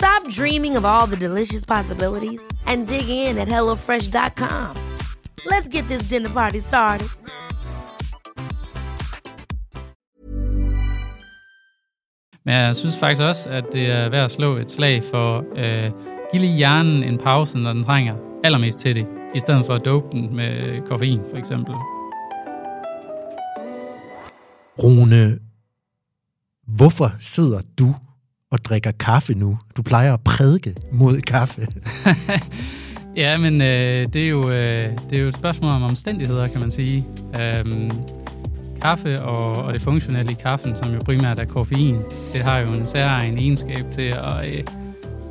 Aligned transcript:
Stop 0.00 0.28
dreaming 0.28 0.76
of 0.76 0.84
all 0.84 1.06
the 1.06 1.16
delicious 1.16 1.64
possibilities 1.64 2.42
and 2.66 2.88
dig 2.88 3.08
in 3.08 3.38
at 3.38 3.48
HelloFresh.com. 3.48 4.76
Let's 5.46 5.68
get 5.68 5.84
this 5.84 6.08
dinner 6.08 6.30
party 6.30 6.58
started. 6.58 7.08
Men 12.44 12.54
jeg 12.54 12.76
synes 12.76 12.98
faktisk 12.98 13.22
også, 13.22 13.50
at 13.50 13.64
det 13.72 13.90
er 13.90 14.08
værd 14.08 14.24
at 14.24 14.32
slå 14.32 14.56
et 14.56 14.70
slag 14.70 15.04
for 15.04 15.44
øh, 15.56 15.90
give 16.32 16.42
lige 16.42 16.56
hjernen 16.56 17.04
en 17.04 17.18
pause, 17.18 17.58
når 17.58 17.72
den 17.72 17.84
trænger 17.84 18.14
allermest 18.44 18.78
til 18.78 18.94
det, 18.94 19.06
i 19.34 19.38
stedet 19.38 19.66
for 19.66 19.74
at 19.74 19.84
dope 19.84 20.06
den 20.12 20.36
med 20.36 20.80
koffein, 20.88 21.20
for 21.30 21.36
eksempel. 21.36 21.74
Rune, 24.82 25.38
hvorfor 26.66 27.12
sidder 27.20 27.60
du 27.78 27.94
og 28.54 28.64
drikker 28.64 28.90
kaffe 28.90 29.34
nu? 29.34 29.58
Du 29.76 29.82
plejer 29.82 30.14
at 30.14 30.20
prædike 30.20 30.74
mod 30.92 31.20
kaffe. 31.20 31.66
ja, 33.22 33.38
men 33.38 33.62
øh, 33.62 34.06
det, 34.12 34.16
er 34.16 34.28
jo, 34.28 34.50
øh, 34.50 34.90
det 35.10 35.18
er 35.18 35.22
jo 35.22 35.28
et 35.28 35.34
spørgsmål 35.34 35.70
om 35.70 35.82
omstændigheder, 35.82 36.48
kan 36.48 36.60
man 36.60 36.70
sige. 36.70 37.04
Øhm, 37.40 37.90
kaffe 38.82 39.22
og, 39.22 39.64
og 39.64 39.72
det 39.72 39.82
funktionelle 39.82 40.32
i 40.32 40.34
kaffen, 40.34 40.76
som 40.76 40.92
jo 40.92 41.00
primært 41.04 41.40
er 41.40 41.44
koffein, 41.44 41.96
det 42.32 42.42
har 42.42 42.58
jo 42.58 42.72
en 42.72 42.86
særlig 42.86 43.38
egenskab 43.38 43.84
til 43.90 44.02
at, 44.02 44.46
øh, 44.46 44.64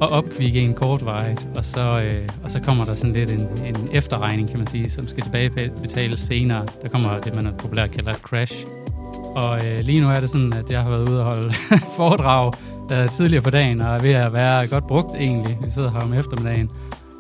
at 0.02 0.12
opkvikke 0.12 0.62
en 0.62 0.74
kortvarigt, 0.74 1.48
og 1.56 1.66
så, 1.66 2.02
øh, 2.02 2.30
og 2.44 2.52
så 2.52 2.60
kommer 2.60 2.86
der 2.86 2.96
sådan 2.96 3.14
lidt 3.14 3.32
en, 3.32 3.48
en 3.66 3.90
efterregning, 3.92 4.50
kan 4.50 4.58
man 4.58 4.68
sige, 4.68 4.90
som 4.90 5.08
skal 5.08 5.24
tilbagebetales 5.24 6.20
senere. 6.20 6.66
Der 6.82 6.90
kommer 6.90 7.20
det, 7.20 7.34
man 7.34 7.54
populært 7.58 7.92
kalder 7.92 8.12
et 8.12 8.18
crash. 8.18 8.66
Og 9.36 9.66
øh, 9.66 9.80
lige 9.80 10.02
nu 10.02 10.10
er 10.10 10.20
det 10.20 10.30
sådan, 10.30 10.54
at 10.54 10.72
jeg 10.72 10.82
har 10.82 10.90
været 10.90 11.10
ude 11.10 11.20
og 11.20 11.26
holde 11.26 11.54
foredrag 11.98 12.52
øh, 12.92 13.10
tidligere 13.10 13.44
på 13.44 13.50
dagen, 13.50 13.82
og 13.82 13.96
er 13.96 14.02
ved 14.02 14.12
at 14.12 14.34
være 14.34 14.68
godt 14.68 14.88
brugt 14.88 15.16
egentlig. 15.16 15.58
Vi 15.64 15.70
sidder 15.70 15.92
her 15.92 16.00
om 16.00 16.14
eftermiddagen. 16.14 16.70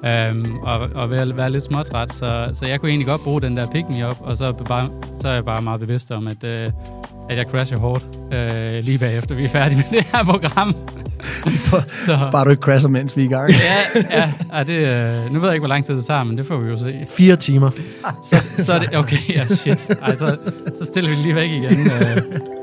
Øhm, 0.05 0.57
og, 0.57 0.89
og 0.95 1.09
ved 1.09 1.17
at 1.17 1.37
være 1.37 1.51
lidt 1.51 1.63
småtræt, 1.63 2.13
så, 2.13 2.49
så 2.53 2.65
jeg 2.65 2.79
kunne 2.79 2.89
egentlig 2.89 3.07
godt 3.07 3.21
bruge 3.21 3.41
den 3.41 3.57
der 3.57 3.65
pick 3.71 3.89
me 3.89 4.09
up, 4.09 4.17
og 4.21 4.37
så, 4.37 4.51
bare, 4.51 4.89
så 5.21 5.27
er 5.27 5.33
jeg 5.33 5.45
bare 5.45 5.61
meget 5.61 5.79
bevidst 5.79 6.11
om, 6.11 6.27
at, 6.27 6.43
øh, 6.43 6.71
at 7.29 7.37
jeg 7.37 7.45
crasher 7.51 7.77
hårdt 7.77 8.05
øh, 8.33 8.83
lige 8.83 8.99
bagefter 8.99 9.35
vi 9.35 9.43
er 9.43 9.49
færdige 9.49 9.77
med 9.77 9.85
det 9.99 10.07
her 10.11 10.23
program. 10.23 10.75
så, 11.87 12.29
bare 12.31 12.45
du 12.45 12.49
ikke 12.49 12.61
crasher, 12.61 12.89
mens 12.89 13.17
vi 13.17 13.21
er 13.21 13.25
i 13.25 13.29
gang. 13.29 13.49
ja, 13.69 13.99
ja, 14.11 14.33
ja 14.53 14.63
det, 14.63 14.73
øh, 14.73 15.33
nu 15.33 15.39
ved 15.39 15.47
jeg 15.47 15.55
ikke, 15.55 15.61
hvor 15.61 15.67
lang 15.67 15.85
tid 15.85 15.95
det 15.95 16.05
tager, 16.05 16.23
men 16.23 16.37
det 16.37 16.45
får 16.45 16.57
vi 16.57 16.69
jo 16.69 16.77
se. 16.77 17.05
Fire 17.09 17.35
timer. 17.35 17.69
så, 18.23 18.35
så 18.57 18.73
er 18.73 18.79
det, 18.79 18.97
okay, 18.97 19.29
ja, 19.29 19.45
shit. 19.45 19.89
Ej, 20.01 20.15
så, 20.15 20.37
så 20.79 20.85
stiller 20.85 21.09
vi 21.09 21.15
lige 21.15 21.35
væk 21.35 21.51
igen. 21.51 21.91
Øh. 21.91 22.62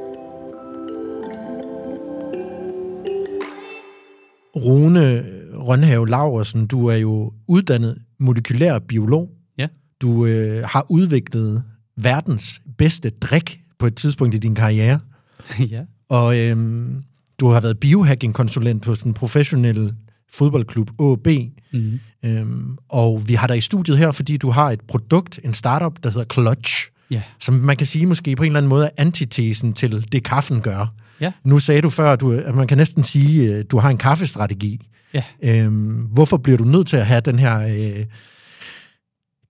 Rune 4.64 5.24
Rønhave 5.54 6.08
Laversen, 6.08 6.66
du 6.66 6.86
er 6.86 6.96
jo 6.96 7.32
uddannet 7.46 7.98
molekylær 8.18 8.78
biolog. 8.78 9.30
Ja. 9.58 9.66
Du 10.00 10.26
øh, 10.26 10.64
har 10.66 10.86
udviklet 10.88 11.62
verdens 11.96 12.62
bedste 12.78 13.10
drik 13.10 13.60
på 13.78 13.86
et 13.86 13.94
tidspunkt 13.94 14.34
i 14.34 14.38
din 14.38 14.54
karriere. 14.54 15.00
ja. 15.70 15.82
Og 16.08 16.38
øhm, 16.38 17.02
du 17.40 17.48
har 17.48 17.60
været 17.60 17.78
biohacking-konsulent 17.78 18.84
hos 18.84 19.02
en 19.02 19.14
professionel 19.14 19.94
fodboldklub, 20.32 20.90
AB. 21.00 21.26
Mm-hmm. 21.72 22.00
Øhm, 22.24 22.78
og 22.88 23.28
vi 23.28 23.34
har 23.34 23.46
dig 23.46 23.56
i 23.56 23.60
studiet 23.60 23.98
her, 23.98 24.10
fordi 24.10 24.36
du 24.36 24.50
har 24.50 24.70
et 24.70 24.80
produkt, 24.80 25.40
en 25.44 25.54
startup, 25.54 26.02
der 26.02 26.10
hedder 26.10 26.26
Clutch, 26.32 26.90
yeah. 27.12 27.22
som 27.40 27.54
man 27.54 27.76
kan 27.76 27.86
sige 27.86 28.06
måske 28.06 28.36
på 28.36 28.42
en 28.42 28.46
eller 28.46 28.58
anden 28.58 28.68
måde 28.68 28.84
er 28.84 28.90
antitesen 28.96 29.72
til 29.72 30.12
det, 30.12 30.24
kaffen 30.24 30.60
gør. 30.60 30.94
Ja. 31.20 31.32
Nu 31.44 31.58
sagde 31.58 31.80
du 31.80 31.90
før, 31.90 32.16
du, 32.16 32.32
at 32.32 32.54
man 32.54 32.66
kan 32.66 32.78
næsten 32.78 33.04
sige, 33.04 33.50
at 33.50 33.58
øh, 33.58 33.64
du 33.70 33.78
har 33.78 33.90
en 33.90 33.98
kaffestrategi. 33.98 34.80
Ja. 35.14 35.24
Øhm, 35.42 36.06
hvorfor 36.12 36.36
bliver 36.36 36.58
du 36.58 36.64
nødt 36.64 36.86
til 36.86 36.96
at 36.96 37.06
have 37.06 37.20
den 37.20 37.38
her 37.38 37.60
øh, 37.60 38.04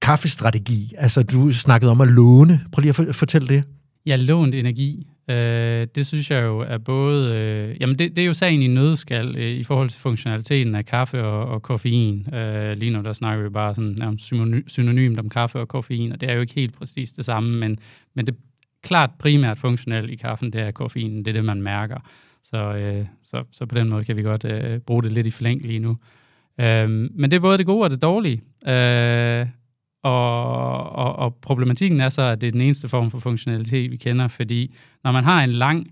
kaffestrategi? 0.03 0.93
Altså, 0.99 1.23
du 1.23 1.53
snakkede 1.53 1.91
om 1.91 2.01
at 2.01 2.09
låne. 2.09 2.61
Prøv 2.73 2.81
lige 2.81 2.89
at 2.89 2.97
for, 2.97 3.13
fortælle 3.13 3.49
det. 3.49 3.65
Ja, 4.07 4.17
lånt 4.17 4.55
energi. 4.55 5.07
Øh, 5.31 5.87
det 5.95 6.07
synes 6.07 6.31
jeg 6.31 6.43
jo 6.43 6.59
er 6.59 6.79
både... 6.79 7.35
Øh, 7.35 7.77
jamen, 7.81 7.99
det, 7.99 8.17
det 8.17 8.23
er 8.23 8.27
jo 8.27 8.35
sagen 8.35 8.63
i 8.63 8.67
nødskal 8.67 9.37
øh, 9.37 9.51
i 9.51 9.65
forhold 9.65 9.91
til 9.91 10.01
funktionaliteten 10.01 10.75
af 10.75 10.87
kaffe 10.87 11.25
og, 11.25 11.47
og 11.47 11.63
koffein. 11.63 12.35
Øh, 12.35 12.77
lige 12.77 12.91
nu 12.91 13.03
der 13.03 13.13
snakker 13.13 13.45
vi 13.45 13.51
bare 13.51 13.75
sådan 13.75 13.97
nærmest 13.99 14.33
synonymt 14.73 15.19
om 15.19 15.29
kaffe 15.29 15.59
og 15.59 15.69
koffein, 15.69 16.13
og 16.13 16.21
det 16.21 16.31
er 16.31 16.35
jo 16.35 16.41
ikke 16.41 16.55
helt 16.55 16.75
præcis 16.79 17.13
det 17.13 17.25
samme, 17.25 17.59
men, 17.59 17.79
men 18.17 18.27
det 18.27 18.35
klart 18.83 19.11
primært 19.19 19.59
funktionelt 19.59 20.11
i 20.11 20.17
kaffen, 20.17 20.53
det 20.53 20.61
er 20.61 20.71
koffeinen. 20.71 21.19
Det 21.19 21.29
er 21.29 21.33
det, 21.33 21.45
man 21.45 21.63
mærker. 21.63 21.99
Så, 22.43 22.57
øh, 22.57 23.07
så, 23.23 23.45
så 23.53 23.67
på 23.67 23.75
den 23.75 23.89
måde 23.89 24.05
kan 24.05 24.17
vi 24.17 24.23
godt 24.23 24.45
øh, 24.45 24.81
bruge 24.81 25.03
det 25.03 25.13
lidt 25.13 25.27
i 25.27 25.31
flæng 25.31 25.63
lige 25.63 25.79
nu. 25.79 25.97
Øh, 26.61 26.91
men 26.91 27.31
det 27.31 27.33
er 27.33 27.41
både 27.41 27.59
det 27.59 27.67
gode 27.67 27.85
og 27.85 27.91
det 27.91 28.03
dårlige. 28.03 28.43
Øh, 28.69 29.47
og, 30.03 30.93
og, 30.93 31.17
og 31.17 31.35
problematikken 31.35 32.01
er 32.01 32.09
så, 32.09 32.23
at 32.23 32.41
det 32.41 32.47
er 32.47 32.51
den 32.51 32.61
eneste 32.61 32.89
form 32.89 33.11
for 33.11 33.19
funktionalitet, 33.19 33.91
vi 33.91 33.97
kender, 33.97 34.29
fordi 34.29 34.75
når 35.05 35.13
man 35.13 35.25
har 35.25 35.45
en 35.45 35.51
lang 35.51 35.87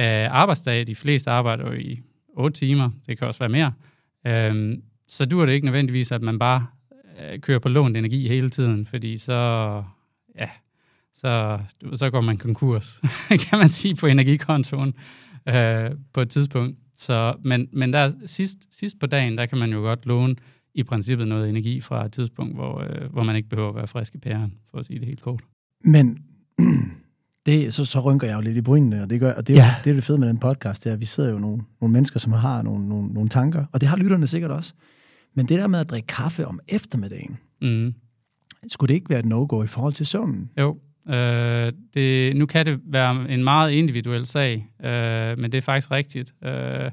øh, 0.00 0.26
arbejdsdag, 0.30 0.86
de 0.86 0.96
fleste 0.96 1.30
arbejder 1.30 1.66
jo 1.66 1.72
i 1.72 2.00
8 2.36 2.58
timer, 2.58 2.90
det 3.06 3.18
kan 3.18 3.26
også 3.26 3.38
være 3.38 3.48
mere, 3.48 3.72
øh, 4.26 4.78
så 5.08 5.26
dur 5.26 5.46
det 5.46 5.52
ikke 5.52 5.66
nødvendigvis, 5.66 6.12
at 6.12 6.22
man 6.22 6.38
bare 6.38 6.66
øh, 7.20 7.38
kører 7.38 7.58
på 7.58 7.68
lånt 7.68 7.96
energi 7.96 8.28
hele 8.28 8.50
tiden, 8.50 8.86
fordi 8.86 9.16
så, 9.16 9.32
ja, 10.38 10.48
så, 11.20 11.58
så 11.94 12.10
går 12.10 12.20
man 12.20 12.36
konkurs, 12.36 13.00
kan 13.48 13.58
man 13.58 13.68
sige, 13.68 13.94
på 13.94 14.06
energikontoen 14.06 14.94
øh, 15.48 15.90
på 16.12 16.20
et 16.20 16.30
tidspunkt. 16.30 16.78
Så, 16.96 17.34
men, 17.44 17.68
men 17.72 17.92
der 17.92 18.12
sidst, 18.26 18.58
sidst 18.70 18.98
på 19.00 19.06
dagen, 19.06 19.38
der 19.38 19.46
kan 19.46 19.58
man 19.58 19.72
jo 19.72 19.78
godt 19.78 20.06
låne 20.06 20.36
i 20.74 20.82
princippet 20.82 21.28
noget 21.28 21.48
energi 21.48 21.80
fra 21.80 22.04
et 22.04 22.12
tidspunkt, 22.12 22.54
hvor, 22.54 22.80
øh, 22.80 23.12
hvor 23.12 23.22
man 23.22 23.36
ikke 23.36 23.48
behøver 23.48 23.68
at 23.68 23.74
være 23.74 23.86
frisk 23.86 24.14
i 24.14 24.18
pæren, 24.18 24.54
for 24.70 24.78
at 24.78 24.86
sige 24.86 24.98
det 24.98 25.06
helt 25.06 25.22
kort. 25.22 25.40
Men 25.84 26.18
det, 27.46 27.74
så, 27.74 27.84
så 27.84 28.00
rynker 28.00 28.26
jeg 28.26 28.36
jo 28.36 28.40
lidt 28.40 28.56
i 28.56 28.62
brynene, 28.62 29.02
og 29.02 29.10
det, 29.10 29.20
gør, 29.20 29.32
og 29.32 29.46
det 29.46 29.56
er 29.58 29.60
ja. 29.60 29.68
jo 29.68 29.74
det, 29.84 29.90
er 29.90 29.94
det 29.94 30.04
fede 30.04 30.18
med 30.18 30.28
den 30.28 30.38
podcast, 30.38 30.84
det 30.84 30.90
er, 30.90 30.94
at 30.94 31.00
vi 31.00 31.04
sidder 31.04 31.30
jo 31.30 31.38
nogle, 31.38 31.62
nogle 31.80 31.92
mennesker, 31.92 32.20
som 32.20 32.32
har 32.32 32.62
nogle, 32.62 32.88
nogle, 32.88 33.08
nogle 33.08 33.28
tanker, 33.28 33.64
og 33.72 33.80
det 33.80 33.88
har 33.88 33.96
lytterne 33.96 34.26
sikkert 34.26 34.50
også. 34.50 34.74
Men 35.34 35.48
det 35.48 35.58
der 35.58 35.66
med 35.66 35.78
at 35.78 35.90
drikke 35.90 36.06
kaffe 36.06 36.46
om 36.46 36.60
eftermiddagen, 36.68 37.38
mm. 37.62 37.94
skulle 38.66 38.88
det 38.88 38.94
ikke 38.94 39.10
være 39.10 39.18
et 39.18 39.26
no-go 39.26 39.62
i 39.62 39.66
forhold 39.66 39.92
til 39.92 40.06
søvnen? 40.06 40.50
Jo, 40.58 40.78
Øh, 41.08 41.72
det, 41.94 42.36
nu 42.36 42.46
kan 42.46 42.66
det 42.66 42.80
være 42.84 43.30
en 43.30 43.44
meget 43.44 43.72
individuel 43.72 44.26
sag, 44.26 44.66
øh, 44.84 45.38
men 45.38 45.52
det 45.52 45.54
er 45.54 45.62
faktisk 45.62 45.90
rigtigt, 45.90 46.34
øh, 46.44 46.90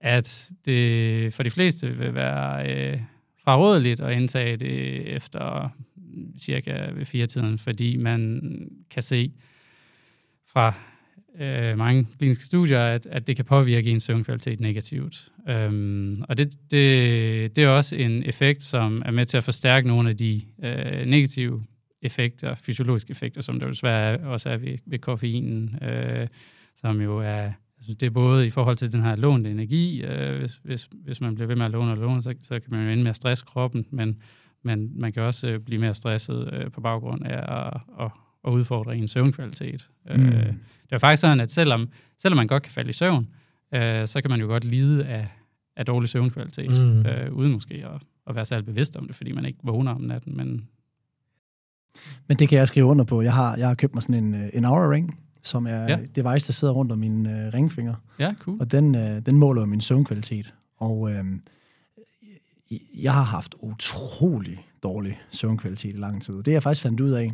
at 0.00 0.50
det 0.64 1.34
for 1.34 1.42
de 1.42 1.50
fleste 1.50 1.88
vil 1.88 2.14
være 2.14 2.72
øh, 2.72 2.98
frarådeligt 3.44 4.00
at 4.00 4.16
indtage 4.16 4.56
det 4.56 5.06
efter 5.16 5.68
cirka 6.38 6.90
ved 6.94 7.04
fire 7.04 7.26
tiden, 7.26 7.58
fordi 7.58 7.96
man 7.96 8.40
kan 8.90 9.02
se 9.02 9.32
fra 10.52 10.74
øh, 11.40 11.78
mange 11.78 12.06
kliniske 12.18 12.44
studier, 12.44 12.80
at, 12.80 13.06
at 13.06 13.26
det 13.26 13.36
kan 13.36 13.44
påvirke 13.44 13.90
ens 13.90 14.02
søvnkvalitet 14.02 14.60
negativt. 14.60 15.28
Øhm, 15.48 16.22
og 16.28 16.38
det, 16.38 16.54
det, 16.70 17.56
det 17.56 17.64
er 17.64 17.68
også 17.68 17.96
en 17.96 18.22
effekt, 18.22 18.62
som 18.62 19.02
er 19.04 19.10
med 19.10 19.24
til 19.24 19.36
at 19.36 19.44
forstærke 19.44 19.88
nogle 19.88 20.08
af 20.08 20.16
de 20.16 20.42
øh, 20.64 21.06
negative 21.06 21.64
effekter, 22.04 22.54
fysiologiske 22.54 23.10
effekter, 23.10 23.40
som 23.40 23.60
der 23.60 23.66
desværre 23.66 24.18
også 24.18 24.50
er 24.50 24.56
ved, 24.56 24.78
ved 24.86 24.98
koffeinen, 24.98 25.78
øh, 25.82 26.26
som 26.76 27.00
jo 27.00 27.18
er 27.18 27.50
synes, 27.84 27.98
det 27.98 28.06
er 28.06 28.10
både 28.10 28.46
i 28.46 28.50
forhold 28.50 28.76
til 28.76 28.92
den 28.92 29.02
her 29.02 29.16
lånte 29.16 29.50
energi, 29.50 30.02
øh, 30.02 30.38
hvis, 30.38 30.60
hvis, 30.64 30.88
hvis 31.04 31.20
man 31.20 31.34
bliver 31.34 31.48
ved 31.48 31.56
med 31.56 31.64
at 31.66 31.70
låne 31.70 31.90
og 31.90 31.96
låne, 31.96 32.22
så, 32.22 32.34
så 32.42 32.60
kan 32.60 32.70
man 32.70 32.84
jo 32.84 32.92
ende 32.92 33.02
med 33.02 33.10
at 33.10 33.16
stresse 33.16 33.44
kroppen, 33.44 33.86
men, 33.90 34.18
men 34.62 35.00
man 35.00 35.12
kan 35.12 35.22
også 35.22 35.48
øh, 35.48 35.60
blive 35.60 35.80
mere 35.80 35.94
stresset 35.94 36.50
øh, 36.52 36.70
på 36.70 36.80
baggrund 36.80 37.26
af 37.26 37.66
at, 37.66 37.80
at, 38.00 38.10
at 38.46 38.52
udfordre 38.52 38.96
en 38.96 39.08
søvnkvalitet. 39.08 39.90
Øh, 40.10 40.20
mm. 40.20 40.26
Øh, 40.26 40.46
det 40.82 40.92
er 40.92 40.98
faktisk 40.98 41.20
sådan, 41.20 41.40
at 41.40 41.50
selvom, 41.50 41.88
selvom 42.18 42.36
man 42.36 42.46
godt 42.46 42.62
kan 42.62 42.72
falde 42.72 42.90
i 42.90 42.92
søvn, 42.92 43.28
øh, 43.74 44.06
så 44.06 44.20
kan 44.20 44.30
man 44.30 44.40
jo 44.40 44.46
godt 44.46 44.64
lide 44.64 45.06
af, 45.06 45.28
af 45.76 45.86
dårlig 45.86 46.08
søvnkvalitet, 46.08 46.70
mm. 46.70 47.06
øh, 47.06 47.32
uden 47.32 47.52
måske 47.52 47.74
at, 47.74 48.02
at 48.26 48.34
være 48.34 48.44
særlig 48.44 48.66
bevidst 48.66 48.96
om 48.96 49.06
det, 49.06 49.16
fordi 49.16 49.32
man 49.32 49.44
ikke 49.44 49.58
vågner 49.62 49.94
om 49.94 50.00
natten, 50.00 50.36
men 50.36 50.68
men 52.28 52.38
det 52.38 52.48
kan 52.48 52.58
jeg 52.58 52.68
skrive 52.68 52.86
under 52.86 53.04
på. 53.04 53.22
Jeg 53.22 53.32
har, 53.32 53.56
jeg 53.56 53.68
har 53.68 53.74
købt 53.74 53.94
mig 53.94 54.02
sådan 54.02 54.24
en, 54.24 54.34
øh, 54.34 54.48
en 54.52 54.64
Aura 54.64 54.90
Ring, 54.90 55.20
som 55.42 55.66
er 55.66 55.82
ja. 55.82 55.98
device, 56.16 56.46
der 56.46 56.52
sidder 56.52 56.74
rundt 56.74 56.92
om 56.92 56.98
min 56.98 57.26
uh, 57.26 57.32
ringfinger. 57.32 57.94
Ja, 58.18 58.34
cool. 58.38 58.60
Og 58.60 58.70
den, 58.70 58.94
uh, 58.94 59.18
den 59.26 59.38
måler 59.38 59.66
min 59.66 59.80
søvnkvalitet. 59.80 60.54
Og 60.76 61.00
uh, 61.00 61.10
jeg 63.02 63.14
har 63.14 63.22
haft 63.22 63.54
utrolig 63.60 64.66
dårlig 64.82 65.20
søvnkvalitet 65.30 65.94
i 65.94 65.98
lang 65.98 66.22
tid. 66.22 66.42
Det 66.42 66.52
jeg 66.52 66.62
faktisk 66.62 66.82
fandt 66.82 67.00
ud 67.00 67.10
af. 67.10 67.32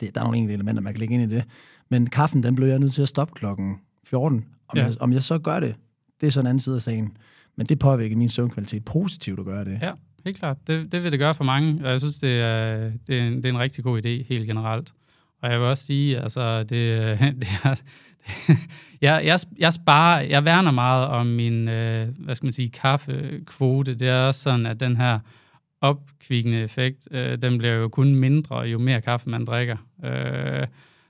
Det, 0.00 0.14
der 0.14 0.20
er 0.20 0.24
nogle 0.24 0.38
enkelte 0.38 0.54
elementer, 0.54 0.82
man 0.82 0.92
kan 0.92 1.00
lægge 1.00 1.14
ind 1.14 1.32
i 1.32 1.34
det. 1.34 1.44
Men 1.88 2.06
kaffen, 2.06 2.42
den 2.42 2.54
blev 2.54 2.68
jeg 2.68 2.78
nødt 2.78 2.92
til 2.92 3.02
at 3.02 3.08
stoppe 3.08 3.34
klokken 3.34 3.76
14. 4.04 4.44
Om, 4.68 4.78
ja. 4.78 4.84
jeg, 4.84 4.94
om 5.00 5.12
jeg 5.12 5.22
så 5.22 5.38
gør 5.38 5.60
det, 5.60 5.76
det 6.20 6.26
er 6.26 6.30
så 6.30 6.40
en 6.40 6.46
anden 6.46 6.60
side 6.60 6.76
af 6.76 6.82
sagen. 6.82 7.16
Men 7.56 7.66
det 7.66 7.78
påvirker 7.78 8.16
min 8.16 8.28
søvnkvalitet 8.28 8.84
positivt 8.84 9.38
at 9.38 9.44
gøre 9.44 9.64
det. 9.64 9.78
Ja, 9.82 9.92
helt 10.24 10.38
klart. 10.38 10.56
Det, 10.66 10.92
det 10.92 11.02
vil 11.02 11.12
det 11.12 11.20
gøre 11.20 11.34
for 11.34 11.44
mange, 11.44 11.84
og 11.84 11.90
jeg 11.90 12.00
synes, 12.00 12.18
det 12.18 12.40
er, 12.40 12.90
det 13.06 13.18
er, 13.18 13.26
en, 13.26 13.36
det 13.36 13.46
er 13.46 13.50
en 13.50 13.58
rigtig 13.58 13.84
god 13.84 14.06
idé 14.06 14.08
helt 14.28 14.46
generelt. 14.46 14.92
Og 15.42 15.50
jeg 15.50 15.60
vil 15.60 15.68
også 15.68 15.86
sige, 15.86 16.20
altså, 16.20 16.62
det, 16.62 17.18
det 17.40 17.48
er, 17.64 17.74
jeg, 19.06 19.22
jeg, 19.24 19.38
jeg 19.58 19.72
sparer, 19.72 20.20
jeg 20.20 20.44
værner 20.44 20.70
meget 20.70 21.06
om 21.06 21.26
min, 21.26 21.68
øh, 21.68 22.08
hvad 22.18 22.34
skal 22.34 22.46
man 22.46 22.52
sige, 22.52 22.70
kaffekvote. 22.70 23.94
Det 23.94 24.08
er 24.08 24.26
også 24.26 24.42
sådan, 24.42 24.66
at 24.66 24.80
den 24.80 24.96
her 24.96 25.18
opkvikkende 25.80 26.62
effekt, 26.62 27.08
øh, 27.10 27.42
den 27.42 27.58
bliver 27.58 27.74
jo 27.74 27.88
kun 27.88 28.14
mindre, 28.14 28.58
jo 28.58 28.78
mere 28.78 29.00
kaffe 29.00 29.30
man 29.30 29.44
drikker. 29.44 29.76
Øh, 30.04 30.66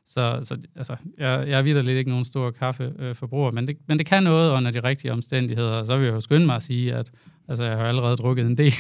så, 0.07 0.41
så 0.43 0.57
altså, 0.77 0.97
jeg, 1.19 1.49
jeg 1.49 1.59
er 1.59 1.63
videre 1.63 1.85
lidt 1.85 1.99
ikke 1.99 2.11
nogen 2.11 2.25
stor 2.25 2.51
kaffeforbruger, 2.51 3.51
men 3.51 3.69
det, 3.69 3.77
men 3.87 3.99
det 3.99 4.07
kan 4.07 4.23
noget 4.23 4.53
under 4.53 4.71
de 4.71 4.81
rigtige 4.81 5.13
omstændigheder. 5.13 5.71
Og 5.71 5.87
så 5.87 5.97
vil 5.97 6.05
jeg 6.05 6.15
jo 6.15 6.21
skynde 6.21 6.47
mig 6.47 6.57
at 6.57 6.63
sige, 6.63 6.95
at 6.95 7.11
altså, 7.49 7.65
jeg 7.65 7.77
har 7.77 7.85
allerede 7.85 8.17
drukket 8.17 8.47
en 8.47 8.57
del, 8.57 8.75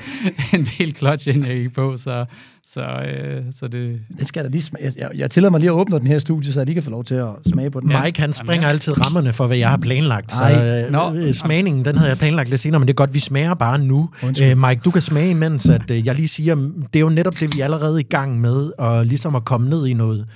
en 0.54 0.64
del 0.78 0.96
clutch 0.96 1.28
i 1.28 1.68
på, 1.68 1.96
så, 1.96 2.24
så, 2.66 2.80
øh, 2.80 3.42
så 3.50 3.68
det... 3.68 4.00
Den 4.18 4.26
skal 4.26 4.44
da 4.44 4.48
lige 4.48 4.62
smage. 4.62 4.92
Jeg, 4.96 5.10
jeg 5.14 5.30
tillader 5.30 5.50
mig 5.50 5.60
lige 5.60 5.70
at 5.70 5.74
åbne 5.74 5.98
den 5.98 6.06
her 6.06 6.18
studie, 6.18 6.52
så 6.52 6.60
jeg 6.60 6.66
lige 6.66 6.74
kan 6.74 6.82
få 6.82 6.90
lov 6.90 7.04
til 7.04 7.14
at 7.14 7.28
smage 7.46 7.70
på 7.70 7.80
den. 7.80 7.90
Ja. 7.90 8.04
Mike, 8.04 8.20
han 8.20 8.32
springer 8.32 8.54
Jamen, 8.54 8.74
altid 8.74 9.04
rammerne 9.04 9.32
for, 9.32 9.46
hvad 9.46 9.56
jeg 9.56 9.70
har 9.70 9.76
planlagt. 9.76 10.32
Så 10.32 10.84
øh, 10.86 10.92
Nå, 10.92 11.32
smagningen, 11.32 11.84
den 11.84 11.96
havde 11.96 12.10
jeg 12.10 12.18
planlagt 12.18 12.48
lidt 12.48 12.60
senere, 12.60 12.78
men 12.78 12.88
det 12.88 12.92
er 12.92 12.96
godt, 12.96 13.14
vi 13.14 13.18
smager 13.18 13.54
bare 13.54 13.78
nu. 13.78 14.10
Øh, 14.42 14.58
Mike, 14.58 14.80
du 14.84 14.90
kan 14.90 15.02
smage 15.02 15.30
imens, 15.30 15.68
at 15.68 15.90
øh, 15.90 16.06
jeg 16.06 16.14
lige 16.14 16.28
siger, 16.28 16.54
det 16.54 16.96
er 16.96 17.00
jo 17.00 17.08
netop 17.08 17.40
det, 17.40 17.54
vi 17.54 17.60
er 17.60 17.64
allerede 17.64 18.00
i 18.00 18.04
gang 18.04 18.40
med, 18.40 18.72
og 18.78 19.06
ligesom 19.06 19.34
at 19.34 19.44
komme 19.44 19.70
ned 19.70 19.86
i 19.86 19.94
noget 19.94 20.26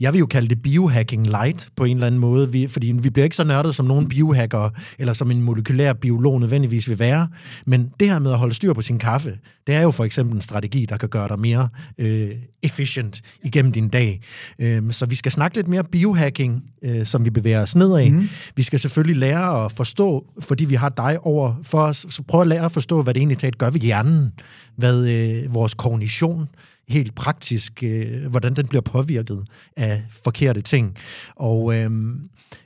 jeg 0.00 0.12
vil 0.12 0.18
jo 0.18 0.26
kalde 0.26 0.48
det 0.48 0.62
biohacking 0.62 1.26
light 1.26 1.68
på 1.76 1.84
en 1.84 1.96
eller 1.96 2.06
anden 2.06 2.20
måde, 2.20 2.52
vi, 2.52 2.66
fordi 2.66 2.92
vi 2.92 3.10
bliver 3.10 3.24
ikke 3.24 3.36
så 3.36 3.44
nørdet 3.44 3.74
som 3.74 3.86
nogen 3.86 4.08
biohacker, 4.08 4.70
eller 4.98 5.12
som 5.12 5.30
en 5.30 5.42
molekylær 5.42 5.92
biolog 5.92 6.40
nødvendigvis 6.40 6.88
vil 6.88 6.98
være, 6.98 7.28
men 7.66 7.90
det 8.00 8.08
her 8.08 8.18
med 8.18 8.30
at 8.32 8.38
holde 8.38 8.54
styr 8.54 8.72
på 8.72 8.82
sin 8.82 8.98
kaffe, 8.98 9.38
det 9.66 9.74
er 9.74 9.82
jo 9.82 9.90
for 9.90 10.04
eksempel 10.04 10.34
en 10.34 10.40
strategi, 10.40 10.86
der 10.86 10.96
kan 10.96 11.08
gøre 11.08 11.28
dig 11.28 11.38
mere 11.38 11.68
øh, 11.98 12.30
efficient 12.62 13.20
igennem 13.44 13.72
din 13.72 13.88
dag. 13.88 14.20
Øh, 14.58 14.92
så 14.92 15.06
vi 15.06 15.14
skal 15.14 15.32
snakke 15.32 15.56
lidt 15.56 15.68
mere 15.68 15.84
biohacking, 15.84 16.62
øh, 16.82 17.06
som 17.06 17.24
vi 17.24 17.30
bevæger 17.30 17.62
os 17.62 17.76
nedad. 17.76 18.10
Mm. 18.10 18.28
Vi 18.56 18.62
skal 18.62 18.78
selvfølgelig 18.78 19.16
lære 19.16 19.64
at 19.64 19.72
forstå, 19.72 20.26
fordi 20.40 20.64
vi 20.64 20.74
har 20.74 20.88
dig 20.88 21.18
over 21.22 21.54
for 21.62 21.82
os, 21.82 22.06
så 22.10 22.22
prøv 22.22 22.40
at 22.40 22.46
lære 22.46 22.64
at 22.64 22.72
forstå, 22.72 23.02
hvad 23.02 23.14
det 23.14 23.20
egentlig 23.20 23.38
taget 23.38 23.58
gør 23.58 23.70
ved 23.70 23.80
hjernen, 23.80 24.32
hvad 24.76 25.08
øh, 25.08 25.54
vores 25.54 25.74
kognition, 25.74 26.48
helt 26.92 27.14
praktisk, 27.14 27.82
øh, 27.82 28.26
hvordan 28.30 28.54
den 28.54 28.68
bliver 28.68 28.82
påvirket 28.82 29.44
af 29.76 30.02
forkerte 30.24 30.62
ting. 30.62 30.96
Og 31.36 31.74
øh, 31.74 31.90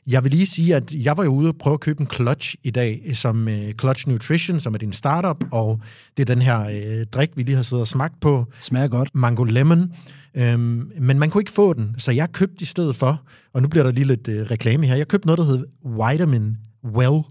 jeg 0.06 0.24
vil 0.24 0.32
lige 0.32 0.46
sige, 0.46 0.76
at 0.76 0.94
jeg 0.94 1.16
var 1.16 1.24
jo 1.24 1.30
ude 1.30 1.48
og 1.48 1.56
prøve 1.56 1.74
at 1.74 1.80
købe 1.80 2.00
en 2.00 2.10
Clutch 2.10 2.54
i 2.62 2.70
dag, 2.70 3.10
som 3.14 3.48
øh, 3.48 3.72
Clutch 3.80 4.08
Nutrition, 4.08 4.60
som 4.60 4.74
er 4.74 4.78
din 4.78 4.92
startup, 4.92 5.44
og 5.52 5.80
det 6.16 6.30
er 6.30 6.34
den 6.34 6.42
her 6.42 6.60
øh, 6.60 7.06
drik, 7.06 7.30
vi 7.36 7.42
lige 7.42 7.56
har 7.56 7.62
siddet 7.62 7.80
og 7.80 7.88
smagt 7.88 8.20
på. 8.20 8.44
Smager 8.58 8.88
godt. 8.88 9.14
Mango 9.14 9.44
Lemon. 9.44 9.92
Øhm, 10.34 10.92
men 11.00 11.18
man 11.18 11.30
kunne 11.30 11.40
ikke 11.40 11.52
få 11.52 11.72
den, 11.72 11.94
så 11.98 12.12
jeg 12.12 12.32
købte 12.32 12.62
i 12.62 12.64
stedet 12.64 12.96
for, 12.96 13.22
og 13.52 13.62
nu 13.62 13.68
bliver 13.68 13.84
der 13.84 13.92
lige 13.92 14.06
lidt 14.06 14.28
øh, 14.28 14.46
reklame 14.50 14.86
her, 14.86 14.96
jeg 14.96 15.08
købte 15.08 15.26
noget, 15.26 15.38
der 15.38 15.44
hed 15.44 15.66
Vitamin 15.84 16.56
Well, 16.84 17.22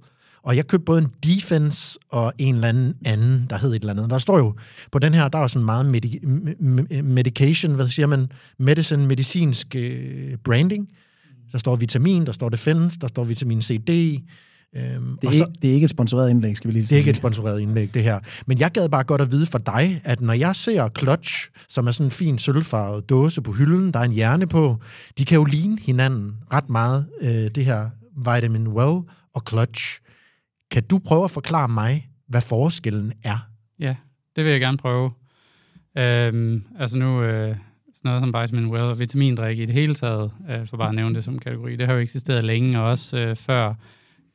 og 0.46 0.56
jeg 0.56 0.68
købte 0.68 0.86
både 0.86 1.02
en 1.02 1.12
defense 1.24 2.00
og 2.10 2.34
en 2.38 2.56
eller 2.56 2.68
anden 2.68 2.94
anden, 3.06 3.48
der 3.50 3.58
hed 3.58 3.70
et 3.70 3.76
eller 3.76 3.94
andet. 3.94 4.10
Der 4.10 4.18
står 4.18 4.38
jo 4.38 4.56
på 4.92 5.00
den 5.00 5.14
her, 5.14 5.28
der 5.28 5.38
er 5.38 5.42
jo 5.42 5.48
sådan 5.48 5.66
meget 5.66 5.86
medi- 5.96 7.02
medication, 7.02 7.76
hvad 7.76 7.88
siger 7.88 8.08
man, 8.08 8.32
medicine, 8.60 9.08
medicinsk 9.08 9.76
øh, 9.76 10.38
branding. 10.44 10.90
Der 11.52 11.58
står 11.58 11.76
vitamin, 11.76 12.26
der 12.26 12.32
står 12.32 12.50
defense, 12.50 13.00
der 13.00 13.08
står 13.08 13.24
vitamin 13.24 13.62
C, 13.62 13.82
D, 13.88 14.22
Øhm, 14.78 15.18
det, 15.22 15.28
er, 15.28 15.32
så, 15.32 15.52
det 15.62 15.70
er 15.70 15.74
ikke 15.74 15.84
et 15.84 15.90
sponsoreret 15.90 16.30
indlæg, 16.30 16.58
skal 16.58 16.68
vi 16.68 16.74
lige 16.74 16.88
sige. 16.88 16.90
Det 16.90 16.96
er 16.96 17.00
ikke 17.00 17.10
et 17.10 17.16
sponsoreret 17.16 17.62
indlæg, 17.62 17.94
det 17.94 18.04
her. 18.04 18.20
Men 18.46 18.60
jeg 18.60 18.72
gad 18.72 18.90
bare 18.90 19.04
godt 19.04 19.22
at 19.22 19.32
vide 19.32 19.46
for 19.46 19.58
dig, 19.58 20.02
at 20.04 20.22
når 20.22 20.34
jeg 20.34 20.56
ser 20.56 20.90
Clutch, 21.00 21.50
som 21.70 21.88
er 21.88 21.92
sådan 21.92 22.08
en 22.08 22.12
fin 22.12 22.38
sølvfarvet 22.38 23.10
dåse 23.10 23.42
på 23.42 23.52
hylden, 23.52 23.94
der 23.94 24.00
er 24.00 24.04
en 24.04 24.12
hjerne 24.12 24.48
på, 24.48 24.78
de 25.18 25.26
kan 25.26 25.38
jo 25.38 25.44
ligne 25.44 25.78
hinanden 25.86 26.34
ret 26.54 26.70
meget, 26.70 27.06
øh, 27.22 27.52
det 27.56 27.66
her 27.66 27.90
Vitamin 28.18 28.68
Well 28.68 29.00
og 29.34 29.44
Clutch. 29.50 30.00
Kan 30.76 30.84
du 30.84 31.00
prøve 31.00 31.24
at 31.24 31.32
forklare 31.32 31.68
mig, 31.68 32.10
hvad 32.28 32.42
forskellen 32.42 33.14
er? 33.24 33.50
Ja, 33.80 33.96
det 34.36 34.44
vil 34.46 34.52
jeg 34.52 34.60
gerne 34.60 34.78
prøve. 34.78 35.12
Øhm, 35.98 36.64
altså 36.80 36.98
nu, 36.98 37.22
øh, 37.22 37.56
sådan 37.94 38.02
noget 38.04 38.22
som 38.22 38.34
vitamin 38.42 38.72
well 38.72 38.84
og 38.84 39.00
vitamindrik 39.00 39.60
i 39.60 39.66
det 39.66 39.76
hele 39.76 39.96
taget, 39.96 40.32
øh, 40.50 40.68
for 40.68 40.78
bare 40.78 40.90
at 40.90 40.96
nævne 40.96 41.16
det 41.16 41.24
som 41.24 41.40
kategori, 41.40 41.76
det 41.76 41.88
har 41.88 41.94
jo 41.94 42.00
eksisteret 42.00 42.44
længe, 42.44 42.80
og 42.80 42.86
også 42.86 43.18
øh, 43.18 43.36
før 43.36 43.74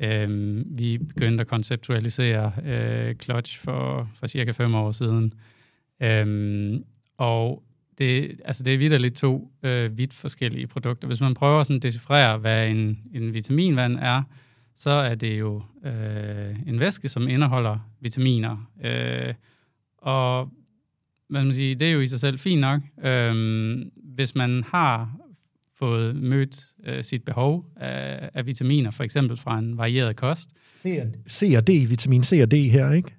øh, 0.00 0.62
vi 0.78 0.98
begyndte 0.98 1.40
at 1.40 1.46
konceptualisere 1.46 2.52
øh, 2.64 3.14
Clutch 3.14 3.60
for, 3.60 4.10
for 4.14 4.26
cirka 4.26 4.50
fem 4.50 4.74
år 4.74 4.92
siden. 4.92 5.32
Øhm, 6.02 6.84
og 7.18 7.62
det, 7.98 8.40
altså 8.44 8.62
det 8.62 8.74
er 8.74 8.78
vidderligt 8.78 9.16
to 9.16 9.52
øh, 9.62 9.98
vidt 9.98 10.12
forskellige 10.12 10.66
produkter. 10.66 11.06
Hvis 11.06 11.20
man 11.20 11.34
prøver 11.34 11.62
sådan 11.62 11.76
at 11.76 11.82
decifrere, 11.82 12.38
hvad 12.38 12.68
en, 12.68 12.98
en 13.14 13.34
vitaminvand 13.34 13.98
er, 14.00 14.22
så 14.74 14.90
er 14.90 15.14
det 15.14 15.38
jo 15.38 15.62
øh, 15.84 16.56
en 16.66 16.80
væske, 16.80 17.08
som 17.08 17.28
indeholder 17.28 17.78
vitaminer. 18.00 18.70
Øh, 18.84 19.34
og 19.98 20.48
hvad 21.28 21.44
man 21.44 21.54
sige, 21.54 21.74
det 21.74 21.88
er 21.88 21.92
jo 21.92 22.00
i 22.00 22.06
sig 22.06 22.20
selv 22.20 22.38
fint 22.38 22.60
nok. 22.60 22.80
Øh, 23.04 23.76
hvis 23.96 24.34
man 24.34 24.64
har 24.64 25.16
fået 25.78 26.16
mødt 26.16 26.66
øh, 26.86 27.04
sit 27.04 27.24
behov 27.24 27.64
af, 27.76 28.30
af 28.34 28.46
vitaminer, 28.46 28.90
for 28.90 29.04
eksempel 29.04 29.36
fra 29.36 29.58
en 29.58 29.78
varieret 29.78 30.16
kost. 30.16 30.50
C 31.28 31.54
og 31.56 31.66
D, 31.66 31.70
vitamin 31.70 32.24
C 32.24 32.38
og 32.42 32.50
D 32.50 32.54
her, 32.54 32.92
ikke? 32.92 33.14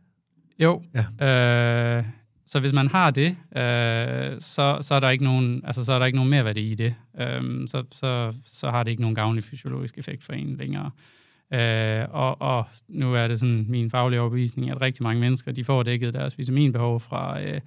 Jo. 0.60 0.84
Ja. 1.20 1.98
Øh, 1.98 2.04
så 2.46 2.60
hvis 2.60 2.74
man 2.74 2.88
har 2.88 3.12
det, 3.12 3.28
øh, 3.56 4.42
så, 4.42 4.78
så, 4.82 4.96
er 4.96 5.00
der 5.00 5.10
ikke 5.10 5.24
nogen, 5.24 5.62
altså, 5.66 5.86
så 5.86 5.94
er 5.94 6.00
der 6.00 6.06
ikke 6.06 6.16
nogen 6.16 6.30
mere 6.30 6.46
værdi 6.46 6.72
i 6.72 6.76
det. 6.76 6.96
Øh, 7.20 7.68
så, 7.68 7.84
så, 7.92 8.34
så 8.46 8.70
har 8.70 8.84
det 8.84 8.92
ikke 8.92 9.02
nogen 9.02 9.16
gavnlig 9.16 9.44
fysiologisk 9.44 9.98
effekt 9.98 10.24
for 10.24 10.34
en 10.34 10.56
længere. 10.58 10.86
Øh, 10.86 11.21
Øh, 11.54 12.06
og, 12.10 12.42
og 12.42 12.66
nu 12.88 13.14
er 13.16 13.28
det 13.28 13.40
sådan 13.40 13.66
min 13.70 13.92
faglige 13.92 14.22
overbevisning, 14.22 14.72
at 14.72 14.82
rigtig 14.82 15.04
mange 15.04 15.22
mennesker, 15.22 15.52
de 15.52 15.64
får 15.64 15.84
dækket 15.84 16.14
deres 16.14 16.38
vitaminbehov 16.38 17.00
fra, 17.00 17.42
øh, 17.42 17.62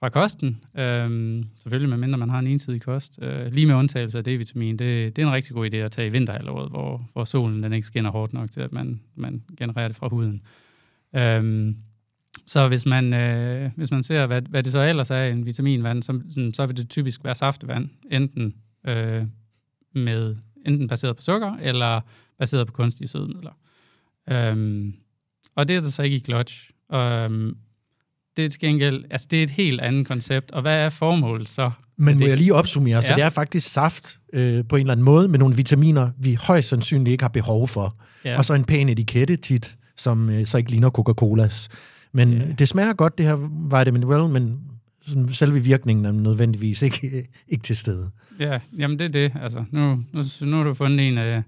fra 0.00 0.08
kosten. 0.08 0.60
Øh, 0.78 1.44
selvfølgelig 1.56 1.88
med 1.88 1.98
mindre 1.98 2.18
man 2.18 2.30
har 2.30 2.38
en 2.38 2.46
ensidig 2.46 2.82
kost. 2.82 3.18
Øh, 3.22 3.52
lige 3.52 3.66
med 3.66 3.74
undtagelse 3.74 4.18
af 4.18 4.24
D-vitamin, 4.24 4.76
det, 4.76 5.16
det 5.16 5.22
er 5.22 5.26
en 5.26 5.32
rigtig 5.32 5.54
god 5.54 5.70
idé 5.74 5.76
at 5.76 5.90
tage 5.90 6.06
i 6.06 6.10
vinterhalvåret, 6.10 6.70
hvor, 6.70 7.08
hvor 7.12 7.24
solen 7.24 7.62
den 7.62 7.72
ikke 7.72 7.86
skinner 7.86 8.10
hårdt 8.10 8.32
nok 8.32 8.50
til, 8.50 8.60
at 8.60 8.72
man, 8.72 9.00
man 9.14 9.42
genererer 9.58 9.88
det 9.88 9.96
fra 9.96 10.08
huden. 10.08 10.42
Øh, 11.16 11.74
så 12.46 12.68
hvis 12.68 12.86
man, 12.86 13.14
øh, 13.14 13.70
hvis 13.76 13.90
man 13.90 14.02
ser, 14.02 14.26
hvad, 14.26 14.42
hvad 14.42 14.62
det 14.62 14.72
så 14.72 14.82
ellers 14.82 15.10
er 15.10 15.24
en 15.24 15.46
vitaminvand, 15.46 16.02
så, 16.02 16.20
sådan, 16.28 16.54
så 16.54 16.66
vil 16.66 16.76
det 16.76 16.90
typisk 16.90 17.24
være 17.24 17.34
saftevand, 17.34 17.88
enten 18.10 18.54
øh, 18.86 19.22
med 19.92 20.36
enten 20.66 20.88
baseret 20.88 21.16
på 21.16 21.22
sukker, 21.22 21.56
eller 21.62 22.00
baseret 22.38 22.66
på 22.66 22.72
kunstige 22.72 23.08
sødemidler. 23.08 23.52
Øhm, 24.30 24.94
og 25.56 25.68
det 25.68 25.76
er 25.76 25.80
der 25.80 25.88
så 25.88 26.02
ikke 26.02 26.16
i 26.16 26.20
Clutch. 26.20 26.70
Øhm, 26.94 27.56
det 28.36 28.44
er 28.44 28.48
til 28.48 28.60
gengæld, 28.60 29.04
altså 29.10 29.26
det 29.30 29.38
er 29.38 29.42
et 29.42 29.50
helt 29.50 29.80
andet 29.80 30.06
koncept, 30.06 30.50
og 30.50 30.62
hvad 30.62 30.76
er 30.76 30.88
formålet 30.88 31.48
så? 31.48 31.70
Men 31.96 32.18
må 32.18 32.26
jeg 32.26 32.36
lige 32.36 32.54
opsummere, 32.54 32.94
ja. 32.94 33.00
så 33.00 33.14
det 33.16 33.24
er 33.24 33.30
faktisk 33.30 33.72
saft 33.72 34.18
øh, 34.32 34.64
på 34.68 34.76
en 34.76 34.80
eller 34.80 34.92
anden 34.92 35.04
måde, 35.04 35.28
med 35.28 35.38
nogle 35.38 35.56
vitaminer, 35.56 36.10
vi 36.18 36.34
højst 36.34 36.68
sandsynligt 36.68 37.12
ikke 37.12 37.24
har 37.24 37.28
behov 37.28 37.68
for. 37.68 37.96
Ja. 38.24 38.38
Og 38.38 38.44
så 38.44 38.54
en 38.54 38.64
pæn 38.64 38.88
etikette 38.88 39.36
tit, 39.36 39.76
som 39.96 40.30
øh, 40.30 40.46
så 40.46 40.58
ikke 40.58 40.70
ligner 40.70 40.90
Coca-Colas. 40.90 41.68
Men 42.12 42.32
ja. 42.32 42.44
det 42.58 42.68
smager 42.68 42.92
godt, 42.92 43.18
det 43.18 43.26
her 43.26 43.36
vitamin 43.78 44.04
well, 44.04 44.28
men 44.28 44.60
sådan, 45.02 45.28
selve 45.28 45.60
virkningen 45.60 46.04
er 46.04 46.12
nødvendigvis 46.12 46.82
ikke, 46.82 47.28
ikke 47.52 47.62
til 47.62 47.76
stede. 47.76 48.10
Ja, 48.40 48.58
jamen 48.78 48.98
det 48.98 49.04
er 49.04 49.08
det. 49.08 49.32
Altså, 49.42 49.64
nu, 49.70 50.04
nu, 50.12 50.22
nu 50.40 50.56
har 50.56 50.64
du 50.64 50.74
fundet 50.74 51.08
en 51.08 51.18
af 51.18 51.42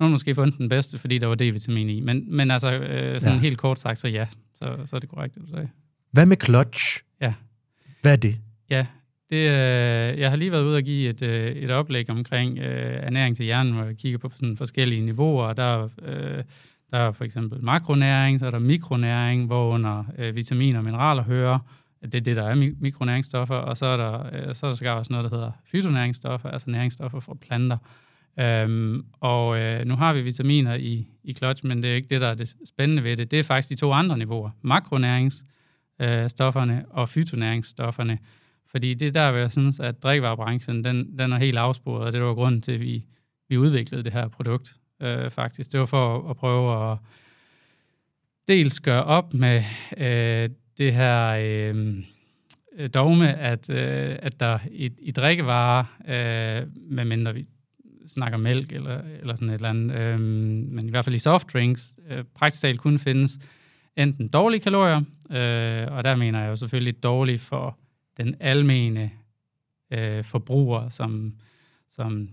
Nogle 0.00 0.12
måske 0.12 0.34
fundet 0.34 0.58
den 0.58 0.68
bedste, 0.68 0.98
fordi 0.98 1.18
der 1.18 1.26
var 1.26 1.34
D-vitamin 1.34 1.88
i. 1.88 2.00
Men, 2.00 2.36
men 2.36 2.50
altså, 2.50 2.72
øh, 2.72 3.20
sådan 3.20 3.34
ja. 3.34 3.40
helt 3.40 3.58
kort 3.58 3.78
sagt, 3.78 3.98
så 3.98 4.08
ja, 4.08 4.26
så, 4.54 4.76
så 4.84 4.96
er 4.96 5.00
det 5.00 5.08
korrekt, 5.08 5.34
det 5.34 5.42
du 5.42 5.50
sagde. 5.50 5.68
Hvad 6.10 6.26
med 6.26 6.36
clutch? 6.44 7.02
Ja. 7.20 7.34
Hvad 8.02 8.12
er 8.12 8.16
det? 8.16 8.36
Ja, 8.70 8.86
det, 9.30 9.36
øh, 9.36 10.20
jeg 10.20 10.30
har 10.30 10.36
lige 10.36 10.52
været 10.52 10.64
ude 10.64 10.76
og 10.76 10.82
give 10.82 11.08
et, 11.08 11.22
øh, 11.22 11.50
et 11.50 11.70
oplæg 11.70 12.10
omkring 12.10 12.58
øh, 12.58 13.00
ernæring 13.02 13.36
til 13.36 13.44
hjernen, 13.44 13.72
hvor 13.72 13.84
jeg 13.84 13.96
kigger 13.96 14.18
på 14.18 14.30
sådan 14.34 14.56
forskellige 14.56 15.00
niveauer. 15.00 15.52
Der, 15.52 15.88
øh, 16.02 16.42
der 16.90 16.98
er 16.98 17.12
for 17.12 17.24
eksempel 17.24 17.62
makronæring, 17.62 18.40
så 18.40 18.46
er 18.46 18.50
der 18.50 18.58
mikronæring, 18.58 19.46
hvor 19.46 19.74
under 19.74 20.04
øh, 20.18 20.36
vitaminer 20.36 20.78
og 20.78 20.84
mineraler 20.84 21.22
hører. 21.22 21.58
Det 22.02 22.14
er 22.14 22.20
det, 22.20 22.36
der 22.36 22.48
er 22.48 22.72
mikronæringsstoffer. 22.80 23.54
Og 23.54 23.76
så 23.76 23.86
er 23.86 23.96
der, 23.96 24.48
øh, 24.48 24.54
så 24.54 24.66
er 24.66 24.74
der 24.74 24.90
også 24.90 25.12
noget, 25.12 25.30
der 25.30 25.36
hedder 25.36 25.50
fytonæringsstoffer, 25.70 26.48
altså 26.48 26.70
næringsstoffer 26.70 27.20
fra 27.20 27.34
planter. 27.34 27.76
Øhm, 28.40 29.04
og 29.20 29.58
øh, 29.58 29.84
nu 29.84 29.96
har 29.96 30.12
vi 30.12 30.22
vitaminer 30.22 30.74
i, 30.74 31.06
i 31.24 31.32
clutch, 31.32 31.66
men 31.66 31.82
det 31.82 31.90
er 31.90 31.94
ikke 31.94 32.08
det, 32.08 32.20
der 32.20 32.26
er 32.26 32.34
det 32.34 32.56
spændende 32.68 33.04
ved 33.04 33.16
det. 33.16 33.30
Det 33.30 33.38
er 33.38 33.42
faktisk 33.42 33.68
de 33.68 33.74
to 33.74 33.92
andre 33.92 34.18
niveauer. 34.18 34.50
Makronæringsstofferne 34.62 36.76
øh, 36.76 36.82
og 36.90 37.08
fytonæringsstofferne. 37.08 38.18
Fordi 38.70 38.94
det 38.94 39.08
er 39.08 39.12
der, 39.12 39.30
hvor 39.30 39.40
jeg 39.40 39.50
synes, 39.50 39.80
at 39.80 40.02
drikkevarebranchen, 40.02 40.84
den, 40.84 41.18
den 41.18 41.32
er 41.32 41.38
helt 41.38 41.58
afsporet, 41.58 42.06
og 42.06 42.12
det 42.12 42.22
var 42.22 42.34
grunden 42.34 42.62
til, 42.62 42.72
at 42.72 42.80
vi, 42.80 43.04
vi 43.48 43.58
udviklede 43.58 44.04
det 44.04 44.12
her 44.12 44.28
produkt, 44.28 44.76
øh, 45.02 45.30
faktisk. 45.30 45.72
Det 45.72 45.80
var 45.80 45.86
for 45.86 46.18
at, 46.18 46.30
at 46.30 46.36
prøve 46.36 46.92
at 46.92 46.98
dels 48.48 48.80
gøre 48.80 49.04
op 49.04 49.34
med 49.34 49.62
øh, 49.96 50.48
det 50.78 50.94
her 50.94 51.28
øh, 51.28 51.96
dogme, 52.94 53.34
at, 53.34 53.70
øh, 53.70 54.16
at 54.18 54.40
der 54.40 54.58
i, 54.70 54.90
i 54.98 55.10
drikkevarer, 55.10 55.84
øh, 56.08 56.66
medmindre 56.90 57.34
vi 57.34 57.46
snakker 58.06 58.38
mælk 58.38 58.72
eller, 58.72 59.00
eller 59.20 59.34
sådan 59.34 59.48
et 59.48 59.54
eller 59.54 59.68
andet, 59.68 59.96
Øhm, 59.96 60.68
men 60.70 60.86
i 60.86 60.90
hvert 60.90 61.04
fald 61.04 61.14
i 61.14 61.18
softdrinks, 61.18 61.94
øh, 62.10 62.24
praktisk 62.34 62.62
talt 62.62 62.80
kun 62.80 62.98
findes 62.98 63.38
enten 63.96 64.28
dårlige 64.28 64.60
kalorier, 64.60 65.00
øh, 65.30 65.96
og 65.96 66.04
der 66.04 66.16
mener 66.16 66.40
jeg 66.40 66.48
jo 66.48 66.56
selvfølgelig 66.56 67.02
dårlige 67.02 67.38
for 67.38 67.78
den 68.16 68.34
almene 68.40 69.10
øh, 69.92 70.24
forbruger, 70.24 70.88
som, 70.88 71.32
som 71.88 72.28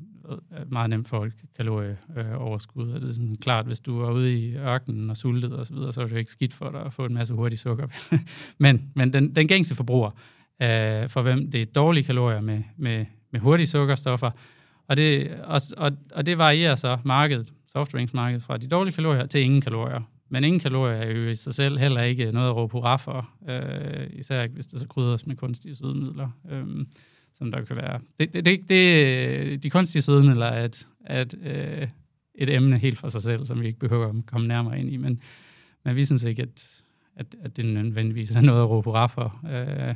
er 0.52 0.66
meget 0.68 0.90
nemt 0.90 1.08
for 1.08 1.30
kalorieoverskud. 1.58 2.90
Øh, 2.90 3.02
det 3.02 3.10
er 3.10 3.14
sådan 3.14 3.36
klart, 3.36 3.66
hvis 3.66 3.80
du 3.80 4.02
er 4.02 4.12
ude 4.12 4.38
i 4.38 4.56
ørkenen 4.56 5.10
og 5.10 5.18
sultet 5.18 5.54
og 5.54 5.66
så 5.66 5.74
videre, 5.74 5.94
så 5.94 6.02
er 6.02 6.06
det 6.06 6.14
jo 6.14 6.18
ikke 6.18 6.32
skidt 6.32 6.54
for 6.54 6.70
dig 6.70 6.86
at 6.86 6.94
få 6.94 7.06
en 7.06 7.14
masse 7.14 7.34
hurtig 7.34 7.60
sukker. 7.60 7.88
men 8.64 8.92
men 8.96 9.14
den, 9.14 9.36
den 9.36 9.48
gængse 9.48 9.76
forbruger, 9.76 10.10
øh, 10.62 11.10
for 11.10 11.22
hvem 11.22 11.52
det 11.52 11.62
er 11.62 11.66
dårlige 11.66 12.04
kalorier 12.04 12.42
med, 12.42 12.64
med, 12.78 13.06
med 13.32 13.40
hurtige 13.40 13.68
sukkerstoffer, 13.68 14.32
og 14.88 14.98
det, 14.98 15.32
og, 15.44 15.62
og, 15.78 15.92
og 16.12 16.26
det 16.26 16.38
varierer 16.38 16.76
så 16.76 16.98
markedet, 17.04 17.54
softdrinksmarkedet, 17.68 18.44
fra 18.44 18.58
de 18.58 18.68
dårlige 18.68 18.96
kalorier 18.96 19.26
til 19.26 19.42
ingen 19.42 19.62
kalorier. 19.62 20.02
Men 20.30 20.44
ingen 20.44 20.60
kalorier 20.60 20.96
er 20.96 21.12
jo 21.12 21.30
i 21.30 21.36
sig 21.36 21.54
selv 21.54 21.78
heller 21.78 22.02
ikke 22.02 22.32
noget 22.32 22.50
at 22.50 22.56
råbe 22.56 22.72
hurra 22.72 22.96
for, 22.96 23.30
øh, 23.50 24.08
især 24.14 24.48
hvis 24.48 24.66
det 24.66 24.80
så 24.80 24.88
krydres 24.88 25.28
med 25.28 25.36
kunstige 25.36 25.76
sødemidler, 25.76 26.30
øh, 26.52 26.66
som 27.34 27.52
der 27.52 27.62
kan 27.62 27.76
være. 27.76 28.00
Det, 28.20 28.34
det, 28.34 28.46
det, 28.46 28.70
det, 28.70 29.64
de 29.64 29.70
kunstige 29.70 30.02
sødemidler 30.02 30.46
er 30.46 30.66
et, 30.66 30.88
et, 31.10 31.36
øh, 31.44 31.88
et 32.36 32.50
emne 32.50 32.78
helt 32.78 32.98
for 32.98 33.10
sig 33.10 33.22
selv, 33.22 33.46
som 33.46 33.62
vi 33.62 33.68
ikke 33.68 33.80
behøver 33.80 34.10
at 34.10 34.16
komme 34.26 34.48
nærmere 34.48 34.80
ind 34.80 34.90
i, 34.90 34.98
men, 34.98 35.22
men 35.86 35.96
vi 35.96 36.06
synes 36.06 36.24
ikke, 36.24 36.42
at, 36.42 36.82
at, 37.16 37.36
at 37.44 37.58
det 37.58 37.66
nødvendigvis 37.66 38.36
er 38.36 38.42
noget 38.42 38.62
at 38.62 38.70
råbe 38.70 38.86
hurra 38.86 39.08
for. 39.08 39.40
Øh, 39.52 39.96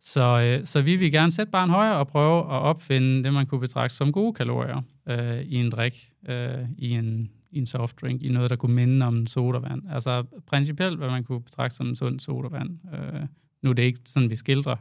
så, 0.00 0.56
øh, 0.60 0.66
så 0.66 0.82
vi 0.82 0.96
vil 0.96 1.12
gerne 1.12 1.32
sætte 1.32 1.50
barn 1.50 1.70
højere 1.70 1.96
og 1.96 2.08
prøve 2.08 2.40
at 2.40 2.60
opfinde 2.62 3.24
det, 3.24 3.32
man 3.32 3.46
kunne 3.46 3.60
betragte 3.60 3.96
som 3.96 4.12
gode 4.12 4.32
kalorier 4.32 4.82
øh, 5.08 5.40
i 5.40 5.54
en 5.54 5.70
drik, 5.70 6.10
øh, 6.28 6.64
i 6.78 6.90
en 6.90 7.30
i 7.50 7.58
en 7.58 7.66
softdrink, 7.66 8.22
i 8.22 8.28
noget, 8.28 8.50
der 8.50 8.56
kunne 8.56 8.74
minde 8.74 9.06
om 9.06 9.26
sodavand. 9.26 9.82
Altså 9.90 10.24
principielt, 10.46 10.98
hvad 10.98 11.08
man 11.08 11.24
kunne 11.24 11.40
betragte 11.40 11.76
som 11.76 11.88
en 11.88 11.96
sund 11.96 12.20
sodavand. 12.20 12.78
Øh, 12.94 13.20
nu 13.62 13.70
er 13.70 13.74
det 13.74 13.82
ikke 13.82 14.00
sådan, 14.04 14.30
vi 14.30 14.36
skildrer 14.36 14.76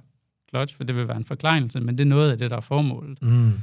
clutch, 0.49 0.75
for 0.75 0.83
det 0.83 0.95
vil 0.95 1.07
være 1.07 1.17
en 1.17 1.25
forkleinelse, 1.25 1.79
men 1.79 1.97
det 1.97 2.03
er 2.03 2.07
noget 2.07 2.31
af 2.31 2.37
det, 2.37 2.49
der 2.49 2.57
er 2.57 2.61
formålet. 2.61 3.21
Mm. 3.21 3.53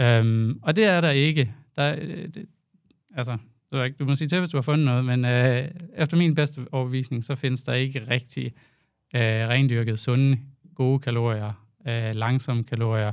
Øhm, 0.00 0.58
og 0.62 0.76
det 0.76 0.84
er 0.84 1.00
der 1.00 1.10
ikke. 1.10 1.54
Der, 1.76 1.96
øh, 2.00 2.28
det, 2.34 2.46
altså, 3.14 3.36
du, 3.72 3.82
ikke, 3.82 3.96
du 3.96 4.04
må 4.04 4.14
sige 4.14 4.28
til, 4.28 4.38
hvis 4.38 4.50
du 4.50 4.56
har 4.56 4.62
fundet 4.62 4.84
noget, 4.84 5.04
men 5.04 5.24
øh, 5.24 5.68
efter 5.96 6.16
min 6.16 6.34
bedste 6.34 6.66
overvisning, 6.72 7.24
så 7.24 7.34
findes 7.34 7.62
der 7.62 7.72
ikke 7.72 8.00
rigtig 8.10 8.46
øh, 9.14 9.20
rendyrket 9.22 9.98
sunde, 9.98 10.38
gode 10.74 10.98
kalorier, 10.98 11.52
øh, 11.88 12.14
langsomme 12.14 12.64
kalorier 12.64 13.12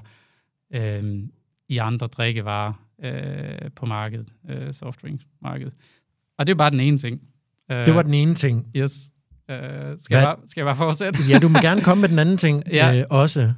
øh, 0.73 1.23
i 1.69 1.77
andre 1.77 2.07
drikkevarer 2.07 2.73
øh, 3.03 3.71
på 3.75 3.85
markedet, 3.85 4.27
øh, 4.49 4.73
softdrinks-markedet. 4.73 5.73
Og 6.37 6.47
det 6.47 6.53
er 6.53 6.57
bare 6.57 6.71
den 6.71 6.79
ene 6.79 6.97
ting. 6.97 7.21
Øh, 7.71 7.85
det 7.85 7.95
var 7.95 8.01
den 8.01 8.13
ene 8.13 8.35
ting. 8.35 8.67
Yes. 8.75 9.11
Øh, 9.49 9.57
skal, 9.99 10.15
jeg 10.15 10.23
bare, 10.23 10.35
skal 10.47 10.61
jeg 10.61 10.65
bare 10.65 10.75
fortsætte? 10.75 11.19
ja, 11.29 11.39
du 11.39 11.47
må 11.47 11.59
gerne 11.59 11.81
komme 11.81 12.01
med 12.01 12.09
den 12.09 12.19
anden 12.19 12.37
ting 12.37 12.63
ja. 12.71 12.99
øh, 12.99 13.05
også. 13.09 13.53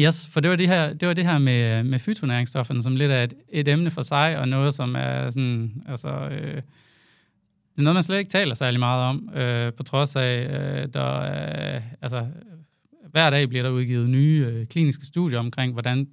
Yes, 0.00 0.28
for 0.32 0.40
det 0.40 0.50
var 0.50 0.56
det 0.56 0.68
her, 0.68 0.92
det 0.92 1.08
var 1.08 1.14
det 1.14 1.26
her 1.26 1.38
med, 1.38 1.82
med 1.82 1.98
fytonæringsstofferne, 1.98 2.82
som 2.82 2.96
lidt 2.96 3.12
er 3.12 3.22
et, 3.22 3.34
et 3.48 3.68
emne 3.68 3.90
for 3.90 4.02
sig, 4.02 4.38
og 4.38 4.48
noget, 4.48 4.74
som 4.74 4.94
er 4.94 5.30
sådan, 5.30 5.82
altså, 5.88 6.08
øh, 6.08 6.62
det 7.76 7.78
er 7.78 7.82
noget, 7.82 7.94
man 7.94 8.02
slet 8.02 8.18
ikke 8.18 8.30
taler 8.30 8.54
særlig 8.54 8.80
meget 8.80 9.02
om, 9.02 9.30
øh, 9.34 9.72
på 9.72 9.82
trods 9.82 10.16
af, 10.16 10.38
øh, 10.40 10.88
der 10.94 11.20
øh, 11.20 11.82
altså, 12.02 12.26
hver 13.16 13.30
dag 13.30 13.48
bliver 13.48 13.62
der 13.62 13.70
udgivet 13.70 14.10
nye 14.10 14.46
øh, 14.48 14.66
kliniske 14.66 15.06
studier 15.06 15.38
omkring, 15.38 15.72
hvordan 15.72 16.08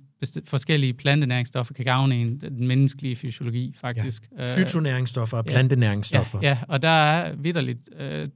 forskellige 0.45 0.93
plantenæringsstoffer 0.93 1.73
kan 1.73 1.85
gavne 1.85 2.15
en, 2.15 2.41
den 2.41 2.67
menneskelige 2.67 3.15
fysiologi, 3.15 3.73
faktisk. 3.75 4.29
Ja. 4.37 4.55
Fytonæringsstoffer 4.57 5.37
og 5.37 5.45
plantenæringsstoffer. 5.45 6.39
Ja, 6.41 6.47
ja, 6.47 6.57
og 6.67 6.81
der 6.81 6.87
er 6.89 7.35
vidderligt 7.35 7.89
øh, 7.99 8.27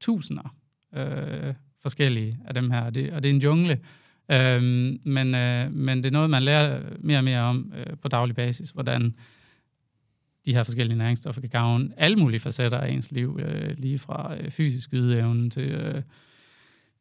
tusinder 0.00 0.54
øh, 0.96 1.54
forskellige 1.82 2.38
af 2.46 2.54
dem 2.54 2.70
her, 2.70 2.80
og 2.80 2.94
det, 2.94 3.12
og 3.12 3.22
det 3.22 3.28
er 3.28 3.34
en 3.34 3.40
jungle. 3.40 3.80
Øh, 4.32 4.62
men, 5.04 5.34
øh, 5.34 5.72
men 5.72 5.98
det 5.98 6.06
er 6.06 6.10
noget, 6.10 6.30
man 6.30 6.42
lærer 6.42 6.82
mere 7.00 7.18
og 7.18 7.24
mere 7.24 7.40
om 7.40 7.72
øh, 7.76 7.96
på 8.02 8.08
daglig 8.08 8.36
basis, 8.36 8.70
hvordan 8.70 9.14
de 10.46 10.54
her 10.54 10.62
forskellige 10.62 10.98
næringsstoffer 10.98 11.40
kan 11.40 11.50
gavne 11.50 11.88
alle 11.96 12.16
mulige 12.16 12.40
facetter 12.40 12.78
af 12.78 12.90
ens 12.90 13.12
liv, 13.12 13.40
øh, 13.42 13.74
lige 13.78 13.98
fra 13.98 14.36
øh, 14.40 14.50
fysisk 14.50 14.92
ydeevne 14.92 15.50
til, 15.50 15.62
øh, 15.62 16.02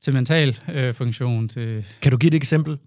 til 0.05 0.13
mental 0.13 0.57
øh, 0.73 0.93
funktion. 0.93 1.47
Til 1.47 1.85
kan 2.01 2.11
du 2.11 2.17
give 2.17 2.27
et 2.27 2.33
eksempel? 2.33 2.77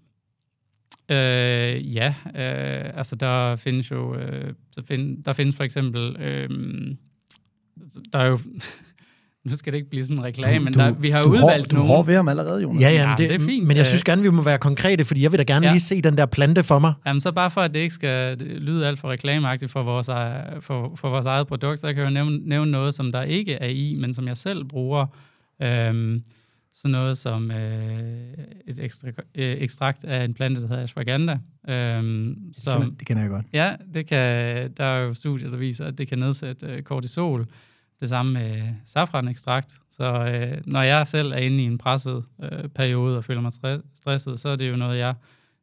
Øh, 1.11 1.95
ja, 1.95 2.13
øh, 2.25 2.97
altså 2.97 3.15
der 3.15 3.55
findes 3.55 3.91
jo, 3.91 4.15
øh, 4.15 4.53
der, 4.75 4.81
find, 4.87 5.23
der 5.23 5.33
findes 5.33 5.55
for 5.55 5.63
eksempel, 5.63 6.15
øh, 6.19 6.49
der 8.13 8.19
er 8.19 8.27
jo, 8.27 8.39
nu 9.45 9.55
skal 9.55 9.73
det 9.73 9.77
ikke 9.77 9.89
blive 9.89 10.03
sådan 10.03 10.17
en 10.17 10.23
reklame, 10.23 10.57
du, 10.57 10.63
men 10.63 10.73
der, 10.73 10.91
vi 10.91 11.09
har 11.09 11.23
du 11.23 11.29
udvalgt 11.29 11.73
hår, 11.73 11.79
nogle... 11.79 11.97
Du 11.97 12.01
ved 12.01 12.15
ham 12.15 12.27
allerede, 12.27 12.61
Jonas. 12.61 12.81
Ja, 12.81 12.89
ja, 12.89 13.15
det, 13.17 13.29
det 13.29 13.41
er 13.41 13.45
fint. 13.45 13.67
Men 13.67 13.77
jeg 13.77 13.85
synes 13.85 14.03
gerne, 14.03 14.21
vi 14.21 14.29
må 14.29 14.41
være 14.41 14.57
konkrete, 14.57 15.05
fordi 15.05 15.23
jeg 15.23 15.31
vil 15.31 15.39
da 15.39 15.43
gerne 15.43 15.65
ja. 15.65 15.71
lige 15.71 15.81
se 15.81 16.01
den 16.01 16.17
der 16.17 16.25
plante 16.25 16.63
for 16.63 16.79
mig. 16.79 16.93
Jamen 17.05 17.21
så 17.21 17.31
bare 17.31 17.51
for, 17.51 17.61
at 17.61 17.73
det 17.73 17.79
ikke 17.79 17.93
skal 17.93 18.37
lyde 18.37 18.87
alt 18.87 18.99
for 18.99 19.09
reklameagtigt 19.09 19.71
for 19.71 19.83
vores, 19.83 20.05
for, 20.65 20.95
for 20.95 21.09
vores 21.09 21.25
eget 21.25 21.47
produkt, 21.47 21.79
så 21.79 21.87
kan 21.87 21.97
jeg 21.97 22.05
jo 22.05 22.13
nævne, 22.13 22.37
nævne 22.37 22.71
noget, 22.71 22.93
som 22.93 23.11
der 23.11 23.21
ikke 23.21 23.53
er 23.53 23.67
i, 23.67 23.95
men 23.99 24.13
som 24.13 24.27
jeg 24.27 24.37
selv 24.37 24.65
bruger. 24.65 25.05
Øh, 25.61 26.19
sådan 26.81 26.91
noget 26.91 27.17
som 27.17 27.51
øh, 27.51 28.33
et 28.67 28.79
ekstra, 28.79 29.07
øh, 29.35 29.57
ekstrakt 29.57 30.03
af 30.03 30.25
en 30.25 30.33
plante, 30.33 30.61
der 30.61 30.67
hedder 30.67 30.83
ashwagandha. 30.83 31.35
Øhm, 31.69 32.53
som, 32.53 32.73
det, 32.73 32.81
kender, 32.81 32.97
det 32.97 33.07
kender 33.07 33.23
jeg 33.23 33.31
godt. 33.31 33.45
Ja, 33.53 33.75
det 33.93 34.07
kan, 34.07 34.71
der 34.77 34.83
er 34.83 34.99
jo 34.99 35.13
studier, 35.13 35.49
der 35.49 35.57
viser, 35.57 35.85
at 35.85 35.97
det 35.97 36.07
kan 36.07 36.19
nedsætte 36.19 36.65
øh, 36.65 36.81
kortisol. 36.81 37.47
Det 37.99 38.09
samme 38.09 38.33
med 38.33 38.61
safranekstrakt. 38.85 39.73
Så 39.91 40.03
øh, 40.03 40.61
når 40.65 40.81
jeg 40.81 41.07
selv 41.07 41.31
er 41.31 41.37
inde 41.37 41.63
i 41.63 41.65
en 41.65 41.77
presset 41.77 42.23
øh, 42.43 42.69
periode 42.69 43.17
og 43.17 43.23
føler 43.23 43.41
mig 43.41 43.53
stresset, 43.95 44.39
så 44.39 44.49
er 44.49 44.55
det 44.55 44.69
jo 44.69 44.75
noget, 44.75 44.99
jeg, 44.99 45.13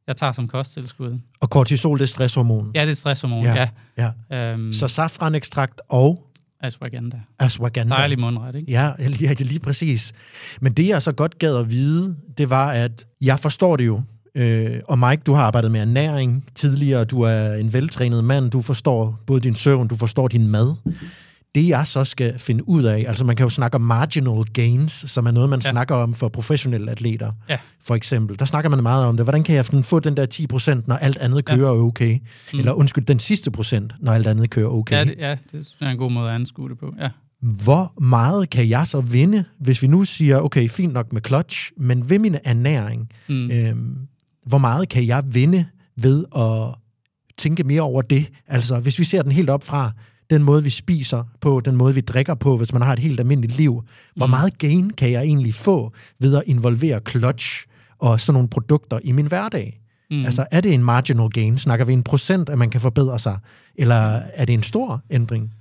jeg 0.06 0.16
tager 0.16 0.32
som 0.32 0.49
kosttilskud. 0.49 1.18
Og 1.40 1.50
kortisol, 1.50 1.99
det 1.99 2.02
er 2.04 2.08
stresshormon? 2.08 2.73
Ja, 2.75 2.82
det 2.82 2.90
er 2.90 2.94
stresshormon, 2.94 3.44
ja. 3.44 3.68
ja. 3.96 4.12
ja. 4.30 4.52
Øhm, 4.52 4.73
så 4.73 4.88
safranekstrakt 4.88 5.80
og 5.88 6.25
Ashwagandha. 6.66 7.18
Ashwagandha. 7.38 7.96
Dejlig 7.96 8.20
mundret, 8.20 8.54
ikke? 8.54 8.73
Ja, 8.73 8.92
lige, 8.99 9.44
lige 9.44 9.61
præcis. 9.61 10.12
Men 10.61 10.73
det, 10.73 10.88
jeg 10.88 11.02
så 11.02 11.12
godt 11.12 11.38
gad 11.38 11.56
at 11.56 11.70
vide, 11.70 12.16
det 12.38 12.50
var, 12.50 12.70
at 12.70 13.06
jeg 13.20 13.38
forstår 13.38 13.76
det 13.76 13.87
jo. 13.87 14.02
Øh, 14.35 14.80
og 14.88 14.99
Mike, 14.99 15.23
du 15.26 15.32
har 15.32 15.42
arbejdet 15.42 15.70
med 15.70 15.80
ernæring 15.80 16.44
tidligere. 16.54 17.04
Du 17.04 17.23
er 17.23 17.54
en 17.54 17.73
veltrænet 17.73 18.25
mand. 18.25 18.50
Du 18.50 18.61
forstår 18.62 19.20
både 19.26 19.40
din 19.40 19.54
søvn, 19.54 19.88
du 19.88 19.96
forstår 19.96 20.28
din 20.28 20.49
mad 20.49 20.75
det 21.56 21.68
jeg 21.68 21.86
så 21.86 22.04
skal 22.04 22.38
finde 22.38 22.68
ud 22.68 22.82
af, 22.82 23.04
altså 23.08 23.25
man 23.25 23.36
kan 23.36 23.44
jo 23.44 23.50
snakke 23.50 23.75
om 23.75 23.80
marginal 23.80 24.44
gains, 24.44 24.92
som 24.92 25.26
er 25.26 25.30
noget, 25.30 25.50
man 25.50 25.60
ja. 25.64 25.70
snakker 25.70 25.94
om 25.94 26.12
for 26.12 26.28
professionelle 26.28 26.90
atleter, 26.90 27.32
ja. 27.48 27.58
for 27.80 27.94
eksempel. 27.94 28.38
Der 28.38 28.44
snakker 28.44 28.70
man 28.70 28.82
meget 28.82 29.06
om 29.06 29.16
det. 29.16 29.26
Hvordan 29.26 29.42
kan 29.42 29.54
jeg 29.54 29.66
få 29.66 30.00
den 30.00 30.16
der 30.16 30.26
10 30.26 30.46
procent, 30.46 30.88
når 30.88 30.96
alt 30.96 31.18
andet 31.18 31.44
kører 31.44 31.75
ja. 31.75 31.80
okay? 31.80 32.18
Mm. 32.52 32.58
Eller 32.58 32.72
undskyld, 32.72 33.04
den 33.04 33.18
sidste 33.18 33.50
procent, 33.50 33.94
når 34.00 34.12
alt 34.12 34.26
andet 34.26 34.50
kører 34.50 34.68
okay? 34.68 34.96
Ja, 34.96 35.04
det, 35.04 35.14
ja, 35.18 35.36
det 35.52 35.75
er 35.80 35.90
en 35.90 35.98
god 35.98 36.10
måde 36.10 36.28
at 36.28 36.34
anskue 36.34 36.68
det 36.70 36.78
på, 36.78 36.94
ja. 37.00 37.08
Hvor 37.40 37.92
meget 38.00 38.50
kan 38.50 38.68
jeg 38.68 38.86
så 38.86 39.00
vinde, 39.00 39.44
hvis 39.58 39.82
vi 39.82 39.86
nu 39.86 40.04
siger, 40.04 40.40
okay, 40.40 40.68
fint 40.68 40.92
nok 40.92 41.12
med 41.12 41.20
clutch, 41.26 41.72
men 41.76 42.10
ved 42.10 42.18
min 42.18 42.36
ernæring, 42.44 43.10
mm. 43.28 43.50
øhm, 43.50 43.96
hvor 44.46 44.58
meget 44.58 44.88
kan 44.88 45.06
jeg 45.06 45.22
vinde 45.26 45.64
ved 45.96 46.25
at 46.36 46.75
tænke 47.38 47.64
mere 47.64 47.82
over 47.82 48.02
det. 48.02 48.26
Altså, 48.46 48.80
hvis 48.80 48.98
vi 48.98 49.04
ser 49.04 49.22
den 49.22 49.32
helt 49.32 49.50
op 49.50 49.62
fra 49.62 49.92
den 50.30 50.42
måde, 50.42 50.62
vi 50.62 50.71
spiser 50.71 51.25
på, 51.40 51.61
den 51.61 51.76
måde, 51.76 51.95
vi 51.95 52.00
drikker 52.00 52.35
på, 52.35 52.56
hvis 52.56 52.73
man 52.73 52.83
har 52.83 52.92
et 52.92 52.99
helt 52.99 53.21
almindeligt 53.21 53.56
liv. 53.56 53.83
Hvor 54.16 54.26
mm. 54.26 54.30
meget 54.30 54.59
gain 54.59 54.90
kan 54.90 55.11
jeg 55.11 55.23
egentlig 55.23 55.54
få 55.54 55.92
ved 56.18 56.37
at 56.37 56.42
involvere 56.47 57.00
clutch 57.09 57.66
og 57.99 58.21
sådan 58.21 58.35
nogle 58.35 58.49
produkter 58.49 58.99
i 59.04 59.12
min 59.12 59.26
hverdag? 59.26 59.80
Mm. 60.11 60.25
Altså, 60.25 60.47
er 60.50 60.61
det 60.61 60.75
en 60.75 60.85
marginal 60.85 61.30
gain? 61.30 61.59
Snakker 61.59 61.85
vi 61.85 61.92
en 61.92 62.02
procent, 62.02 62.49
at 62.49 62.59
man 62.59 62.71
kan 62.71 62.80
forbedre 62.80 63.18
sig? 63.18 63.38
Eller 63.75 64.21
er 64.35 64.45
det 64.45 64.54
en 64.54 64.62
stor 64.62 65.02
ændring? 65.11 65.54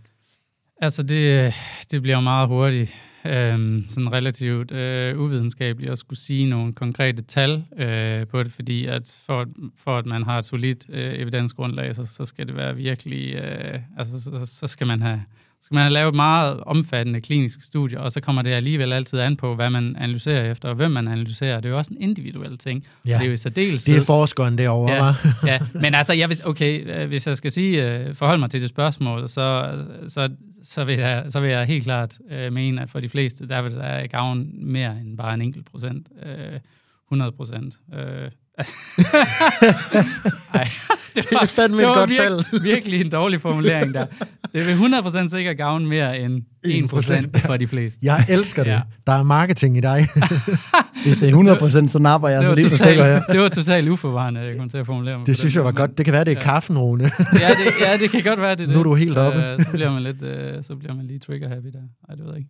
Altså, 0.82 1.04
det, 1.04 1.54
det 1.92 2.02
bliver 2.02 2.20
meget 2.20 2.48
hurtigt 2.48 2.94
øh, 3.28 3.84
sådan 3.90 4.12
relativt 4.12 4.72
øh, 4.72 5.20
uvidenskabelig 5.20 5.90
at 5.90 5.98
skulle 5.98 6.20
sige 6.20 6.50
nogle 6.50 6.74
konkrete 6.74 7.22
tal 7.22 7.66
øh, 7.78 8.28
på 8.28 8.44
det, 8.44 8.52
fordi 8.52 8.86
at 8.86 9.20
for, 9.26 9.46
for 9.78 9.98
at 9.98 10.06
man 10.06 10.24
har 10.24 10.40
et 10.40 10.46
solidt 10.46 10.86
øh, 10.90 11.20
evidensgrundlag, 11.20 11.96
så, 11.96 12.04
så 12.06 12.26
skal 12.26 12.48
det 12.48 12.56
være 12.56 12.76
virkelig, 12.76 13.36
øh, 13.36 13.80
altså 13.98 14.22
så, 14.22 14.46
så 14.46 14.68
skal 14.68 14.88
man 14.88 15.02
have 15.02 15.24
skal 15.62 15.76
man 15.76 15.84
have 15.84 15.94
lavet 15.94 16.16
meget 16.16 16.60
omfattende 16.60 17.22
kliniske 17.22 17.64
studier, 17.64 18.00
og 18.00 18.12
så 18.12 18.22
kommer 18.22 18.42
det 18.42 18.50
alligevel 18.50 18.94
altid 18.94 19.20
an 19.20 19.38
på, 19.38 19.56
hvad 19.56 19.70
man 19.70 19.96
analyserer 20.00 20.52
efter, 20.52 20.70
og 20.70 20.76
hvem 20.76 20.92
man 20.92 21.08
analyserer. 21.08 21.56
Det 21.56 21.66
er 21.66 21.70
jo 21.70 21.78
også 21.78 21.92
en 21.92 22.02
individuel 22.02 22.58
ting. 22.58 22.86
Ja. 23.06 23.14
Det 23.14 23.22
er 23.22 23.26
jo 23.26 23.32
i 23.32 23.38
særdeleshed... 23.38 23.94
Det 23.94 24.02
er 24.02 24.06
forskeren 24.06 24.58
derovre, 24.58 24.92
ja, 24.94 25.16
ja, 25.46 25.60
men 25.74 25.96
altså, 25.96 26.14
jeg 26.14 26.30
vil, 26.30 26.38
okay, 26.46 27.02
øh, 27.02 27.08
hvis 27.08 27.28
jeg 27.28 27.38
skal 27.38 27.52
sige, 27.52 28.00
øh, 28.00 28.16
forholde 28.16 28.40
mig 28.40 28.50
til 28.50 28.62
det 28.62 28.70
spørgsmål, 28.70 29.30
så, 29.30 29.78
så, 30.08 30.30
så, 30.64 30.84
vil, 30.84 30.98
jeg, 30.98 31.26
så 31.30 31.40
vil 31.40 31.50
jeg 31.50 31.66
helt 31.66 31.84
klart 31.84 32.18
uh, 32.32 32.54
mene, 32.54 32.82
at 32.82 32.90
for 32.90 33.00
de 33.00 33.10
fleste, 33.10 33.48
der 33.48 33.62
vil 33.62 33.72
der 33.72 34.08
gavn 34.08 34.50
mere 34.54 34.98
end 35.02 35.18
bare 35.18 35.34
en 35.34 35.42
enkelt 35.42 35.66
procent. 35.66 36.08
Uh, 36.26 36.60
100 37.08 37.32
procent. 37.32 37.76
Uh, 37.88 38.32
Ej, 38.58 38.64
det, 41.16 41.26
var, 41.32 41.40
det 41.40 41.42
er 41.42 41.46
fandme 41.46 41.78
det 41.78 41.88
var 41.88 41.96
godt 41.96 42.10
virke, 42.10 42.44
salg. 42.52 42.64
virkelig 42.64 43.02
en 43.02 43.10
dårlig 43.10 43.42
formulering 43.42 43.94
der. 43.94 44.06
Det 44.54 44.68
vil 44.68 44.74
100% 44.74 45.30
sikkert 45.30 45.58
gavne 45.58 45.88
mere 45.88 46.20
end 46.20 46.44
1% 46.68 47.48
for 47.48 47.58
de 47.58 47.68
fleste. 47.68 48.00
Jeg 48.04 48.26
elsker 48.30 48.64
det. 48.64 48.72
Ja. 48.72 48.82
Der 49.08 49.14
er 49.14 49.24
marketing 49.24 49.78
i 49.78 49.82
dig. 49.82 50.08
Hvis 51.06 51.18
det 51.18 51.30
er 51.30 51.82
100%, 51.84 51.88
så 51.88 52.00
napper 52.00 52.28
jeg 52.28 52.46
så 52.46 52.56
lige 52.56 52.70
på 52.70 52.76
stykker 52.76 53.04
her. 53.04 53.22
Det 53.22 53.40
var 53.40 53.50
totalt 53.50 53.90
uforvarende, 53.90 54.40
jeg 54.40 54.58
kom 54.58 54.70
til 54.70 54.78
at 54.78 54.86
formulere 54.86 55.18
mig. 55.18 55.28
Det 55.28 55.38
synes 55.38 55.56
jeg 55.56 55.64
var 55.64 55.72
godt. 55.72 55.98
Det 55.98 56.06
kan 56.06 56.14
være, 56.14 56.24
det 56.24 56.32
er 56.32 56.42
ja. 56.42 56.54
kaffen, 56.54 56.78
Rune. 56.78 57.04
ja, 57.04 57.10
det, 57.50 57.58
ja, 57.82 57.98
det 57.98 58.10
kan 58.10 58.24
godt 58.24 58.42
være, 58.42 58.52
det 58.52 58.62
er 58.62 58.66
det. 58.66 58.74
Nu 58.74 58.80
er 58.80 58.84
du 58.84 58.96
helt 58.96 59.18
oppe. 59.18 59.40
Uh, 59.40 59.64
så 59.64 59.70
bliver 59.72 59.92
man 59.92 60.04
lidt, 60.04 60.22
uh, 60.22 60.64
så 60.64 60.76
bliver 60.76 60.96
man 60.96 61.06
lige 61.06 61.20
trigger-happy 61.20 61.72
der. 61.72 61.80
Ej, 62.10 62.16
det 62.16 62.26
ved 62.26 62.32
jeg 62.32 62.38
ikke. 62.38 62.50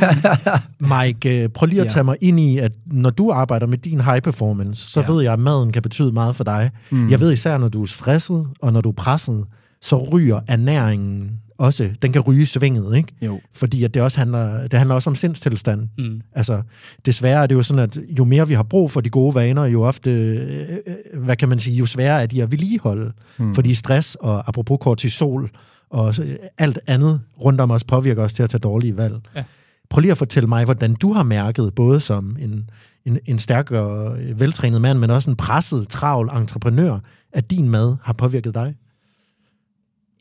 Mike, 0.94 1.42
øh, 1.42 1.48
prøv 1.48 1.66
lige 1.66 1.80
at 1.80 1.88
tage 1.88 2.04
mig 2.04 2.16
ind 2.20 2.40
i, 2.40 2.58
at 2.58 2.72
når 2.86 3.10
du 3.10 3.30
arbejder 3.30 3.66
med 3.66 3.78
din 3.78 4.00
high 4.00 4.22
performance, 4.22 4.90
så 4.90 5.00
ja. 5.00 5.12
ved 5.12 5.22
jeg, 5.22 5.32
at 5.32 5.38
maden 5.38 5.72
kan 5.72 5.82
betyde 5.82 6.12
meget 6.12 6.36
for 6.36 6.44
dig. 6.44 6.70
Mm. 6.90 7.10
Jeg 7.10 7.20
ved 7.20 7.32
især, 7.32 7.58
når 7.58 7.68
du 7.68 7.82
er 7.82 7.86
stresset, 7.86 8.46
og 8.62 8.72
når 8.72 8.80
du 8.80 8.88
er 8.88 8.94
presset, 8.94 9.44
så 9.82 10.08
ryger 10.12 10.40
ernæringen 10.48 11.30
også, 11.62 11.90
den 12.02 12.12
kan 12.12 12.20
ryge 12.20 12.46
svinget, 12.46 12.96
ikke? 12.96 13.14
Jo. 13.22 13.40
Fordi 13.52 13.84
at 13.84 13.94
det 13.94 14.02
også 14.02 14.18
handler, 14.18 14.68
det 14.68 14.78
handler 14.78 14.94
også 14.94 15.10
om 15.10 15.16
sindstilstand. 15.16 15.88
Mm. 15.98 16.20
Altså, 16.32 16.62
desværre 17.06 17.42
er 17.42 17.46
det 17.46 17.54
jo 17.54 17.62
sådan, 17.62 17.82
at 17.82 17.98
jo 18.18 18.24
mere 18.24 18.48
vi 18.48 18.54
har 18.54 18.62
brug 18.62 18.90
for 18.90 19.00
de 19.00 19.10
gode 19.10 19.34
vaner, 19.34 19.64
jo 19.64 19.82
ofte, 19.82 20.10
øh, 20.10 20.68
øh, 20.86 21.22
hvad 21.24 21.36
kan 21.36 21.48
man 21.48 21.58
sige, 21.58 21.76
jo 21.76 21.86
sværere 21.86 22.22
er 22.22 22.26
de 22.26 22.42
at 22.42 22.50
vedligeholde. 22.50 23.12
Mm. 23.38 23.54
Fordi 23.54 23.74
stress 23.74 24.14
og 24.14 24.48
apropos 24.48 24.78
kortisol 24.80 25.50
og 25.92 26.14
alt 26.58 26.78
andet 26.86 27.20
rundt 27.40 27.60
om 27.60 27.70
os 27.70 27.84
påvirker 27.84 28.22
os 28.22 28.34
til 28.34 28.42
at 28.42 28.50
tage 28.50 28.58
dårlige 28.58 28.96
valg. 28.96 29.20
Ja. 29.36 29.44
Prøv 29.90 30.00
lige 30.00 30.12
at 30.12 30.18
fortælle 30.18 30.48
mig, 30.48 30.64
hvordan 30.64 30.94
du 30.94 31.12
har 31.12 31.22
mærket, 31.22 31.74
både 31.74 32.00
som 32.00 32.36
en, 32.40 32.70
en, 33.04 33.18
en 33.26 33.38
stærk 33.38 33.70
og 33.70 34.18
veltrænet 34.34 34.80
mand, 34.80 34.98
men 34.98 35.10
også 35.10 35.30
en 35.30 35.36
presset, 35.36 35.88
travl 35.88 36.30
entreprenør, 36.36 36.98
at 37.32 37.50
din 37.50 37.68
mad 37.68 37.96
har 38.02 38.12
påvirket 38.12 38.54
dig? 38.54 38.74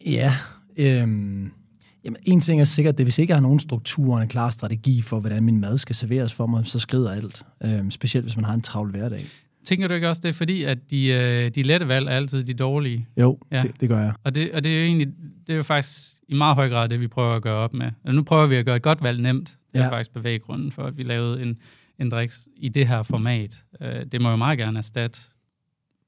Ja, 0.06 0.36
øhm, 0.78 1.52
jamen, 2.04 2.18
en 2.24 2.40
ting 2.40 2.62
er 2.62 2.66
sikkert, 2.66 2.98
det 2.98 3.06
hvis 3.06 3.20
ikke 3.20 3.32
jeg 3.32 3.38
har 3.38 3.42
nogen 3.42 3.60
struktur 3.60 4.16
og 4.16 4.22
en 4.22 4.28
klar 4.28 4.50
strategi 4.50 5.02
for, 5.02 5.20
hvordan 5.20 5.44
min 5.44 5.62
mad 5.62 5.78
skal 5.78 5.96
serveres 5.96 6.34
for 6.34 6.48
mig, 6.48 6.68
så 6.68 6.80
skrider 6.80 7.12
alt. 7.12 7.46
Øhm, 7.64 7.92
specielt 7.92 8.26
hvis 8.26 8.36
man 8.36 8.46
har 8.46 8.54
en 8.54 8.62
travl 8.62 8.92
hverdag. 8.92 9.26
Tænker 9.64 9.88
du 9.88 9.94
ikke 9.94 10.10
også, 10.10 10.22
det 10.24 10.30
er 10.30 10.34
fordi, 10.34 10.64
at 10.64 10.92
de, 10.92 11.08
øh, 11.08 11.52
de 11.56 11.64
lette 11.64 11.88
valg 11.88 12.08
er 12.08 12.12
altid 12.12 12.44
de 12.44 12.54
dårlige? 12.54 13.08
Jo, 13.18 13.40
ja. 13.52 13.62
det, 13.62 13.82
det 13.82 13.90
gør 13.90 14.00
jeg. 14.00 14.14
Og 14.24 14.36
det, 14.36 14.52
og 14.52 14.64
det 14.64 14.72
er 14.72 14.80
jo 14.80 14.86
egentlig, 14.86 15.08
det 15.48 15.54
er 15.54 15.58
jo 15.58 15.64
faktisk 15.64 16.22
i 16.28 16.34
meget 16.34 16.56
høj 16.56 16.70
grad 16.70 16.90
det, 16.90 17.00
vi 17.00 17.08
prøver 17.08 17.36
at 17.36 17.42
gøre 17.42 17.56
op 17.56 17.74
med. 17.74 17.92
Og 18.04 18.16
nu 18.16 18.24
prøver 18.24 18.48
vi 18.48 18.56
at 18.56 18.66
gøre 18.66 18.76
et 18.76 18.82
godt 18.82 19.04
valg 19.04 19.22
nemt. 19.22 19.58
Det 19.74 19.80
er 19.80 19.84
ja. 19.84 19.92
faktisk 19.92 20.14
bevæggrunden 20.14 20.72
for, 20.72 20.84
at 20.84 20.98
vi 20.98 21.04
lavede 21.04 21.42
en, 21.42 21.58
en 22.00 22.10
driks 22.12 22.48
i 22.58 22.70
det 22.70 22.88
her 22.88 23.04
format. 23.04 23.58
Øh, 23.82 24.06
det 24.12 24.22
må 24.22 24.30
jo 24.30 24.36
meget 24.36 24.58
gerne 24.58 24.78
erstatte 24.78 25.20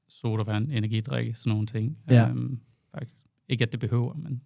sodavand, 0.08 0.72
energidrikke, 0.72 1.34
sådan 1.34 1.50
nogle 1.50 1.66
ting. 1.66 1.96
Ja. 2.10 2.28
Øhm, 2.28 2.58
faktisk. 2.94 3.14
Ikke 3.48 3.62
at 3.62 3.72
det 3.72 3.80
behøver, 3.80 4.14
men... 4.14 4.40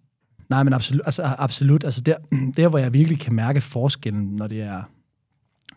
Nej, 0.49 0.63
men 0.63 0.73
absolut. 0.73 1.01
Altså, 1.05 1.23
absolut. 1.23 1.83
Altså 1.83 2.01
der, 2.01 2.15
der, 2.57 2.69
hvor 2.69 2.77
jeg 2.77 2.93
virkelig 2.93 3.19
kan 3.19 3.33
mærke 3.33 3.61
forskellen, 3.61 4.35
når 4.35 4.47
det 4.47 4.61
er 4.61 4.83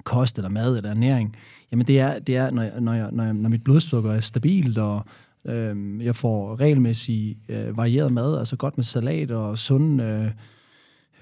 kost 0.05 0.39
eller 0.39 0.49
mad 0.49 0.77
eller 0.77 0.91
ernæring, 0.91 1.37
jamen 1.73 1.87
det 1.87 2.01
er, 2.01 2.19
det 2.19 2.37
er 2.37 2.51
når, 2.51 2.63
jeg, 2.63 2.81
når, 2.81 2.93
jeg, 2.93 3.09
når, 3.13 3.25
jeg, 3.25 3.35
når 3.35 3.49
mit 3.49 3.65
blodsukker 3.65 4.13
er 4.13 4.21
stabilt, 4.21 4.79
og 4.79 5.05
øh, 5.45 6.05
jeg 6.05 6.17
får 6.17 6.61
regelmæssigt 6.61 7.39
øh, 7.49 7.77
varieret 7.77 8.13
mad, 8.13 8.39
altså 8.39 8.57
godt 8.57 8.79
med 8.79 8.85
salat 8.85 9.31
og 9.31 9.59
sunde 9.59 10.05
øh, 10.05 10.31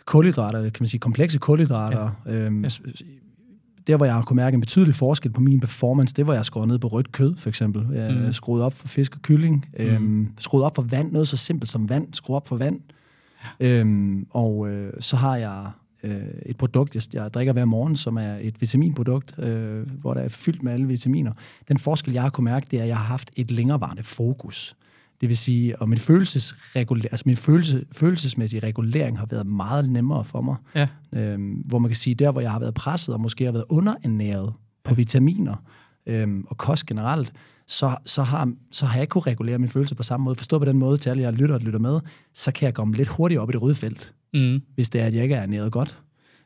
kulhydrater, 0.04 0.62
kan 0.62 0.72
man 0.80 0.87
sige 0.87 1.00
komplekse 1.00 1.38
kulhydrater. 1.38 2.11
Ja. 2.26 2.33
Øh, 2.33 2.62
ja. 2.62 2.68
Der, 3.87 3.96
hvor 3.96 4.06
jeg 4.06 4.14
har 4.14 4.22
kunne 4.22 4.37
mærke 4.37 4.54
en 4.54 4.61
betydelig 4.61 4.94
forskel 4.94 5.33
på 5.33 5.40
min 5.40 5.61
performance, 5.61 6.14
det 6.14 6.26
var, 6.26 6.35
jeg 6.35 6.44
skruet 6.44 6.68
ned 6.68 6.78
på 6.78 6.88
rødt 6.88 7.12
kød, 7.12 7.37
for 7.37 7.48
eksempel. 7.48 7.87
Jeg 7.94 8.14
mm. 8.14 8.33
skruede 8.33 8.64
op 8.64 8.72
for 8.72 8.88
fisk 8.88 9.16
og 9.16 9.22
kylling. 9.22 9.66
Mm. 9.78 9.85
Øhm, 9.85 10.28
skruede 10.38 10.66
op 10.66 10.74
for 10.74 10.83
vand, 10.83 11.12
noget 11.12 11.28
så 11.28 11.37
simpelt 11.37 11.70
som 11.70 11.88
vand. 11.88 12.14
Skruede 12.14 12.37
op 12.37 12.48
for 12.48 12.56
vand. 12.56 12.80
Ja. 13.61 13.66
Øhm, 13.66 14.26
og 14.30 14.68
øh, 14.68 14.92
så 15.00 15.16
har 15.16 15.37
jeg 15.37 15.66
øh, 16.02 16.22
et 16.46 16.56
produkt, 16.56 16.94
jeg, 16.94 17.02
jeg 17.12 17.34
drikker 17.34 17.52
hver 17.52 17.64
morgen, 17.64 17.96
som 17.96 18.16
er 18.16 18.36
et 18.40 18.60
vitaminprodukt, 18.60 19.34
øh, 19.38 20.00
hvor 20.00 20.14
der 20.14 20.20
er 20.20 20.28
fyldt 20.28 20.62
med 20.62 20.72
alle 20.72 20.86
vitaminer. 20.86 21.32
Den 21.68 21.78
forskel, 21.78 22.12
jeg 22.12 22.22
har 22.22 22.30
kunne 22.30 22.44
mærke, 22.44 22.66
det 22.70 22.78
er, 22.78 22.82
at 22.82 22.88
jeg 22.88 22.96
har 22.96 23.04
haft 23.04 23.30
et 23.36 23.50
længerevarende 23.50 24.02
fokus. 24.02 24.76
Det 25.20 25.28
vil 25.28 25.36
sige, 25.36 25.74
at 25.82 25.88
min, 25.88 25.98
altså 27.10 27.22
min 27.26 27.36
følelse, 27.36 27.84
følelsesmæssige 27.92 28.60
regulering 28.60 29.18
har 29.18 29.26
været 29.26 29.46
meget 29.46 29.90
nemmere 29.90 30.24
for 30.24 30.40
mig. 30.40 30.56
Ja. 30.74 30.88
Øhm, 31.12 31.52
hvor 31.52 31.78
man 31.78 31.88
kan 31.88 31.96
sige, 31.96 32.14
der 32.14 32.30
hvor 32.30 32.40
jeg 32.40 32.52
har 32.52 32.58
været 32.58 32.74
presset, 32.74 33.14
og 33.14 33.20
måske 33.20 33.44
har 33.44 33.52
været 33.52 33.64
underernæret 33.68 34.52
på 34.84 34.90
ja. 34.90 34.94
vitaminer 34.94 35.56
øhm, 36.06 36.44
og 36.48 36.56
kost 36.56 36.86
generelt, 36.86 37.32
så, 37.66 37.96
så, 38.04 38.22
har, 38.22 38.52
så 38.70 38.86
har 38.86 38.94
jeg 38.94 39.02
ikke 39.02 39.10
kunne 39.10 39.22
regulere 39.26 39.58
min 39.58 39.68
følelse 39.68 39.94
på 39.94 40.02
samme 40.02 40.24
måde. 40.24 40.36
Forstå 40.36 40.58
på 40.58 40.64
den 40.64 40.78
måde 40.78 40.96
til 40.96 41.10
alle, 41.10 41.22
jeg 41.22 41.32
lytter 41.32 41.54
og 41.54 41.60
lytter 41.60 41.78
med, 41.78 42.00
så 42.34 42.52
kan 42.52 42.66
jeg 42.66 42.74
komme 42.74 42.96
lidt 42.96 43.08
hurtigere 43.08 43.42
op 43.42 43.50
i 43.50 43.52
det 43.52 43.62
røde 43.62 43.74
felt 43.74 44.14
mm. 44.35 44.62
hvis 44.75 44.90
det 44.90 45.01
er, 45.01 45.07
at 45.07 45.14
jeg 45.14 45.23
ikke 45.23 45.35
er 45.35 45.43
ernæret 45.43 45.73
godt. 45.73 45.99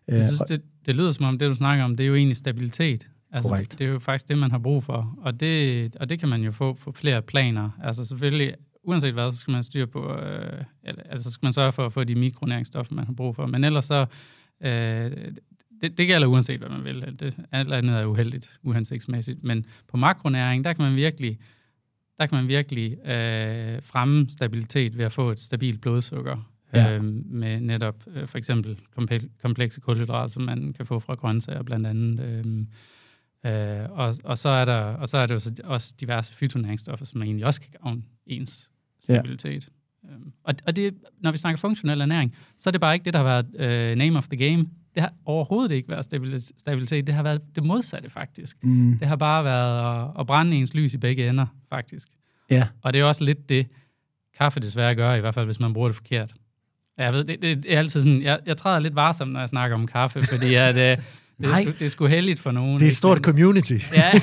Jeg 0.09 0.23
synes, 0.27 0.41
det, 0.41 0.63
det 0.87 0.97
lyder 0.97 1.13
som 1.13 1.25
om, 1.25 1.39
det 1.39 1.49
du 1.49 1.55
snakker 1.55 1.85
om, 1.85 1.97
det 1.97 2.05
er 2.05 2.09
jo 2.09 2.15
egentlig 2.15 2.37
stabilitet. 2.37 3.09
Altså, 3.33 3.49
Korrekt. 3.49 3.71
Det, 3.71 3.79
det 3.79 3.87
er 3.87 3.91
jo 3.91 3.99
faktisk 3.99 4.29
det, 4.29 4.39
man 4.39 4.51
har 4.51 4.59
brug 4.59 4.85
for. 4.85 5.19
Og 5.23 5.41
det, 5.41 5.97
og 5.97 6.09
det 6.09 6.19
kan 6.19 6.29
man 6.29 6.43
jo 6.43 6.51
få 6.51 6.73
på 6.73 6.93
flere 6.93 7.23
planer. 7.23 7.71
Altså 7.83 8.05
selvfølgelig, 8.05 8.55
uanset 8.83 9.13
hvad, 9.13 9.33
så 9.33 9.39
skal 9.39 9.53
man 9.53 9.63
styre 9.63 9.87
på, 9.87 10.15
øh, 10.17 10.65
altså 10.85 11.31
skal 11.31 11.47
man 11.47 11.53
sørge 11.53 11.73
for 11.73 11.87
at 11.87 11.93
få 11.93 12.05
de 12.05 12.15
mikronæringsstoffer, 12.15 12.95
man 12.95 13.07
har 13.07 13.13
brug 13.13 13.37
for. 13.37 13.47
Men 13.47 13.65
ellers 13.65 13.85
så, 13.85 14.07
øh, 14.61 14.71
det, 15.81 15.99
det 15.99 16.07
gælder 16.07 16.27
uanset 16.27 16.59
hvad 16.59 16.69
man 16.69 16.85
vil. 16.85 17.17
Det, 17.21 17.37
alt 17.53 17.73
andet 17.73 17.97
er 17.97 18.05
uheldigt, 18.05 18.59
uhensigtsmæssigt. 18.63 19.45
Men 19.45 19.67
på 19.89 19.97
makronæring, 19.97 20.65
der 20.65 20.73
kan 20.73 20.85
man 20.85 20.97
virkelig, 20.97 21.39
der 22.19 22.27
kan 22.27 22.37
man 22.37 22.49
virkelig 22.49 23.07
øh, 23.07 23.83
fremme 23.83 24.31
stabilitet 24.31 24.99
ved 24.99 25.05
at 25.05 25.13
få 25.13 25.31
et 25.31 25.41
stabilt 25.41 25.81
blodsukker 25.81 26.54
ja. 26.75 26.97
øh, 26.97 27.05
med 27.27 27.61
netop 27.61 28.05
øh, 28.15 28.27
for 28.27 28.39
eksempel 28.39 28.79
komplekse 29.43 29.81
kulhydrater, 29.81 30.29
som 30.29 30.43
man 30.43 30.73
kan 30.73 30.87
få 30.87 30.99
fra 30.99 31.15
grøntsager 31.15 31.63
blandt 31.63 31.87
andet. 31.87 32.21
Øh, 32.21 32.67
øh, 33.53 33.91
og, 33.91 34.15
og, 34.25 34.39
så 34.39 34.49
er 34.49 34.65
der, 34.65 34.81
og 34.81 35.09
så 35.09 35.19
er 35.19 35.27
der 35.27 35.35
jo 35.35 35.65
også 35.65 35.95
diverse 36.01 36.35
fytonæringsstoffer, 36.35 37.07
som 37.07 37.23
egentlig 37.23 37.47
også 37.47 37.61
kan 37.61 37.71
gavne 37.83 38.03
ens 38.27 38.71
stabilitet. 39.01 39.69
Ja. 40.05 40.09
Øh, 40.09 40.21
og, 40.45 40.55
og 40.67 40.77
det, 40.77 40.95
når 41.21 41.33
vi 41.33 41.39
snakker 41.39 41.59
funktionel 41.59 42.01
ernæring, 42.01 42.37
så 42.57 42.71
er 42.71 42.73
det 42.73 42.81
bare 42.81 42.95
ikke 42.95 43.05
det, 43.05 43.13
der 43.13 43.19
har 43.19 43.43
været 43.43 43.91
øh, 43.91 43.97
name 43.97 44.19
of 44.19 44.29
the 44.29 44.49
game. 44.49 44.67
Det 44.95 45.03
har 45.03 45.13
overhovedet 45.25 45.75
ikke 45.75 45.89
været 45.89 46.05
stabilitet. 46.59 47.07
Det 47.07 47.15
har 47.15 47.23
været 47.23 47.43
det 47.55 47.65
modsatte, 47.65 48.11
faktisk. 48.11 48.65
Mm. 48.65 48.99
Det 48.99 49.09
har 49.09 49.17
bare 49.17 49.45
været 49.45 50.05
at, 50.05 50.21
at 50.21 50.27
brænde 50.27 50.57
ens 50.57 50.75
lys 50.75 50.95
i 50.95 50.99
begge 50.99 51.29
ender, 51.29 51.47
faktisk. 51.69 52.09
Ja. 52.51 52.69
Og 52.83 52.93
det 52.93 53.01
er 53.01 53.05
også 53.05 53.25
lidt 53.25 53.49
det, 53.49 53.67
kaffe 54.39 54.61
desværre 54.61 54.95
gør, 54.95 55.15
i 55.15 55.21
hvert 55.21 55.35
fald 55.35 55.45
hvis 55.45 55.61
man 55.61 55.73
bruger 55.73 55.89
det 55.89 55.97
forkert. 55.97 56.35
Jeg 56.99 57.13
ved, 57.13 57.25
det, 57.25 57.43
det 57.43 57.67
er 57.69 57.79
altid 57.79 58.01
sådan, 58.01 58.23
jeg, 58.23 58.39
jeg 58.47 58.57
træder 58.57 58.79
lidt 58.79 58.95
varsomt, 58.95 59.33
når 59.33 59.41
jeg 59.41 59.49
snakker 59.49 59.77
om 59.77 59.87
kaffe, 59.87 60.23
fordi 60.23 60.55
at, 60.55 60.75
det, 60.75 60.91
øh, 60.91 60.97
det, 61.41 61.51
er 61.51 61.63
sgu, 61.63 61.71
det 61.79 61.83
er 61.83 61.89
sgu 61.89 62.07
heldigt 62.07 62.41
for 62.41 62.51
nogen. 62.51 62.81
Det 62.81 62.87
er 62.87 62.91
et 62.91 62.97
stort 62.97 63.19
community. 63.19 63.79
Ja. 63.95 64.13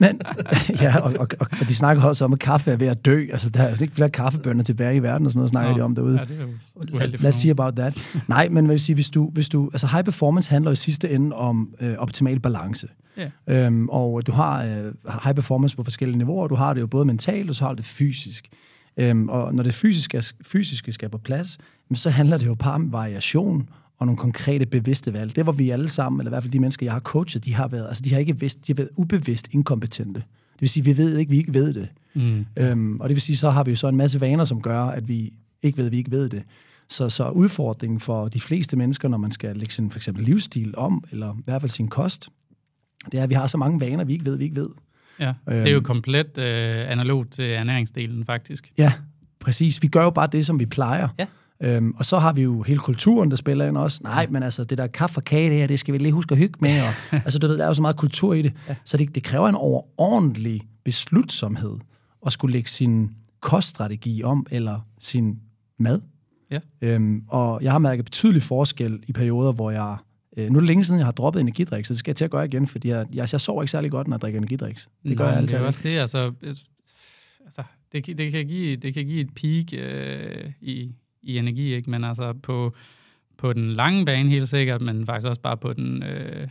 Men, 0.00 0.20
ja, 0.82 1.00
og, 1.00 1.14
og, 1.18 1.28
og, 1.40 1.68
de 1.68 1.74
snakker 1.74 2.04
også 2.04 2.24
om, 2.24 2.32
at 2.32 2.38
kaffe 2.38 2.70
er 2.70 2.76
ved 2.76 2.86
at 2.86 3.04
dø. 3.04 3.26
Altså, 3.32 3.50
der 3.50 3.62
er 3.62 3.66
altså 3.66 3.84
ikke 3.84 3.94
flere 3.94 4.10
kaffebønder 4.10 4.64
tilbage 4.64 4.96
i 4.96 5.02
verden, 5.02 5.26
og 5.26 5.30
sådan 5.30 5.38
noget 5.38 5.50
snakker 5.50 5.70
Nå, 5.70 5.78
de 5.78 5.82
om 5.82 5.94
derude. 5.94 6.18
Ja, 6.18 6.24
det 6.24 6.40
er 6.40 6.42
jo 6.42 6.48
Let's 7.28 7.30
see 7.30 7.50
about 7.50 7.74
that. 7.74 8.08
Nej, 8.28 8.48
men 8.48 8.68
vil 8.68 8.80
sige, 8.80 8.94
hvis 8.94 9.10
du, 9.10 9.30
hvis 9.30 9.48
du, 9.48 9.70
altså 9.72 9.86
high 9.86 10.04
performance 10.04 10.50
handler 10.50 10.70
i 10.70 10.76
sidste 10.76 11.10
ende 11.10 11.36
om 11.36 11.74
øh, 11.80 11.94
optimal 11.98 12.40
balance. 12.40 12.88
Ja. 13.16 13.66
Øhm, 13.66 13.88
og 13.88 14.26
du 14.26 14.32
har 14.32 14.64
øh, 14.64 14.92
high 15.24 15.34
performance 15.34 15.76
på 15.76 15.84
forskellige 15.84 16.18
niveauer. 16.18 16.48
Du 16.48 16.54
har 16.54 16.74
det 16.74 16.80
jo 16.80 16.86
både 16.86 17.04
mentalt, 17.04 17.48
og 17.48 17.54
så 17.54 17.64
har 17.64 17.72
du 17.72 17.76
det 17.76 17.84
fysisk. 17.84 18.48
Øhm, 18.98 19.28
og 19.28 19.54
når 19.54 19.62
det 19.62 19.74
fysiske, 19.74 20.22
fysiske 20.42 20.92
skal 20.92 21.08
på 21.08 21.18
plads, 21.18 21.58
så 21.94 22.10
handler 22.10 22.38
det 22.38 22.46
jo 22.46 22.54
bare 22.54 22.74
om 22.74 22.92
variation 22.92 23.68
og 23.98 24.06
nogle 24.06 24.18
konkrete 24.18 24.66
bevidste 24.66 25.12
valg. 25.12 25.36
Det 25.36 25.46
var 25.46 25.52
vi 25.52 25.70
alle 25.70 25.88
sammen, 25.88 26.20
eller 26.20 26.30
i 26.30 26.32
hvert 26.32 26.42
fald 26.42 26.52
de 26.52 26.60
mennesker, 26.60 26.86
jeg 26.86 26.92
har 26.92 27.00
coachet, 27.00 27.44
de 27.44 27.54
har 27.54 27.68
været, 27.68 27.88
altså 27.88 28.02
de 28.02 28.12
har 28.12 28.18
ikke 28.18 28.40
vidst, 28.40 28.66
de 28.66 28.72
har 28.72 28.76
været 28.76 28.90
ubevidst 28.96 29.48
inkompetente. 29.52 30.20
Det 30.52 30.60
vil 30.60 30.68
sige, 30.68 30.84
vi 30.84 30.96
ved 30.96 31.16
ikke, 31.16 31.30
vi 31.30 31.38
ikke 31.38 31.54
ved 31.54 31.74
det. 31.74 31.88
Mm. 32.14 32.46
Øhm, 32.56 33.00
og 33.00 33.08
det 33.08 33.14
vil 33.14 33.22
sige, 33.22 33.36
så 33.36 33.50
har 33.50 33.64
vi 33.64 33.70
jo 33.70 33.76
så 33.76 33.88
en 33.88 33.96
masse 33.96 34.20
vaner, 34.20 34.44
som 34.44 34.62
gør, 34.62 34.82
at 34.82 35.08
vi 35.08 35.32
ikke 35.62 35.78
ved, 35.78 35.86
at 35.86 35.92
vi 35.92 35.96
ikke 35.96 36.10
ved 36.10 36.28
det. 36.28 36.42
Så, 36.88 37.08
så 37.08 37.30
udfordringen 37.30 38.00
for 38.00 38.28
de 38.28 38.40
fleste 38.40 38.76
mennesker, 38.76 39.08
når 39.08 39.18
man 39.18 39.32
skal 39.32 39.56
lægge 39.56 39.74
sin 39.74 39.90
for 39.90 39.98
eksempel 39.98 40.24
livsstil 40.24 40.74
om, 40.76 41.04
eller 41.10 41.34
i 41.34 41.42
hvert 41.44 41.62
fald 41.62 41.70
sin 41.70 41.88
kost, 41.88 42.28
det 43.12 43.20
er, 43.20 43.22
at 43.22 43.30
vi 43.30 43.34
har 43.34 43.46
så 43.46 43.58
mange 43.58 43.80
vaner, 43.80 44.04
vi 44.04 44.12
ikke 44.12 44.24
ved, 44.24 44.38
vi 44.38 44.44
ikke 44.44 44.56
ved. 44.56 44.68
Ja, 45.20 45.28
øhm, 45.48 45.58
det 45.58 45.66
er 45.66 45.74
jo 45.74 45.80
komplet 45.80 46.38
øh, 46.38 46.90
analogt 46.90 47.32
til 47.32 47.44
ernæringsdelen, 47.44 48.24
faktisk. 48.24 48.72
Ja, 48.78 48.92
præcis. 49.40 49.82
Vi 49.82 49.88
gør 49.88 50.02
jo 50.02 50.10
bare 50.10 50.28
det, 50.32 50.46
som 50.46 50.60
vi 50.60 50.66
plejer. 50.66 51.08
Ja. 51.18 51.26
Øhm, 51.60 51.94
og 51.96 52.04
så 52.04 52.18
har 52.18 52.32
vi 52.32 52.42
jo 52.42 52.62
hele 52.62 52.80
kulturen, 52.80 53.30
der 53.30 53.36
spiller 53.36 53.68
ind 53.68 53.76
også. 53.76 54.00
Nej, 54.02 54.26
men 54.30 54.42
altså, 54.42 54.64
det 54.64 54.78
der 54.78 54.86
kaffe 54.86 55.18
og 55.18 55.24
kage, 55.24 55.50
det, 55.50 55.58
her, 55.58 55.66
det 55.66 55.78
skal 55.78 55.94
vi 55.94 55.98
lige 55.98 56.12
huske 56.12 56.32
at 56.32 56.38
hygge 56.38 56.58
med. 56.60 56.80
Og, 56.80 56.88
altså, 57.24 57.38
du 57.38 57.46
ved, 57.46 57.56
der 57.56 57.62
er 57.62 57.68
jo 57.68 57.74
så 57.74 57.82
meget 57.82 57.96
kultur 57.96 58.34
i 58.34 58.42
det. 58.42 58.52
Ja. 58.68 58.76
Så 58.84 58.96
det, 58.96 59.14
det 59.14 59.22
kræver 59.22 59.48
en 59.48 59.54
overordentlig 59.54 60.60
beslutsomhed 60.84 61.76
at 62.26 62.32
skulle 62.32 62.52
lægge 62.52 62.68
sin 62.68 63.10
koststrategi 63.40 64.22
om, 64.22 64.46
eller 64.50 64.80
sin 65.00 65.38
mad. 65.78 66.00
Ja. 66.50 66.58
Øhm, 66.82 67.22
og 67.28 67.62
jeg 67.62 67.72
har 67.72 67.78
mærket 67.78 68.04
betydelig 68.04 68.42
forskel 68.42 69.02
i 69.06 69.12
perioder, 69.12 69.52
hvor 69.52 69.70
jeg... 69.70 69.96
Øh, 70.38 70.50
nu 70.50 70.56
er 70.56 70.60
det 70.60 70.68
længe 70.68 70.84
siden, 70.84 70.98
jeg 70.98 71.06
har 71.06 71.12
droppet 71.12 71.40
energidrik, 71.40 71.84
så 71.84 71.92
det 71.92 71.98
skal 71.98 72.10
jeg 72.10 72.16
til 72.16 72.24
at 72.24 72.30
gøre 72.30 72.44
igen, 72.44 72.66
fordi 72.66 72.88
jeg, 72.88 73.06
jeg, 73.12 73.28
jeg 73.32 73.40
sover 73.40 73.62
ikke 73.62 73.70
særlig 73.70 73.90
godt, 73.90 74.08
når 74.08 74.16
jeg 74.16 74.20
drikker 74.20 74.38
energidrik. 74.38 74.78
Det 75.08 75.18
gør 75.18 75.24
Nå, 75.24 75.30
jeg 75.30 75.38
altid. 75.38 75.56
Det 75.56 75.62
er 75.62 75.66
også 75.66 75.80
det, 75.82 75.98
altså... 75.98 76.32
altså 77.44 77.62
det, 77.92 78.18
det, 78.18 78.32
kan 78.32 78.46
give, 78.46 78.76
det 78.76 78.94
kan 78.94 79.06
give 79.06 79.20
et 79.20 79.34
peak 79.34 79.80
øh, 79.82 80.52
i, 80.60 80.92
i 81.22 81.38
energi, 81.38 81.74
ikke? 81.74 81.90
men 81.90 82.04
altså 82.04 82.32
på, 82.32 82.74
på 83.38 83.52
den 83.52 83.72
lange 83.72 84.04
bane 84.04 84.30
helt 84.30 84.48
sikkert, 84.48 84.80
men 84.80 85.06
faktisk 85.06 85.28
også 85.28 85.40
bare 85.40 85.56
på 85.56 85.72
den, 85.72 86.02
øh, 86.02 86.48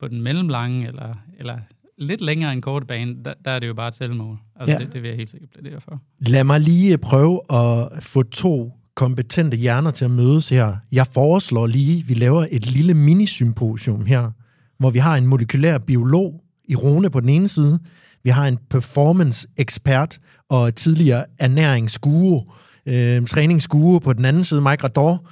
på 0.00 0.08
den 0.08 0.22
mellemlange, 0.22 0.88
eller, 0.88 1.14
eller 1.38 1.58
lidt 1.98 2.20
længere 2.20 2.52
end 2.52 2.62
korte 2.62 2.86
bane, 2.86 3.16
der, 3.24 3.34
der 3.44 3.50
er 3.50 3.58
det 3.58 3.66
jo 3.66 3.74
bare 3.74 3.88
et 3.88 3.94
selvmål. 3.94 4.38
Altså 4.56 4.72
ja. 4.72 4.78
det, 4.78 4.92
det 4.92 5.02
vil 5.02 5.08
jeg 5.08 5.16
helt 5.16 5.30
sikkert 5.30 5.50
plædere 5.50 5.80
for. 5.80 6.00
Lad 6.18 6.44
mig 6.44 6.60
lige 6.60 6.98
prøve 6.98 7.40
at 7.50 8.02
få 8.02 8.22
to 8.22 8.72
kompetente 8.96 9.56
hjerner 9.56 9.90
til 9.90 10.04
at 10.04 10.10
mødes 10.10 10.48
her. 10.48 10.76
Jeg 10.92 11.06
foreslår 11.06 11.66
lige, 11.66 11.98
at 11.98 12.08
vi 12.08 12.14
laver 12.14 12.46
et 12.50 12.66
lille 12.66 12.94
minisymposium 12.94 14.06
her, 14.06 14.30
hvor 14.78 14.90
vi 14.90 14.98
har 14.98 15.16
en 15.16 15.26
molekylær 15.26 15.78
biolog 15.78 16.40
i 16.64 16.76
Rune 16.76 17.10
på 17.10 17.20
den 17.20 17.28
ene 17.28 17.48
side, 17.48 17.78
vi 18.24 18.30
har 18.30 18.48
en 18.48 18.58
performance-ekspert 18.70 20.18
og 20.48 20.74
tidligere 20.74 21.24
ernæringsguru, 21.38 22.42
øh, 22.86 23.26
træningsguru 23.26 23.98
på 23.98 24.12
den 24.12 24.24
anden 24.24 24.44
side, 24.44 24.60
Mike 24.60 24.84
Rador. 24.84 25.28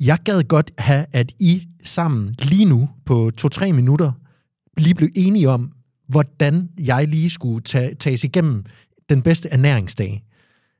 Jeg 0.00 0.18
gad 0.24 0.42
godt 0.42 0.70
have, 0.78 1.06
at 1.12 1.32
I 1.40 1.68
sammen 1.84 2.34
lige 2.38 2.64
nu 2.64 2.88
på 3.06 3.30
to-tre 3.36 3.72
minutter 3.72 4.12
lige 4.76 4.94
blev 4.94 5.08
enige 5.14 5.48
om, 5.48 5.72
hvordan 6.08 6.68
jeg 6.78 7.08
lige 7.08 7.30
skulle 7.30 7.62
tage, 7.62 7.94
tages 7.94 8.24
igennem 8.24 8.64
den 9.08 9.22
bedste 9.22 9.48
ernæringsdag. 9.48 10.22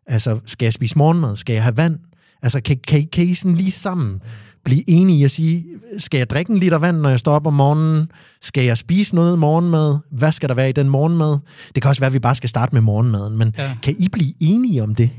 Altså, 0.07 0.41
skal 0.47 0.67
jeg 0.67 0.73
spise 0.73 0.99
morgenmad? 0.99 1.37
Skal 1.37 1.53
jeg 1.53 1.63
have 1.63 1.77
vand? 1.77 1.99
Altså, 2.43 2.61
kan, 2.61 2.79
kan, 2.89 3.07
kan 3.13 3.25
I 3.25 3.35
sådan 3.35 3.57
lige 3.57 3.71
sammen 3.71 4.23
blive 4.65 4.91
enige 4.91 5.19
i 5.19 5.25
at 5.25 5.31
sige, 5.31 5.65
skal 5.99 6.19
jeg 6.19 6.31
drikke 6.31 6.53
en 6.53 6.59
liter 6.59 6.79
vand, 6.79 6.97
når 6.97 7.09
jeg 7.09 7.21
står 7.21 7.33
op 7.33 7.47
om 7.47 7.55
morgenen? 7.55 8.11
Skal 8.41 8.65
jeg 8.65 8.79
spise 8.79 9.15
noget 9.15 9.39
morgenmad? 9.39 9.99
Hvad 10.11 10.33
skal 10.33 10.49
der 10.49 10.55
være 10.55 10.69
i 10.69 10.73
den 10.73 10.89
morgenmad? 10.89 11.39
Det 11.75 11.83
kan 11.83 11.89
også 11.89 12.01
være, 12.01 12.07
at 12.07 12.15
vi 12.15 12.19
bare 12.19 12.35
skal 12.35 12.49
starte 12.49 12.75
med 12.75 12.81
morgenmaden, 12.83 13.39
men 13.39 13.55
ja. 13.59 13.77
kan 13.83 13.95
I 13.99 14.09
blive 14.09 14.33
enige 14.41 14.83
om 14.83 14.95
det? 14.95 15.11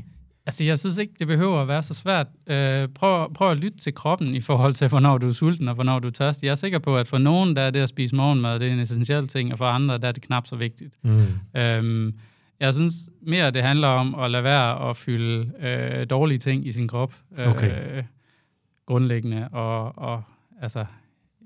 Altså, 0.46 0.64
jeg 0.64 0.78
synes 0.78 0.98
ikke, 0.98 1.12
det 1.18 1.26
behøver 1.26 1.62
at 1.62 1.68
være 1.68 1.82
så 1.82 1.94
svært. 1.94 2.26
Øh, 2.46 2.88
prøv, 2.94 3.34
prøv 3.34 3.50
at 3.50 3.56
lytte 3.56 3.78
til 3.78 3.94
kroppen 3.94 4.34
i 4.34 4.40
forhold 4.40 4.74
til, 4.74 4.88
hvornår 4.88 5.18
du 5.18 5.28
er 5.28 5.32
sulten 5.32 5.68
og 5.68 5.74
hvornår 5.74 5.98
du 5.98 6.08
er 6.08 6.12
tørstig. 6.12 6.46
Jeg 6.46 6.50
er 6.50 6.56
sikker 6.56 6.78
på, 6.78 6.96
at 6.96 7.08
for 7.08 7.18
nogen, 7.18 7.56
der 7.56 7.62
er 7.62 7.70
det 7.70 7.80
at 7.80 7.88
spise 7.88 8.14
morgenmad, 8.14 8.60
det 8.60 8.68
er 8.68 8.72
en 8.72 8.80
essentiel 8.80 9.28
ting, 9.28 9.52
og 9.52 9.58
for 9.58 9.64
andre, 9.64 9.98
der 9.98 10.08
er 10.08 10.12
det 10.12 10.22
knap 10.22 10.46
så 10.46 10.56
vigtigt. 10.56 10.94
Mm. 11.04 11.60
Øhm, 11.60 12.12
jeg 12.62 12.74
synes 12.74 12.94
mere, 13.22 13.50
det 13.50 13.62
handler 13.62 13.88
om 13.88 14.14
at 14.14 14.30
lade 14.30 14.44
være 14.44 14.90
at 14.90 14.96
fylde 14.96 15.52
øh, 15.60 16.06
dårlige 16.10 16.38
ting 16.38 16.66
i 16.66 16.72
sin 16.72 16.88
krop. 16.88 17.14
Øh, 17.38 17.48
okay. 17.48 18.02
Grundlæggende. 18.86 19.48
Og, 19.52 19.98
og 19.98 20.22
altså, 20.60 20.84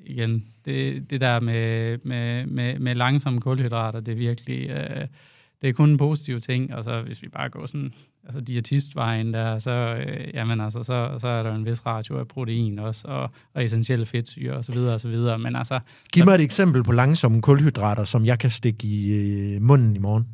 igen, 0.04 0.44
det, 0.64 1.10
det 1.10 1.20
der 1.20 1.40
med, 1.40 1.98
med, 2.04 2.46
med, 2.46 2.78
med 2.78 2.94
langsomme 2.94 3.40
kulhydrater, 3.40 4.00
det 4.00 4.12
er 4.12 4.16
virkelig... 4.16 4.70
Øh, 4.70 5.06
det 5.62 5.68
er 5.68 5.72
kun 5.72 5.90
en 5.90 5.96
positiv 5.96 6.40
ting, 6.40 6.74
og 6.74 6.84
så 6.84 7.02
hvis 7.02 7.22
vi 7.22 7.28
bare 7.28 7.48
går 7.48 7.66
sådan, 7.66 7.92
altså 8.24 8.40
diætistvejen 8.40 9.34
der, 9.34 9.58
så, 9.58 9.70
øh, 9.70 10.34
jamen 10.34 10.60
altså, 10.60 10.82
så, 10.82 11.18
så 11.18 11.28
er 11.28 11.42
der 11.42 11.54
en 11.54 11.66
vis 11.66 11.86
ratio 11.86 12.18
af 12.18 12.28
protein 12.28 12.78
også, 12.78 13.08
og, 13.08 13.30
og 13.54 13.64
essentielle 13.64 14.06
fedtsyre 14.06 14.54
og 14.54 14.64
så 14.64 14.72
videre 14.72 14.94
og 14.94 15.00
så 15.00 15.08
videre, 15.08 15.38
men 15.38 15.56
altså... 15.56 15.80
Giv 16.12 16.24
mig 16.24 16.34
et 16.34 16.40
eksempel 16.40 16.84
på 16.84 16.92
langsomme 16.92 17.42
kulhydrater, 17.42 18.04
som 18.04 18.24
jeg 18.24 18.38
kan 18.38 18.50
stikke 18.50 18.86
i 18.86 19.12
øh, 19.12 19.62
munden 19.62 19.96
i 19.96 19.98
morgen. 19.98 20.26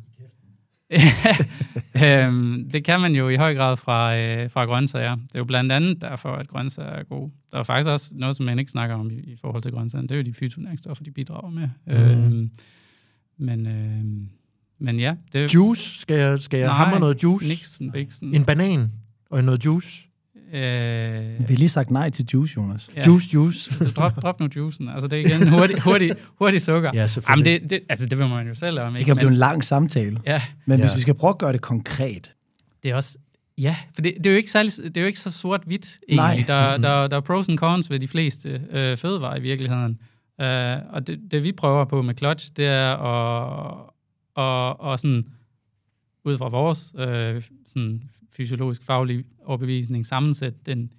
øhm, 2.05 2.69
det 2.73 2.83
kan 2.83 3.01
man 3.01 3.15
jo 3.15 3.29
i 3.29 3.35
høj 3.35 3.55
grad 3.55 3.77
fra, 3.77 4.17
øh, 4.17 4.49
fra 4.49 4.65
grøntsager. 4.65 5.15
Det 5.15 5.35
er 5.35 5.39
jo 5.39 5.45
blandt 5.45 5.71
andet 5.71 6.01
derfor, 6.01 6.29
at 6.29 6.47
grøntsager 6.47 6.89
er 6.89 7.03
gode. 7.03 7.31
Der 7.51 7.59
er 7.59 7.63
faktisk 7.63 7.89
også 7.89 8.13
noget, 8.15 8.35
som 8.35 8.45
man 8.45 8.59
ikke 8.59 8.71
snakker 8.71 8.95
om 8.95 9.11
i, 9.11 9.13
i 9.13 9.37
forhold 9.41 9.63
til 9.63 9.71
grøntsager. 9.71 10.01
Det 10.01 10.11
er 10.11 10.15
jo 10.15 10.23
de 10.23 10.33
fytonæringsstoffer, 10.33 11.03
de 11.03 11.11
bidrager 11.11 11.49
med. 11.49 11.69
Mm. 11.87 11.93
Øhm, 11.93 12.51
men, 13.37 13.67
øh, 13.67 14.03
men 14.79 14.99
ja. 14.99 15.15
Det, 15.33 15.53
juice? 15.53 15.99
Skal 15.99 16.17
jeg, 16.17 16.39
skal 16.39 16.57
jeg 16.57 16.67
nej, 16.67 16.77
hamre 16.77 16.99
noget 16.99 17.23
juice? 17.23 17.47
Nixon, 17.47 17.91
Bixen. 17.91 18.35
En 18.35 18.45
banan 18.45 18.91
og 19.29 19.43
noget 19.43 19.65
juice? 19.65 20.07
Øh, 20.53 20.59
vi 20.59 21.53
har 21.53 21.57
lige 21.57 21.69
sagt 21.69 21.91
nej 21.91 22.09
til 22.09 22.25
juice, 22.33 22.53
Jonas. 22.57 22.89
Ja. 22.95 23.07
Juice, 23.07 23.33
juice. 23.33 23.73
Så 23.73 23.91
drop, 23.95 24.21
drop 24.21 24.39
nu 24.39 24.47
juicen. 24.55 24.89
Altså, 24.89 25.07
det 25.07 25.21
er 25.21 25.25
igen 25.25 25.47
hurtig, 25.47 25.81
hurtig, 25.89 26.11
hurtig 26.39 26.61
sukker. 26.61 26.91
Ja, 26.93 27.07
selvfølgelig. 27.07 27.45
Jamen, 27.45 27.61
det, 27.61 27.69
det, 27.69 27.79
altså, 27.89 28.05
det 28.05 28.17
vil 28.19 28.27
man 28.27 28.47
jo 28.47 28.55
selv 28.55 28.79
om. 28.79 28.87
Ikke? 28.87 28.99
Det 28.99 29.05
kan 29.05 29.15
blive 29.15 29.29
men, 29.29 29.33
en 29.33 29.39
lang 29.39 29.63
samtale. 29.63 30.19
Ja. 30.25 30.41
Men 30.65 30.79
ja. 30.79 30.85
hvis 30.85 30.95
vi 30.95 31.01
skal 31.01 31.13
prøve 31.13 31.29
at 31.29 31.37
gøre 31.37 31.53
det 31.53 31.61
konkret. 31.61 32.31
Det 32.83 32.91
er 32.91 32.95
også... 32.95 33.17
Ja, 33.57 33.75
for 33.93 34.01
det, 34.01 34.13
det, 34.17 34.27
er 34.27 34.31
jo 34.31 34.37
ikke 34.37 34.51
særlig, 34.51 34.71
det 34.83 34.97
er 34.97 35.01
jo 35.01 35.07
ikke 35.07 35.19
så 35.19 35.31
sort-hvidt, 35.31 35.99
egentlig. 36.09 36.15
Nej. 36.15 36.43
Der, 36.47 36.69
mm-hmm. 36.69 36.81
der, 36.81 37.07
der 37.07 37.17
er 37.17 37.21
pros 37.21 37.49
and 37.49 37.57
cons 37.57 37.89
ved 37.89 37.99
de 37.99 38.07
fleste 38.07 38.61
øh, 38.71 38.97
fødevarer 38.97 39.37
i 39.37 39.41
virkeligheden. 39.41 39.99
Uh, 40.39 40.93
og 40.93 41.07
det, 41.07 41.19
det, 41.31 41.43
vi 41.43 41.51
prøver 41.51 41.85
på 41.85 42.01
med 42.01 42.17
Clutch, 42.17 42.51
det 42.57 42.65
er 42.65 42.91
at, 42.91 43.75
og, 44.35 44.81
og 44.81 44.99
sådan, 44.99 45.25
ud 46.23 46.37
fra 46.37 46.49
vores 46.49 46.93
øh, 46.97 47.43
sådan 47.67 48.03
fysiologisk 48.35 48.83
faglig 48.83 49.25
overbevisning 49.45 50.05
sammensætte 50.05 50.59
den 50.65 50.91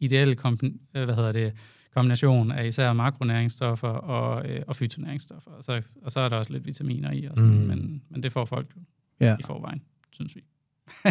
ideelle 0.00 0.36
komp- 0.46 0.88
øh, 0.94 1.04
hvad 1.04 1.14
hedder 1.14 1.32
det, 1.32 1.52
kombination 1.94 2.50
af 2.50 2.66
især 2.66 2.92
makronæringsstoffer 2.92 3.88
og, 3.88 4.48
øh, 4.48 4.62
og 4.66 4.76
fytonæringsstoffer. 4.76 5.50
Og 5.50 5.64
så, 5.64 5.82
og 6.02 6.12
så 6.12 6.20
er 6.20 6.28
der 6.28 6.36
også 6.36 6.52
lidt 6.52 6.66
vitaminer 6.66 7.12
i, 7.12 7.24
og 7.24 7.36
sådan, 7.36 7.58
mm. 7.58 7.66
men, 7.66 8.02
men 8.08 8.22
det 8.22 8.32
får 8.32 8.44
folk 8.44 8.66
jo 8.76 8.80
ja. 9.20 9.36
i 9.40 9.42
forvejen, 9.42 9.82
synes 10.12 10.36
vi. 10.36 10.40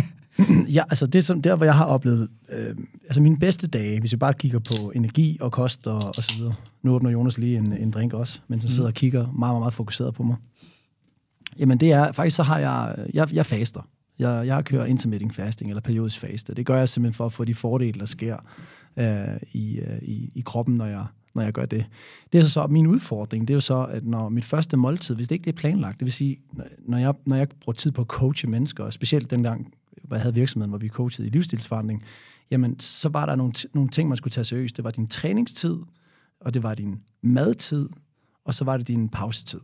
ja, 0.76 0.84
altså 0.90 1.08
det 1.08 1.26
som 1.26 1.42
der, 1.42 1.56
hvor 1.56 1.66
jeg 1.66 1.76
har 1.76 1.86
oplevet, 1.86 2.30
øh, 2.50 2.76
altså 3.04 3.22
mine 3.22 3.40
bedste 3.40 3.68
dage, 3.68 4.00
hvis 4.00 4.12
jeg 4.12 4.20
bare 4.20 4.34
kigger 4.34 4.60
på 4.60 4.92
energi 4.92 5.38
og 5.42 5.52
kost 5.52 5.88
og, 5.88 5.96
og 5.96 6.16
så 6.16 6.38
videre. 6.38 6.54
Nu 6.82 6.96
åbner 6.96 7.10
Jonas 7.10 7.38
lige 7.38 7.58
en, 7.58 7.74
en 7.74 7.92
drink 7.92 8.14
også, 8.14 8.40
mens 8.48 8.64
han 8.64 8.70
mm. 8.70 8.74
sidder 8.74 8.90
og 8.90 8.94
kigger 8.94 9.20
meget, 9.20 9.38
meget, 9.38 9.60
meget 9.60 9.74
fokuseret 9.74 10.14
på 10.14 10.24
mig. 10.24 10.36
Jamen 11.60 11.78
det 11.78 11.92
er, 11.92 12.12
faktisk 12.12 12.36
så 12.36 12.44
har 12.44 12.60
jeg, 12.60 13.06
jeg, 13.14 13.34
jeg 13.34 13.46
faster. 13.46 13.82
Jeg, 14.20 14.48
jeg 14.48 14.66
kører 14.66 14.86
intermittent 14.86 15.36
fasting, 15.36 15.70
eller 15.70 15.82
periodisk 15.82 16.20
faste. 16.20 16.54
Det 16.54 16.66
gør 16.66 16.78
jeg 16.78 16.90
simpelthen 16.90 17.14
for 17.14 17.26
at 17.26 17.34
få 17.34 17.46
de 17.46 17.56
fordele, 17.56 18.00
der 18.00 18.06
sker 18.06 18.38
øh, 18.98 19.38
i, 19.54 19.80
øh, 19.80 19.98
i, 20.02 20.32
i 20.36 20.42
kroppen, 20.46 20.76
når 20.76 20.86
jeg, 20.86 21.06
når 21.36 21.42
jeg 21.42 21.54
gør 21.54 21.66
det. 21.66 21.86
Det 22.34 22.38
er 22.38 22.42
så, 22.42 22.50
så 22.50 22.68
min 22.68 22.88
udfordring, 22.88 23.48
det 23.48 23.54
er 23.54 23.56
jo 23.56 23.62
så, 23.62 23.84
at 23.84 24.06
når 24.06 24.30
mit 24.30 24.46
første 24.46 24.78
måltid, 24.78 25.16
hvis 25.16 25.28
det 25.28 25.36
ikke 25.36 25.46
det 25.46 25.52
er 25.52 25.58
planlagt, 25.58 26.00
det 26.00 26.06
vil 26.06 26.14
sige, 26.14 26.38
når 26.88 26.98
jeg, 26.98 27.14
når 27.26 27.36
jeg 27.36 27.48
bruger 27.62 27.76
tid 27.76 27.92
på 27.92 28.02
at 28.02 28.08
coache 28.08 28.50
mennesker, 28.50 28.84
og 28.84 28.94
specielt 28.94 29.32
dengang, 29.32 29.74
hvor 30.04 30.16
jeg 30.16 30.22
havde 30.22 30.36
virksomheden, 30.36 30.70
hvor 30.70 30.80
vi 30.80 30.88
coachede 30.88 31.28
i 31.28 31.32
livsstilsforandring, 31.32 32.04
jamen, 32.52 32.80
så 32.80 33.10
var 33.10 33.26
der 33.26 33.36
nogle, 33.36 33.54
nogle 33.74 33.90
ting, 33.90 34.10
man 34.10 34.18
skulle 34.18 34.32
tage 34.32 34.46
seriøst. 34.46 34.78
Det 34.78 34.84
var 34.84 34.92
din 34.92 35.08
træningstid, 35.08 35.78
og 36.42 36.54
det 36.54 36.64
var 36.64 36.76
din 36.76 37.02
madtid, 37.22 37.90
og 38.46 38.54
så 38.54 38.66
var 38.66 38.78
det 38.78 38.88
din 38.88 39.10
pausetid. 39.10 39.60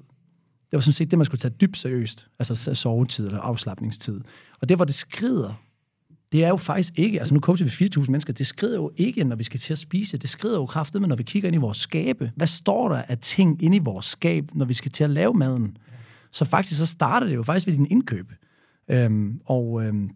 Det 0.74 0.78
var 0.78 0.82
sådan 0.82 0.94
set 0.94 1.12
det, 1.12 1.20
man 1.20 1.26
skulle 1.26 1.40
tage 1.40 1.54
dybt 1.62 1.78
seriøst. 1.78 2.28
Altså 2.40 2.76
sovetid 2.76 3.26
eller 3.26 3.40
afslappningstid. 3.40 4.22
Og 4.62 4.70
det, 4.70 4.78
hvor 4.78 4.86
det 4.86 4.96
skrider, 4.96 5.54
det 6.32 6.44
er 6.44 6.48
jo 6.48 6.56
faktisk 6.56 7.00
ikke, 7.00 7.20
altså 7.20 7.34
nu 7.34 7.40
coacher 7.40 7.68
vi 7.68 7.86
4.000 8.02 8.12
mennesker, 8.12 8.34
det 8.34 8.48
skrider 8.48 8.76
jo 8.76 8.92
ikke, 8.98 9.24
når 9.24 9.36
vi 9.36 9.44
skal 9.44 9.60
til 9.60 9.74
at 9.74 9.78
spise. 9.78 10.18
Det 10.18 10.30
skrider 10.30 10.56
jo 10.56 10.66
kraftigt, 10.66 11.02
men 11.02 11.10
når 11.10 11.16
vi 11.16 11.24
kigger 11.24 11.48
ind 11.48 11.56
i 11.56 11.60
vores 11.60 11.78
skabe. 11.78 12.32
Hvad 12.36 12.48
står 12.48 12.90
der 12.90 13.02
af 13.08 13.18
ting 13.18 13.64
inde 13.64 13.78
i 13.78 13.80
vores 13.80 14.06
skab, 14.06 14.50
når 14.54 14.66
vi 14.66 14.74
skal 14.74 14.92
til 14.92 15.04
at 15.04 15.10
lave 15.10 15.34
maden? 15.34 15.78
Så 16.32 16.46
faktisk 16.46 16.80
så 16.80 16.86
starter 16.86 17.28
det 17.28 17.36
jo 17.36 17.44
faktisk 17.44 17.68
ved 17.68 17.74
din 17.74 17.88
indkøb. 17.92 18.32
Øhm, 18.92 19.40
og 19.46 19.84
øhm, 19.84 20.10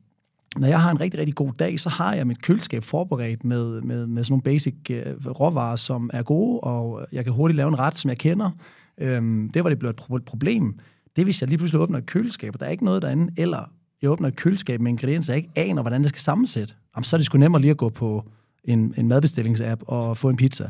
når 0.57 0.67
jeg 0.67 0.81
har 0.81 0.91
en 0.91 0.99
rigtig, 0.99 1.19
rigtig 1.19 1.35
god 1.35 1.53
dag, 1.53 1.79
så 1.79 1.89
har 1.89 2.13
jeg 2.13 2.27
mit 2.27 2.41
køleskab 2.41 2.83
forberedt 2.83 3.43
med, 3.43 3.81
med, 3.81 4.07
med 4.07 4.23
sådan 4.23 4.31
nogle 4.31 4.43
basic 4.43 4.75
øh, 4.89 5.25
råvarer, 5.25 5.75
som 5.75 6.09
er 6.13 6.23
gode, 6.23 6.59
og 6.59 7.07
jeg 7.11 7.23
kan 7.23 7.33
hurtigt 7.33 7.57
lave 7.57 7.67
en 7.67 7.79
ret, 7.79 7.97
som 7.97 8.09
jeg 8.09 8.17
kender, 8.17 8.51
Øhm, 9.01 9.49
det 9.53 9.63
var 9.63 9.69
det 9.69 9.79
blev 9.79 9.89
et 9.89 10.25
problem. 10.25 10.79
Det 11.15 11.23
hvis 11.23 11.41
jeg 11.41 11.49
lige 11.49 11.57
pludselig 11.57 11.81
åbner 11.81 11.97
et 11.97 12.05
køleskab, 12.05 12.53
og 12.53 12.59
der 12.59 12.65
er 12.65 12.69
ikke 12.69 12.85
noget 12.85 13.01
derinde, 13.01 13.33
eller 13.37 13.71
jeg 14.01 14.09
åbner 14.09 14.27
et 14.27 14.35
køleskab 14.35 14.81
med 14.81 14.91
ingredienser, 14.91 15.33
jeg 15.33 15.37
ikke 15.37 15.51
aner, 15.55 15.81
hvordan 15.81 16.01
det 16.01 16.09
skal 16.09 16.19
sammensætte, 16.19 16.73
jamen, 16.95 17.03
så 17.03 17.15
er 17.15 17.17
det 17.17 17.25
sgu 17.25 17.37
nemmere 17.37 17.61
lige 17.61 17.71
at 17.71 17.77
gå 17.77 17.89
på 17.89 18.29
en, 18.63 18.93
en 18.97 19.07
madbestillingsapp 19.07 19.83
og 19.87 20.17
få 20.17 20.29
en 20.29 20.37
pizza. 20.37 20.69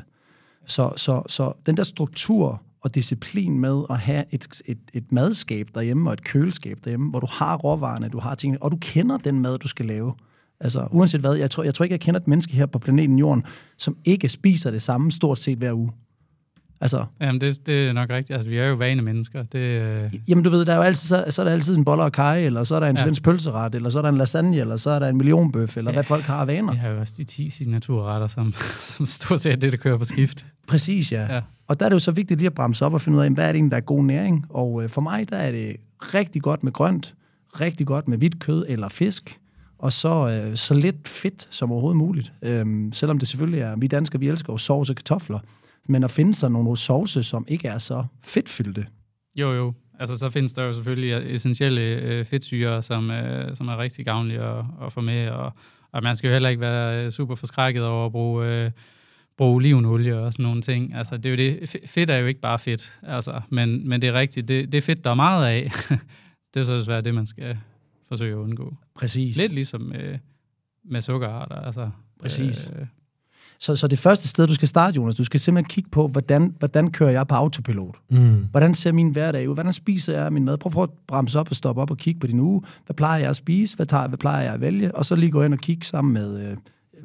Så, 0.66 0.94
så, 0.96 1.24
så 1.28 1.54
den 1.66 1.78
der 1.78 1.84
struktur 1.84 2.62
og 2.82 2.96
disciplin 2.96 3.60
med 3.60 3.84
at 3.90 4.00
have 4.00 4.24
et, 4.32 4.48
et, 4.66 4.78
et 4.94 5.12
madskab 5.12 5.68
derhjemme 5.76 6.10
og 6.10 6.14
et 6.14 6.24
køleskab 6.24 6.78
derhjemme, 6.84 7.10
hvor 7.10 7.20
du 7.20 7.28
har 7.30 7.58
råvarerne, 7.58 8.10
du 8.10 8.20
har 8.20 8.36
tingene, 8.36 8.64
og 8.64 8.72
du 8.72 8.78
kender 8.82 9.18
den 9.18 9.40
mad, 9.40 9.58
du 9.58 9.68
skal 9.68 9.86
lave. 9.86 10.14
Altså, 10.60 10.88
uanset 10.92 11.22
hvad, 11.22 11.36
jeg 11.36 11.52
tror, 11.52 11.64
jeg 11.64 11.76
tror 11.76 11.84
ikke, 11.84 11.94
jeg 11.94 12.00
kender 12.00 12.20
et 12.20 12.28
menneske 12.28 12.54
her 12.54 12.66
på 12.66 12.80
planeten 12.80 13.20
Jorden, 13.20 13.44
som 13.78 13.98
ikke 14.06 14.30
spiser 14.30 14.72
det 14.72 14.82
samme 14.82 15.12
stort 15.12 15.40
set 15.40 15.58
hver 15.58 15.74
uge. 15.74 15.92
Altså, 16.82 17.06
Jamen, 17.22 17.42
det, 17.42 17.66
det 17.68 17.88
er 17.88 17.94
nok 17.94 18.10
rigtigt. 18.10 18.36
Altså, 18.36 18.50
vi 18.50 18.58
er 18.58 18.66
jo 18.68 18.76
vane 18.76 19.02
mennesker. 19.02 19.44
Det, 19.44 19.60
øh, 19.60 20.14
Jamen, 20.28 20.44
du 20.44 20.50
ved, 20.50 20.66
der 20.66 20.72
er 20.74 20.76
jo 20.78 20.82
altid, 20.82 21.08
så, 21.08 21.26
så 21.30 21.42
er 21.42 21.46
der 21.46 21.52
altid 21.54 21.78
en 21.78 21.86
boller 21.86 22.04
og 22.04 22.12
kaj, 22.12 22.46
eller 22.46 22.64
så 22.64 22.76
er 22.76 22.80
der 22.80 22.88
en 22.88 22.96
Ja. 22.98 23.04
svensk 23.04 23.24
pølseret, 23.24 23.76
eller 23.76 23.90
så 23.90 23.98
er 23.98 24.02
der 24.02 24.10
en 24.10 24.18
lasagne, 24.18 24.58
eller 24.58 24.78
så 24.78 24.90
er 24.90 25.00
der 25.00 25.08
en 25.08 25.18
millionbøf, 25.18 25.78
eller 25.78 25.92
Ja. 25.92 25.96
hvad 25.96 26.04
folk 26.04 26.24
har 26.24 26.36
af 26.42 26.48
vaner. 26.48 26.72
vi 26.74 26.78
har 26.80 26.90
jo 26.90 27.00
også 27.00 27.14
de 27.18 27.24
10 27.24 27.50
signaturretter, 27.50 28.28
som, 28.28 28.54
som 28.96 29.06
stort 29.06 29.42
set 29.42 29.62
det, 29.62 29.72
der 29.72 29.78
kører 29.78 29.98
på 29.98 30.06
skift. 30.06 30.46
Præcis, 30.68 31.12
ja. 31.12 31.22
Ja. 31.22 31.36
ja. 31.36 31.42
Og 31.68 31.80
der 31.80 31.86
er 31.86 31.90
det 31.90 31.94
jo 31.94 32.00
så 32.00 32.12
vigtigt 32.12 32.40
lige 32.40 32.48
at 32.48 32.54
bremse 32.54 32.86
op 32.86 32.94
og 32.94 33.02
finde 33.02 33.18
ud 33.18 33.24
af, 33.24 33.30
hvad 33.32 33.44
er 33.44 33.48
det 33.48 33.56
egentlig, 33.56 33.72
der 33.72 33.78
er 33.78 33.82
god 33.82 34.04
næring. 34.04 34.46
Og 34.50 34.84
øh, 34.84 34.90
for 34.90 35.02
mig, 35.02 35.30
der 35.30 35.36
er 35.38 35.52
det 35.52 35.76
rigtig 36.02 36.42
godt 36.42 36.64
med 36.64 36.72
grønt, 36.72 37.16
rigtig 37.62 37.88
godt 37.88 38.08
med 38.08 38.18
hvidt 38.18 38.40
kød 38.40 38.66
eller 38.70 38.90
fisk, 38.90 39.40
og 39.80 39.94
så, 39.94 40.30
øh, 40.30 40.56
så 40.56 40.74
lidt 40.74 41.08
fedt 41.08 41.48
som 41.50 41.72
overhovedet 41.72 41.98
muligt. 41.98 42.34
Øhm, 42.42 42.92
selvom 42.94 43.20
det 43.20 43.28
selvfølgelig 43.28 43.62
er, 43.62 43.76
vi 43.78 43.88
danskere, 43.88 44.20
vi 44.20 44.28
elsker 44.30 44.54
jo 44.54 44.58
sovs 44.58 44.90
og 44.90 44.96
kartofler, 44.96 45.40
men 45.88 46.04
at 46.04 46.12
finde 46.12 46.36
sig 46.36 46.52
nogle 46.52 46.78
sovse, 46.78 47.24
som 47.24 47.46
ikke 47.48 47.68
er 47.68 47.78
så 47.78 48.06
fedtfyldte. 48.24 48.86
Jo, 49.36 49.54
jo. 49.54 49.74
Altså, 50.00 50.18
så 50.18 50.30
findes 50.30 50.54
der 50.54 50.64
jo 50.64 50.74
selvfølgelig 50.74 51.34
essentielle 51.34 51.82
øh, 51.82 52.26
fedtsyre, 52.26 52.84
som, 52.84 53.12
øh, 53.12 53.56
som 53.56 53.68
er 53.68 53.78
rigtig 53.78 54.06
gavnlige 54.06 54.40
at, 54.40 54.66
at 54.86 54.94
få 54.94 55.02
med, 55.02 55.30
og, 55.30 55.54
og 55.92 56.04
man 56.04 56.16
skal 56.16 56.28
jo 56.28 56.34
heller 56.34 56.50
ikke 56.50 56.62
være 56.62 57.06
øh, 57.06 57.12
super 57.12 57.36
forskrækket 57.36 57.86
over 57.86 58.06
at 58.06 58.12
bruge, 58.12 58.46
øh, 58.46 58.72
bruge 59.38 59.56
olivenolie 59.56 60.18
og 60.18 60.34
sådan 60.34 60.44
nogle 60.44 60.62
ting. 60.62 60.94
Altså, 60.94 61.18
det 61.18 61.26
er 61.26 61.30
jo 61.30 61.38
det. 61.38 61.76
Fedt 61.86 62.10
er 62.10 62.18
jo 62.18 62.26
ikke 62.26 62.42
bare 62.42 62.60
fedt, 62.60 63.00
altså, 63.04 63.42
men, 63.50 63.90
men 63.90 64.02
det 64.02 64.08
er 64.08 64.14
rigtigt. 64.14 64.48
Det, 64.48 64.72
det 64.72 64.78
er 64.78 64.82
fedt, 64.82 65.04
der 65.04 65.10
er 65.10 65.16
meget 65.16 65.48
af. 65.48 65.72
det 66.54 66.60
er 66.60 66.64
så 66.64 66.78
desværre 66.78 67.02
det, 67.02 67.16
man 67.16 67.28
skal 67.28 67.58
forsøge 68.08 68.34
at 68.34 68.38
undgå. 68.38 68.76
Præcis. 68.96 69.38
Lidt 69.38 69.54
ligesom 69.54 69.94
øh, 69.94 70.18
med 70.86 71.02
sukkerarter. 71.02 71.56
Altså, 71.56 71.90
Præcis. 72.20 72.72
Øh, 72.80 72.86
Så, 73.60 73.76
så 73.76 73.88
det 73.88 74.00
første 74.00 74.28
sted, 74.28 74.48
du 74.48 74.54
skal 74.54 74.68
starte, 74.68 74.96
Jonas, 74.96 75.16
du 75.16 75.24
skal 75.24 75.40
simpelthen 75.40 75.70
kigge 75.70 75.90
på, 75.90 76.08
hvordan, 76.08 76.56
hvordan 76.60 76.92
kører 76.92 77.12
jeg 77.12 77.28
på 77.28 77.36
autopilot? 77.36 77.96
Mm. 78.10 78.48
Hvordan 78.52 78.76
ser 78.76 78.92
min 78.92 79.10
hverdag 79.10 79.50
ud? 79.50 79.54
Hvordan 79.54 79.74
spiser 79.74 80.22
jeg 80.22 80.34
min 80.34 80.46
mad? 80.46 80.58
Prøv, 80.58 80.72
prøv 80.72 80.84
at 80.84 80.90
bremse 81.08 81.40
op 81.40 81.50
og 81.50 81.56
stoppe 81.56 81.82
op 81.82 81.92
og 81.92 81.98
kigge 81.98 82.20
på 82.20 82.28
din 82.28 82.40
uge. 82.40 82.62
Hvad 82.86 82.96
plejer 82.96 83.20
jeg 83.20 83.30
at 83.30 83.36
spise? 83.36 83.76
Hvad, 83.76 83.86
tager, 83.86 84.08
hvad 84.08 84.18
plejer 84.18 84.44
jeg 84.44 84.54
at 84.54 84.62
vælge? 84.62 84.96
Og 84.96 85.06
så 85.06 85.16
lige 85.16 85.32
gå 85.32 85.44
ind 85.44 85.54
og 85.54 85.60
kigge 85.60 85.86
sammen 85.86 86.14
med 86.14 86.50
øh, 86.50 86.58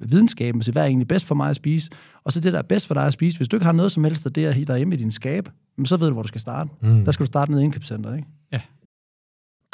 videnskaben 0.03 0.61
og 0.61 0.65
se, 0.65 0.73
hvad 0.73 0.83
er 0.83 0.87
egentlig 0.87 1.09
bedst 1.09 1.27
for 1.27 1.35
mig 1.35 1.51
at 1.51 1.57
spise? 1.57 1.91
Og 2.25 2.33
så 2.33 2.41
det, 2.41 2.53
der 2.53 2.59
er 2.59 2.63
bedst 2.63 2.87
for 2.87 2.95
dig 2.95 3.07
at 3.07 3.13
spise. 3.13 3.37
Hvis 3.37 3.49
du 3.49 3.57
ikke 3.57 3.67
har 3.67 3.73
noget 3.73 3.93
som 3.93 4.05
helst 4.05 4.27
af 4.27 4.33
det 4.33 4.55
her 4.55 4.65
derhjemme 4.65 4.95
i 4.95 4.99
din 4.99 5.11
skab, 5.11 5.49
så 5.85 5.97
ved 5.97 6.07
du, 6.07 6.13
hvor 6.13 6.23
du 6.23 6.29
skal 6.29 6.41
starte. 6.41 6.71
Mm. 6.81 7.05
Der 7.05 7.13
skal 7.13 7.27
du 7.27 7.27
starte 7.27 7.53
ned 7.53 7.61
i 7.61 7.65
indkøbscenteret, 7.65 8.17
ikke? 8.17 8.29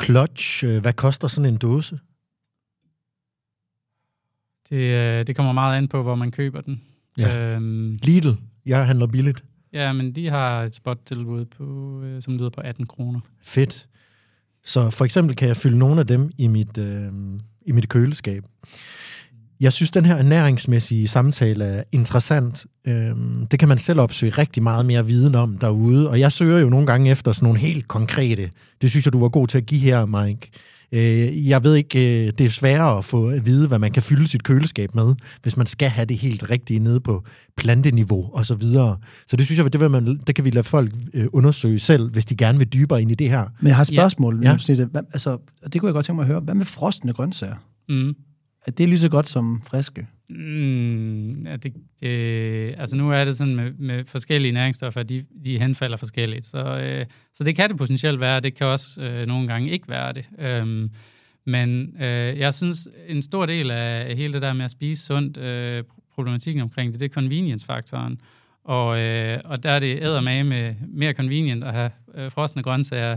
Clutch, 0.02 0.64
øh, 0.64 0.80
hvad 0.80 0.92
koster 0.92 1.28
sådan 1.28 1.52
en 1.52 1.58
dåse? 1.58 1.98
Det, 4.70 4.76
øh, 5.20 5.26
det 5.26 5.36
kommer 5.36 5.52
meget 5.52 5.78
an 5.78 5.88
på, 5.88 6.02
hvor 6.02 6.14
man 6.14 6.30
køber 6.30 6.60
den. 6.60 6.82
Ja. 7.18 7.54
Øhm, 7.54 7.98
Lidl, 8.02 8.28
jeg 8.66 8.86
handler 8.86 9.06
billigt. 9.06 9.44
ja, 9.72 9.92
men 9.92 10.12
de 10.12 10.28
har 10.28 10.62
et 10.62 10.74
spot-tilbud, 10.74 11.44
på, 11.44 12.00
øh, 12.04 12.22
som 12.22 12.36
lyder 12.38 12.50
på 12.50 12.60
18 12.60 12.86
kroner. 12.86 13.20
Fedt. 13.42 13.86
Så 14.64 14.90
for 14.90 15.04
eksempel 15.04 15.36
kan 15.36 15.48
jeg 15.48 15.56
fylde 15.56 15.78
nogle 15.78 16.00
af 16.00 16.06
dem 16.06 16.30
i 16.38 16.46
mit, 16.46 16.78
øh, 16.78 17.08
i 17.66 17.72
mit 17.72 17.88
køleskab. 17.88 18.44
Jeg 19.60 19.72
synes, 19.72 19.90
den 19.90 20.04
her 20.04 20.16
ernæringsmæssige 20.16 21.08
samtale 21.08 21.64
er 21.64 21.82
interessant. 21.92 22.66
Øhm, 22.84 23.46
det 23.46 23.58
kan 23.58 23.68
man 23.68 23.78
selv 23.78 24.00
opsøge 24.00 24.32
rigtig 24.32 24.62
meget 24.62 24.86
mere 24.86 25.06
viden 25.06 25.34
om 25.34 25.58
derude, 25.58 26.10
og 26.10 26.20
jeg 26.20 26.32
søger 26.32 26.58
jo 26.58 26.68
nogle 26.68 26.86
gange 26.86 27.10
efter 27.10 27.32
sådan 27.32 27.46
nogle 27.46 27.58
helt 27.58 27.88
konkrete. 27.88 28.50
Det 28.82 28.90
synes 28.90 29.06
jeg, 29.06 29.12
du 29.12 29.20
var 29.20 29.28
god 29.28 29.48
til 29.48 29.58
at 29.58 29.66
give 29.66 29.80
her, 29.80 30.06
Mike. 30.06 30.50
Øh, 30.92 31.48
jeg 31.48 31.64
ved 31.64 31.74
ikke, 31.74 32.26
øh, 32.26 32.32
det 32.38 32.44
er 32.46 32.48
sværere 32.48 32.98
at 32.98 33.04
få 33.04 33.28
at 33.28 33.46
vide, 33.46 33.68
hvad 33.68 33.78
man 33.78 33.92
kan 33.92 34.02
fylde 34.02 34.28
sit 34.28 34.42
køleskab 34.42 34.94
med, 34.94 35.14
hvis 35.42 35.56
man 35.56 35.66
skal 35.66 35.88
have 35.88 36.04
det 36.04 36.18
helt 36.18 36.50
rigtige 36.50 36.80
nede 36.80 37.00
på 37.00 37.24
planteniveau 37.56 38.30
og 38.32 38.46
så 38.46 38.54
videre. 38.54 38.96
Så 39.26 39.36
det 39.36 39.46
synes 39.46 39.58
jeg, 39.58 39.72
det, 39.72 39.80
vil 39.80 39.90
man, 39.90 40.20
det 40.26 40.34
kan 40.34 40.44
vi 40.44 40.50
lade 40.50 40.64
folk 40.64 40.92
øh, 41.14 41.26
undersøge 41.32 41.78
selv, 41.78 42.10
hvis 42.10 42.26
de 42.26 42.36
gerne 42.36 42.58
vil 42.58 42.72
dybere 42.72 43.02
ind 43.02 43.10
i 43.10 43.14
det 43.14 43.30
her. 43.30 43.44
Men 43.60 43.68
jeg 43.68 43.76
har 43.76 43.82
et 43.82 43.88
spørgsmål. 43.88 44.40
Ja. 44.42 44.56
Ja. 44.68 44.84
Hvad, 44.84 45.02
altså, 45.12 45.30
og 45.62 45.72
det 45.72 45.80
kunne 45.80 45.88
jeg 45.88 45.94
godt 45.94 46.06
tænke 46.06 46.16
mig 46.16 46.22
at 46.22 46.28
høre. 46.28 46.40
Hvad 46.40 46.54
med 46.54 46.64
frostende 46.64 47.12
grøntsager? 47.12 47.56
Mm. 47.88 48.14
Er 48.68 48.72
det 48.72 48.88
lige 48.88 48.98
så 48.98 49.08
godt 49.08 49.28
som 49.28 49.62
friske? 49.70 50.06
Mm, 50.30 51.46
ja, 51.46 51.56
det, 51.56 51.72
det, 52.00 52.74
altså 52.78 52.96
nu 52.96 53.12
er 53.12 53.24
det 53.24 53.36
sådan 53.36 53.56
med, 53.56 53.72
med 53.72 54.04
forskellige 54.04 54.52
næringsstoffer, 54.52 55.02
de, 55.02 55.24
de 55.44 55.58
henfalder 55.58 55.96
forskelligt. 55.96 56.46
Så, 56.46 56.58
øh, 56.58 57.06
så 57.34 57.44
det 57.44 57.56
kan 57.56 57.68
det 57.70 57.78
potentielt 57.78 58.20
være, 58.20 58.40
det 58.40 58.54
kan 58.54 58.66
også 58.66 59.02
øh, 59.02 59.26
nogle 59.26 59.48
gange 59.48 59.70
ikke 59.70 59.88
være 59.88 60.12
det. 60.12 60.28
Øhm, 60.38 60.90
men 61.44 61.94
øh, 61.96 62.38
jeg 62.38 62.54
synes, 62.54 62.88
en 63.08 63.22
stor 63.22 63.46
del 63.46 63.70
af 63.70 64.16
hele 64.16 64.32
det 64.32 64.42
der 64.42 64.52
med 64.52 64.64
at 64.64 64.70
spise 64.70 65.06
sundt, 65.06 65.36
øh, 65.36 65.84
problematikken 66.14 66.62
omkring 66.62 66.92
det, 66.92 67.00
det 67.00 67.10
er 67.10 67.14
convenience-faktoren. 67.14 68.20
Og, 68.64 69.00
øh, 69.00 69.40
og 69.44 69.62
der 69.62 69.70
er 69.70 69.78
det 69.78 70.02
æder 70.02 70.20
med 70.20 70.74
mere 70.88 71.12
convenient 71.12 71.64
at 71.64 71.72
have 71.72 71.90
øh, 72.14 72.30
frosne 72.30 72.62
grøntsager 72.62 73.16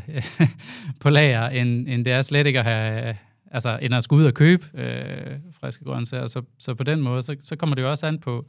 på 1.02 1.10
lager, 1.10 1.50
end, 1.50 1.88
end 1.88 2.06
det 2.06 2.14
er 2.14 2.22
slet 2.22 2.48
ikke 2.48 2.60
at 2.60 2.66
have, 2.66 3.16
altså 3.52 3.80
end 3.82 3.96
at 3.96 4.04
skulle 4.04 4.22
ud 4.22 4.28
og 4.28 4.34
købe 4.34 4.66
øh, 4.74 5.38
friske 5.52 5.84
grøntsager. 5.84 6.28
Så, 6.28 6.42
så 6.58 6.74
på 6.74 6.84
den 6.84 7.02
måde, 7.02 7.22
så, 7.22 7.36
så 7.42 7.56
kommer 7.56 7.76
det 7.76 7.82
jo 7.82 7.90
også 7.90 8.08
an 8.08 8.20
på, 8.20 8.46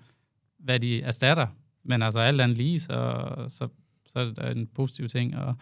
hvad 0.59 0.81
de 0.81 1.03
erstatter. 1.03 1.47
Men 1.85 2.03
altså 2.03 2.19
alt 2.19 2.41
andet 2.41 2.59
lige, 2.59 2.81
så, 2.81 3.25
så, 3.49 3.69
så 4.09 4.19
er 4.19 4.49
det 4.49 4.57
en 4.57 4.67
positiv 4.75 5.09
ting 5.09 5.35
at, 5.35 5.55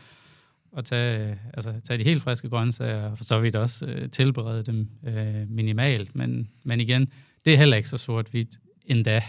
at 0.76 0.84
tage, 0.84 1.38
altså, 1.54 1.74
tage 1.84 1.98
de 1.98 2.04
helt 2.04 2.22
friske 2.22 2.48
grøntsager, 2.48 3.10
og 3.10 3.18
så 3.20 3.40
vidt 3.40 3.56
også 3.56 3.86
øh, 3.86 4.10
tilberede 4.10 4.62
dem 4.62 4.88
øh, 5.06 5.48
minimalt. 5.48 6.16
Men, 6.16 6.48
men 6.64 6.80
igen, 6.80 7.08
det 7.44 7.52
er 7.52 7.56
heller 7.56 7.76
ikke 7.76 7.88
så 7.88 7.98
sort-hvidt 7.98 8.58
endda. 8.86 9.22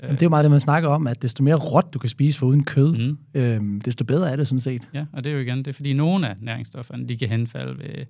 Men 0.00 0.10
det 0.10 0.22
er 0.22 0.26
jo 0.26 0.30
meget 0.30 0.44
det, 0.44 0.50
man 0.50 0.60
snakker 0.60 0.88
om, 0.88 1.06
at 1.06 1.22
desto 1.22 1.42
mere 1.42 1.54
råt 1.54 1.94
du 1.94 1.98
kan 1.98 2.10
spise 2.10 2.38
for 2.38 2.46
uden 2.46 2.64
kød, 2.64 2.98
mm. 2.98 3.18
øhm, 3.34 3.80
desto 3.80 4.04
bedre 4.04 4.30
er 4.30 4.36
det 4.36 4.48
sådan 4.48 4.60
set. 4.60 4.88
Ja, 4.94 5.06
og 5.12 5.24
det 5.24 5.30
er 5.30 5.34
jo 5.34 5.40
igen, 5.40 5.58
det 5.58 5.66
er 5.66 5.72
fordi 5.72 5.92
nogle 5.92 6.28
af 6.28 6.36
næringsstofferne, 6.40 7.08
de 7.08 7.16
kan 7.16 7.28
henfalde 7.28 7.78
ved, 7.78 8.04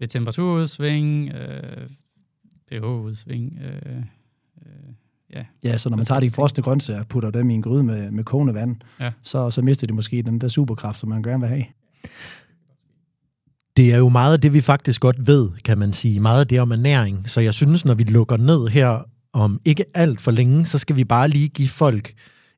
ved 0.00 0.08
temperaturudsving, 0.08 1.28
øh, 1.32 1.86
pH-udsving, 2.70 3.58
øh, 3.62 3.96
øh, 4.66 4.92
ja. 5.34 5.44
Ja, 5.64 5.78
så 5.78 5.90
når 5.90 5.96
man 5.96 6.06
tager 6.06 6.20
de 6.20 6.30
frosne 6.30 6.62
grøntsager 6.62 7.00
og 7.00 7.06
putter 7.08 7.30
dem 7.30 7.50
i 7.50 7.54
en 7.54 7.62
gryde 7.62 7.82
med, 7.82 8.10
med 8.10 8.24
kogende 8.24 8.54
vand, 8.54 8.76
Ja. 9.00 9.12
så, 9.22 9.50
så 9.50 9.62
mister 9.62 9.86
de 9.86 9.92
måske 9.92 10.22
den 10.22 10.40
der 10.40 10.48
superkraft, 10.48 10.98
som 10.98 11.08
man 11.08 11.22
gerne 11.22 11.40
vil 11.40 11.48
have. 11.48 11.64
Det 13.76 13.92
er 13.92 13.98
jo 13.98 14.08
meget 14.08 14.32
af 14.32 14.40
det, 14.40 14.54
vi 14.54 14.60
faktisk 14.60 15.00
godt 15.00 15.26
ved, 15.26 15.50
kan 15.64 15.78
man 15.78 15.92
sige. 15.92 16.20
Meget 16.20 16.40
af 16.40 16.46
det 16.48 16.60
om 16.60 16.72
ernæring. 16.72 17.28
Så 17.30 17.40
jeg 17.40 17.54
synes, 17.54 17.84
når 17.84 17.94
vi 17.94 18.04
lukker 18.04 18.36
ned 18.36 18.68
her 18.68 19.02
om 19.32 19.60
ikke 19.64 19.84
alt 19.94 20.20
for 20.20 20.30
længe, 20.30 20.66
så 20.66 20.78
skal 20.78 20.96
vi 20.96 21.04
bare 21.04 21.28
lige 21.28 21.48
give 21.48 21.68
folk 21.68 22.12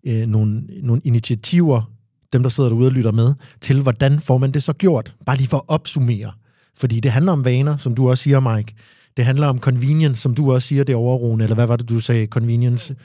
øh, 0.04 0.26
nogle, 0.26 0.62
nogle 0.82 1.02
initiativer, 1.04 1.92
dem 2.32 2.42
der 2.42 2.48
sidder 2.50 2.70
derude 2.70 2.86
og 2.88 2.92
lytter 2.92 3.12
med, 3.12 3.34
til 3.60 3.82
hvordan 3.82 4.20
får 4.20 4.38
man 4.38 4.52
det 4.52 4.62
så 4.62 4.72
gjort. 4.72 5.14
Bare 5.26 5.36
lige 5.36 5.48
for 5.48 5.56
at 5.56 5.62
opsummere. 5.68 6.32
Fordi 6.76 7.00
det 7.00 7.10
handler 7.10 7.32
om 7.32 7.44
vaner, 7.44 7.76
som 7.76 7.94
du 7.94 8.10
også 8.10 8.22
siger, 8.22 8.56
Mike. 8.56 8.74
Det 9.16 9.24
handler 9.24 9.46
om 9.46 9.60
convenience, 9.60 10.22
som 10.22 10.34
du 10.34 10.52
også 10.52 10.68
siger, 10.68 10.84
det 10.84 10.94
overrugende, 10.94 11.44
eller 11.44 11.54
hvad 11.54 11.66
var 11.66 11.76
det, 11.76 11.88
du 11.88 12.00
sagde? 12.00 12.26
Convenience, 12.26 12.96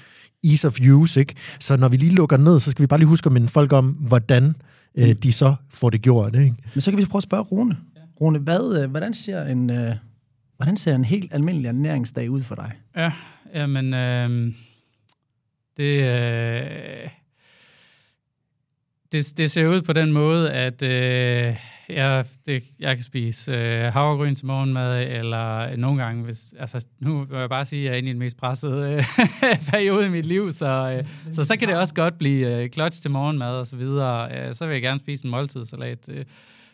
ease 0.43 0.67
of 0.67 0.77
use, 0.89 1.19
ikke? 1.19 1.35
Så 1.59 1.77
når 1.77 1.89
vi 1.89 1.97
lige 1.97 2.15
lukker 2.15 2.37
ned, 2.37 2.59
så 2.59 2.71
skal 2.71 2.81
vi 2.81 2.87
bare 2.87 2.99
lige 2.99 3.07
huske 3.07 3.27
at 3.27 3.33
minde 3.33 3.47
folk 3.47 3.73
om, 3.73 3.85
hvordan 3.85 4.55
øh, 4.95 5.15
de 5.15 5.33
så 5.33 5.55
får 5.69 5.89
det 5.89 6.01
gjort, 6.01 6.35
ikke? 6.35 6.55
Men 6.73 6.81
så 6.81 6.91
kan 6.91 6.97
vi 6.97 7.05
prøve 7.05 7.19
at 7.19 7.23
spørge 7.23 7.43
Rune. 7.43 7.77
Rune, 8.21 8.39
hvad, 8.39 8.83
øh, 8.83 8.89
hvordan, 8.89 9.13
ser 9.13 9.45
en, 9.45 9.69
øh, 9.69 9.95
hvordan 10.57 10.77
ser 10.77 10.95
en 10.95 11.05
helt 11.05 11.33
almindelig 11.33 11.67
ernæringsdag 11.67 12.29
ud 12.31 12.43
for 12.43 12.55
dig? 12.55 12.71
Ja, 12.95 13.11
jamen, 13.55 13.93
øh, 13.93 14.53
det, 15.77 16.03
øh, 16.03 17.09
det, 19.11 19.37
det 19.37 19.51
ser 19.51 19.67
ud 19.67 19.81
på 19.81 19.93
den 19.93 20.11
måde, 20.11 20.51
at 20.51 20.81
øh, 20.81 21.55
jeg, 21.89 22.25
det, 22.45 22.63
jeg 22.79 22.95
kan 22.95 23.05
spise 23.05 23.51
øh, 23.51 23.93
havregryn 23.93 24.35
til 24.35 24.45
morgenmad, 24.45 25.07
eller 25.07 25.75
nogle 25.75 26.03
gange, 26.03 26.23
hvis, 26.23 26.53
altså 26.59 26.85
nu 26.99 27.23
vil 27.23 27.39
jeg 27.39 27.49
bare 27.49 27.65
sige, 27.65 27.81
at 27.81 27.85
jeg 27.85 27.93
er 27.93 27.97
inde 27.97 28.09
i 28.09 28.11
den 28.11 28.19
mest 28.19 28.37
pressede 28.37 28.93
øh, 28.93 29.03
periode 29.71 30.05
i 30.05 30.09
mit 30.09 30.25
liv, 30.25 30.51
så, 30.51 30.97
øh, 30.97 31.33
så 31.33 31.43
så 31.43 31.57
kan 31.57 31.67
det 31.67 31.77
også 31.77 31.93
godt 31.93 32.17
blive 32.17 32.63
øh, 32.63 32.69
clutch 32.69 33.01
til 33.01 33.11
morgenmad 33.11 33.59
og 33.59 33.67
så 33.67 33.75
videre. 33.75 34.47
Øh, 34.47 34.53
så 34.55 34.65
vil 34.65 34.73
jeg 34.73 34.81
gerne 34.81 34.99
spise 34.99 35.25
en 35.25 35.31
måltidssalat 35.31 36.09
øh, 36.09 36.25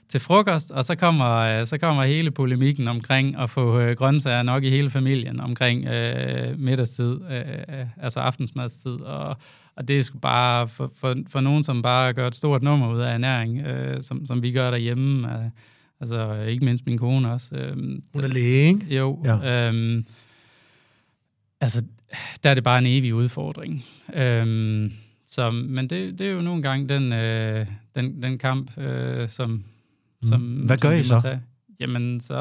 til 0.10 0.19
frokost, 0.19 0.71
og 0.71 0.86
så 0.86 0.95
kommer, 0.95 1.36
øh, 1.36 1.67
så 1.67 1.78
kommer 1.78 2.04
hele 2.04 2.32
polemikken 2.32 2.88
omkring 2.88 3.38
at 3.38 3.49
få 3.49 3.80
øh, 3.80 3.95
grøntsager 3.95 4.43
nok 4.43 4.63
i 4.63 4.69
hele 4.69 4.89
familien 4.89 5.39
omkring 5.39 5.88
øh, 5.88 6.60
middagstid, 6.60 7.19
øh, 7.32 7.80
øh, 7.80 7.86
altså 8.02 8.19
aftensmadstid, 8.19 9.02
og, 9.02 9.38
og 9.75 9.88
det 9.88 9.99
er 9.99 10.03
sgu 10.03 10.17
bare 10.17 10.67
for, 10.67 10.91
for, 10.95 11.15
for 11.27 11.41
nogen, 11.41 11.63
som 11.63 11.81
bare 11.81 12.13
gør 12.13 12.27
et 12.27 12.36
stort 12.36 12.63
nummer 12.63 12.93
ud 12.93 12.99
af 12.99 13.13
ernæring, 13.13 13.59
øh, 13.59 14.01
som, 14.01 14.25
som 14.25 14.41
vi 14.41 14.51
gør 14.51 14.71
derhjemme. 14.71 15.38
Øh, 15.38 15.49
altså 16.01 16.33
ikke 16.33 16.65
mindst 16.65 16.86
min 16.86 16.97
kone 16.97 17.31
også. 17.31 17.55
Øh, 17.55 17.77
Hun 18.13 18.23
er 18.23 18.27
læge, 18.27 18.67
ikke? 18.67 18.95
Jo. 18.95 19.23
Ja. 19.25 19.71
Øh, 19.71 20.03
altså, 21.62 21.86
der 22.43 22.49
er 22.49 22.53
det 22.53 22.63
bare 22.63 22.79
en 22.79 22.88
evig 22.88 23.13
udfordring. 23.13 23.86
Øh, 24.15 24.91
så, 25.27 25.51
men 25.51 25.89
det, 25.89 26.19
det 26.19 26.27
er 26.27 26.31
jo 26.31 26.41
nogle 26.41 26.62
gange 26.62 26.89
den, 26.89 27.13
øh, 27.13 27.67
den, 27.95 28.21
den 28.23 28.38
kamp, 28.38 28.77
øh, 28.77 29.29
som, 29.29 29.63
som... 30.23 30.41
Hvad 30.41 30.77
gør 30.77 30.89
som 30.89 30.99
I 30.99 31.03
så? 31.03 31.19
Tage. 31.21 31.41
Jamen, 31.79 32.19
så, 32.19 32.33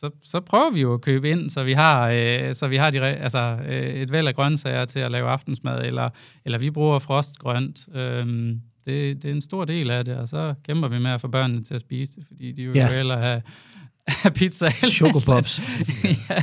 så, 0.00 0.10
så 0.24 0.40
prøver 0.40 0.70
vi 0.70 0.80
jo 0.80 0.94
at 0.94 1.00
købe 1.00 1.30
ind, 1.30 1.50
så 1.50 1.64
vi 1.64 1.72
har, 1.72 2.08
øh, 2.14 2.54
så 2.54 2.68
vi 2.68 2.76
har 2.76 2.90
de, 2.90 3.00
altså, 3.00 3.58
øh, 3.68 3.94
et 3.94 4.12
væld 4.12 4.26
af 4.28 4.34
grøntsager 4.34 4.84
til 4.84 4.98
at 4.98 5.10
lave 5.10 5.28
aftensmad, 5.28 5.86
eller, 5.86 6.10
eller 6.44 6.58
vi 6.58 6.70
bruger 6.70 6.98
frostgrønt. 6.98 7.88
Øhm, 7.94 8.60
det, 8.84 9.22
det 9.22 9.30
er 9.30 9.34
en 9.34 9.40
stor 9.40 9.64
del 9.64 9.90
af 9.90 10.04
det, 10.04 10.16
og 10.16 10.28
så 10.28 10.54
kæmper 10.64 10.88
vi 10.88 10.98
med 10.98 11.10
at 11.10 11.20
få 11.20 11.28
børnene 11.28 11.64
til 11.64 11.74
at 11.74 11.80
spise 11.80 12.12
det, 12.16 12.24
fordi 12.26 12.52
de 12.52 12.62
jo 12.62 12.72
Ja. 12.74 12.88
hellere 12.92 13.18
have, 13.18 13.42
have 14.08 14.32
pizza. 14.32 14.70
Chocopops. 14.70 15.62
ja, 16.30 16.42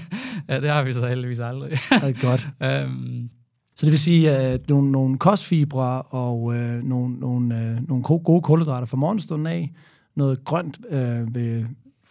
ja, 0.49 0.59
det 0.61 0.69
har 0.69 0.83
vi 0.83 0.93
så 0.93 1.07
heldigvis 1.07 1.39
aldrig. 1.39 1.69
Det 1.71 1.79
er 1.91 2.21
godt. 2.21 2.47
øhm, 2.83 3.29
Så 3.75 3.85
det 3.85 3.91
vil 3.91 3.99
sige, 3.99 4.31
at 4.31 4.69
nogle, 4.69 4.91
nogle 4.91 5.17
kostfibre 5.17 6.01
og 6.01 6.55
øh, 6.55 6.83
nogle, 6.83 7.19
nogle, 7.19 7.55
øh, 7.59 7.87
nogle 7.87 8.03
gode 8.03 8.41
kulhydrater 8.41 8.85
fra 8.87 8.97
morgenstunden 8.97 9.47
af, 9.47 9.71
noget 10.15 10.43
grønt 10.43 10.77
øh, 10.89 11.35
ved 11.35 11.65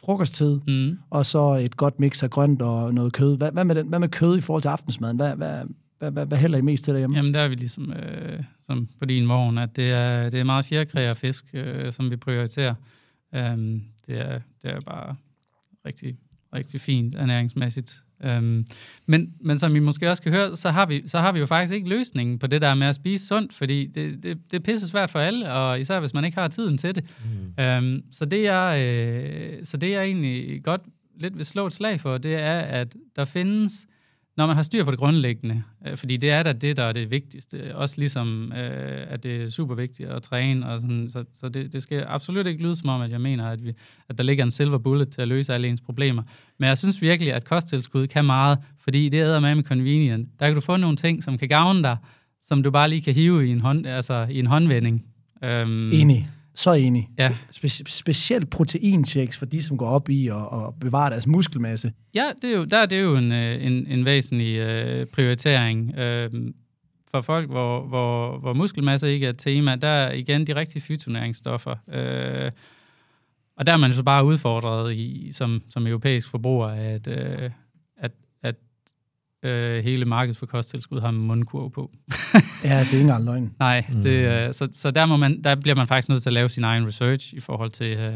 frokosttid, 0.07 0.61
mm. 0.67 0.99
og 1.11 1.27
så 1.27 1.55
et 1.55 1.77
godt 1.77 2.01
mix 2.01 2.23
af 2.23 2.31
grønt 2.31 2.63
og 2.63 2.95
noget 2.95 3.13
kød. 3.13 3.37
Hvad, 3.37 3.53
hvad, 3.53 3.65
med, 3.65 3.75
den, 3.75 3.89
hvad 3.89 3.99
med 3.99 4.09
kød 4.09 4.39
i 4.39 4.41
forhold 4.41 4.63
til 4.63 4.69
aftensmaden? 4.69 5.17
Hvad, 5.17 5.37
hvad, 5.37 5.65
hvad, 5.99 6.11
hvad, 6.11 6.27
hvad 6.27 6.39
hælder 6.39 6.59
I 6.59 6.63
mest 6.63 6.85
til 6.85 6.93
derhjemme? 6.93 7.17
Jamen, 7.17 7.35
der 7.35 7.41
er 7.41 7.49
vi 7.49 7.55
ligesom 7.55 7.93
øh, 7.93 8.43
som 8.61 8.89
på 8.99 9.05
din 9.05 9.27
morgen, 9.27 9.59
at 9.59 9.77
det 9.77 9.91
er, 9.91 10.31
det 10.31 10.41
er 10.41 10.45
meget 10.45 10.67
fjerkræ 10.67 11.11
og 11.11 11.17
fisk, 11.17 11.45
øh, 11.53 11.93
som 11.93 12.11
vi 12.11 12.17
prioriterer. 12.17 12.75
Um, 13.33 13.83
det, 14.07 14.19
er, 14.21 14.41
det 14.63 14.71
er 14.71 14.81
bare 14.81 15.17
rigtig, 15.87 16.17
rigtig 16.57 16.81
fint 16.81 17.15
ernæringsmæssigt. 17.15 17.97
Um, 18.25 18.67
men, 19.07 19.35
men 19.41 19.59
som 19.59 19.77
I 19.77 19.79
måske 19.79 20.11
også 20.11 20.23
kan 20.23 20.33
høre, 20.33 20.57
så 20.57 20.71
har, 20.71 20.87
vi, 20.87 21.03
så 21.07 21.19
har 21.19 21.33
vi 21.33 21.39
jo 21.39 21.47
faktisk 21.47 21.75
ikke 21.75 21.89
løsningen 21.89 22.39
på 22.39 22.47
det 22.47 22.63
der 22.63 22.75
med 22.75 22.87
at 22.87 22.95
spise 22.95 23.27
sundt, 23.27 23.55
fordi 23.55 23.87
det, 23.87 24.23
det, 24.23 24.39
det 24.51 24.57
er 24.57 24.63
pisse 24.63 24.89
svært 24.89 25.11
for 25.11 25.19
alle, 25.19 25.53
og 25.53 25.81
især 25.81 26.01
hvis 26.01 26.15
man 26.15 26.25
ikke 26.25 26.39
har 26.39 26.49
tiden 26.49 26.79
til 26.79 26.95
det. 26.95 27.05
Mm. 27.57 27.65
Um, 27.65 28.03
så, 28.13 28.25
det 28.25 28.43
jeg, 28.43 28.81
øh, 28.81 29.65
så 29.65 29.77
det 29.77 29.91
jeg 29.91 30.05
egentlig 30.05 30.65
godt 30.65 30.81
lidt 31.21 31.37
vil 31.37 31.45
slå 31.45 31.67
et 31.67 31.73
slag 31.73 32.01
for, 32.01 32.19
det 32.19 32.35
er, 32.35 32.59
at 32.59 32.97
der 33.17 33.25
findes 33.25 33.87
når 34.37 34.47
man 34.47 34.57
har 34.57 34.63
styr 34.63 34.85
på 34.85 34.91
det 34.91 34.99
grundlæggende, 34.99 35.63
øh, 35.87 35.97
fordi 35.97 36.17
det 36.17 36.31
er 36.31 36.43
da 36.43 36.53
det, 36.53 36.77
der 36.77 36.83
er 36.83 36.93
det 36.93 37.11
vigtigste. 37.11 37.77
Også 37.77 37.95
ligesom, 37.99 38.53
øh, 38.53 39.07
at 39.09 39.23
det 39.23 39.43
er 39.43 39.51
super 39.51 39.75
vigtigt 39.75 40.09
at 40.09 40.23
træne, 40.23 40.69
og 40.69 40.81
sådan, 40.81 41.11
så, 41.11 41.25
så 41.33 41.49
det, 41.49 41.73
det 41.73 41.83
skal 41.83 42.05
absolut 42.09 42.47
ikke 42.47 42.63
lyde 42.63 42.75
som 42.75 42.89
om, 42.89 43.01
at 43.01 43.11
jeg 43.11 43.21
mener, 43.21 43.47
at, 43.47 43.65
vi, 43.65 43.73
at 44.09 44.19
der 44.19 44.25
ligger 44.25 44.45
en 44.45 44.51
silver 44.51 44.79
bullet 44.79 45.09
til 45.09 45.23
at 45.23 45.29
løse 45.29 45.55
alle 45.55 45.69
ens 45.69 45.81
problemer. 45.81 46.23
Men 46.59 46.69
jeg 46.69 46.79
synes 46.79 47.03
virkelig, 47.03 47.33
at 47.33 47.45
kosttilskud 47.45 48.07
kan 48.07 48.25
meget, 48.25 48.59
fordi 48.79 49.09
det 49.09 49.21
er 49.21 49.41
med 49.41 49.55
med 49.55 49.65
convenient. 49.65 50.29
Der 50.41 50.47
kan 50.47 50.55
du 50.55 50.61
få 50.61 50.77
nogle 50.77 50.97
ting, 50.97 51.23
som 51.23 51.39
kan 51.39 51.49
gavne 51.49 51.83
dig, 51.83 51.97
som 52.41 52.63
du 52.63 52.71
bare 52.71 52.89
lige 52.89 53.03
kan 53.03 53.15
hive 53.15 53.49
i 53.49 53.51
en, 53.51 53.61
hånd, 53.61 53.87
altså, 53.87 54.27
i 54.31 54.39
en 54.39 54.47
håndvending. 54.47 55.05
Øhm, 55.45 55.91
Enig. 55.93 56.29
Så 56.57 56.73
enig. 56.73 57.09
Ja. 57.19 57.37
Spe- 57.53 57.85
specielt 57.89 58.51
proteinchecks 58.51 59.39
for 59.39 59.47
de, 59.47 59.63
som 59.63 59.77
går 59.77 59.87
op 59.87 60.09
i 60.09 60.29
at, 60.29 60.35
at 60.37 60.75
bevare 60.81 61.11
deres 61.11 61.27
muskelmasse. 61.27 61.93
Ja, 62.15 62.31
det 62.43 62.51
er 62.51 62.57
jo, 62.57 62.65
der 62.65 62.79
er 62.79 62.87
det 62.87 63.03
jo 63.03 63.17
en, 63.17 63.33
øh, 63.33 63.67
en, 63.67 63.87
en 63.87 64.05
væsentlig 64.05 64.57
øh, 64.57 65.07
prioritering. 65.07 65.99
Øh, 65.99 66.31
for 67.11 67.21
folk, 67.21 67.51
hvor, 67.51 67.87
hvor, 67.87 68.39
hvor 68.39 68.53
muskelmasse 68.53 69.13
ikke 69.13 69.27
er 69.27 69.31
et 69.31 69.39
tema, 69.39 69.77
der 69.77 69.89
er 69.89 70.13
igen 70.13 70.47
de 70.47 70.55
rigtige 70.55 70.83
fytonæringsstoffer. 70.83 71.75
Øh, 71.93 72.51
og 73.57 73.67
der 73.67 73.73
er 73.73 73.77
man 73.77 73.93
så 73.93 74.03
bare 74.03 74.25
udfordret 74.25 74.95
i, 74.95 75.29
som, 75.33 75.63
som 75.71 75.87
europæisk 75.87 76.31
forbruger, 76.31 76.67
at, 76.67 77.09
øh, 77.09 77.51
øh, 79.47 79.85
hele 79.85 80.05
markedet 80.05 80.37
for 80.37 80.47
kosttilskud 80.47 81.01
har 81.01 81.09
en 81.09 81.17
mundkurv 81.19 81.71
på. 81.71 81.91
Ja, 82.35 82.39
det 82.65 82.73
er 82.77 82.81
ikke 82.81 83.01
engang 83.01 83.25
løgn. 83.25 83.53
Nej, 83.59 83.85
det, 84.03 84.07
øh, 84.47 84.55
så, 84.55 84.69
så 84.73 84.91
der, 84.91 85.07
må 85.07 85.17
man, 85.17 85.43
der 85.43 85.55
bliver 85.55 85.75
man 85.75 85.87
faktisk 85.87 86.09
nødt 86.09 86.23
til 86.23 86.29
at 86.31 86.33
lave 86.35 86.49
sin 86.49 86.65
egen 86.65 86.87
research 86.87 87.35
i 87.35 87.41
forhold 87.41 87.71
til, 87.71 87.87
øh, 87.87 88.15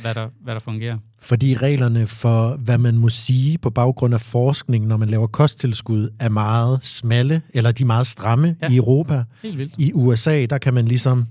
hvad, 0.00 0.14
der, 0.14 0.28
hvad 0.42 0.54
der 0.54 0.60
fungerer. 0.60 0.98
Fordi 1.22 1.54
reglerne 1.54 2.06
for, 2.06 2.56
hvad 2.56 2.78
man 2.78 2.96
må 2.98 3.08
sige 3.08 3.58
på 3.58 3.70
baggrund 3.70 4.14
af 4.14 4.20
forskning, 4.20 4.86
når 4.86 4.96
man 4.96 5.08
laver 5.08 5.26
kosttilskud, 5.26 6.08
er 6.18 6.28
meget 6.28 6.78
smalle, 6.82 7.42
eller 7.54 7.72
de 7.72 7.82
er 7.82 7.86
meget 7.86 8.06
stramme 8.06 8.56
ja. 8.62 8.66
Ja. 8.66 8.72
i 8.72 8.76
Europa. 8.76 9.24
Helt 9.42 9.58
vildt. 9.58 9.74
I 9.78 9.92
USA, 9.94 10.46
der 10.50 10.58
kan 10.58 10.74
man 10.74 10.84
ligesom, 10.84 11.26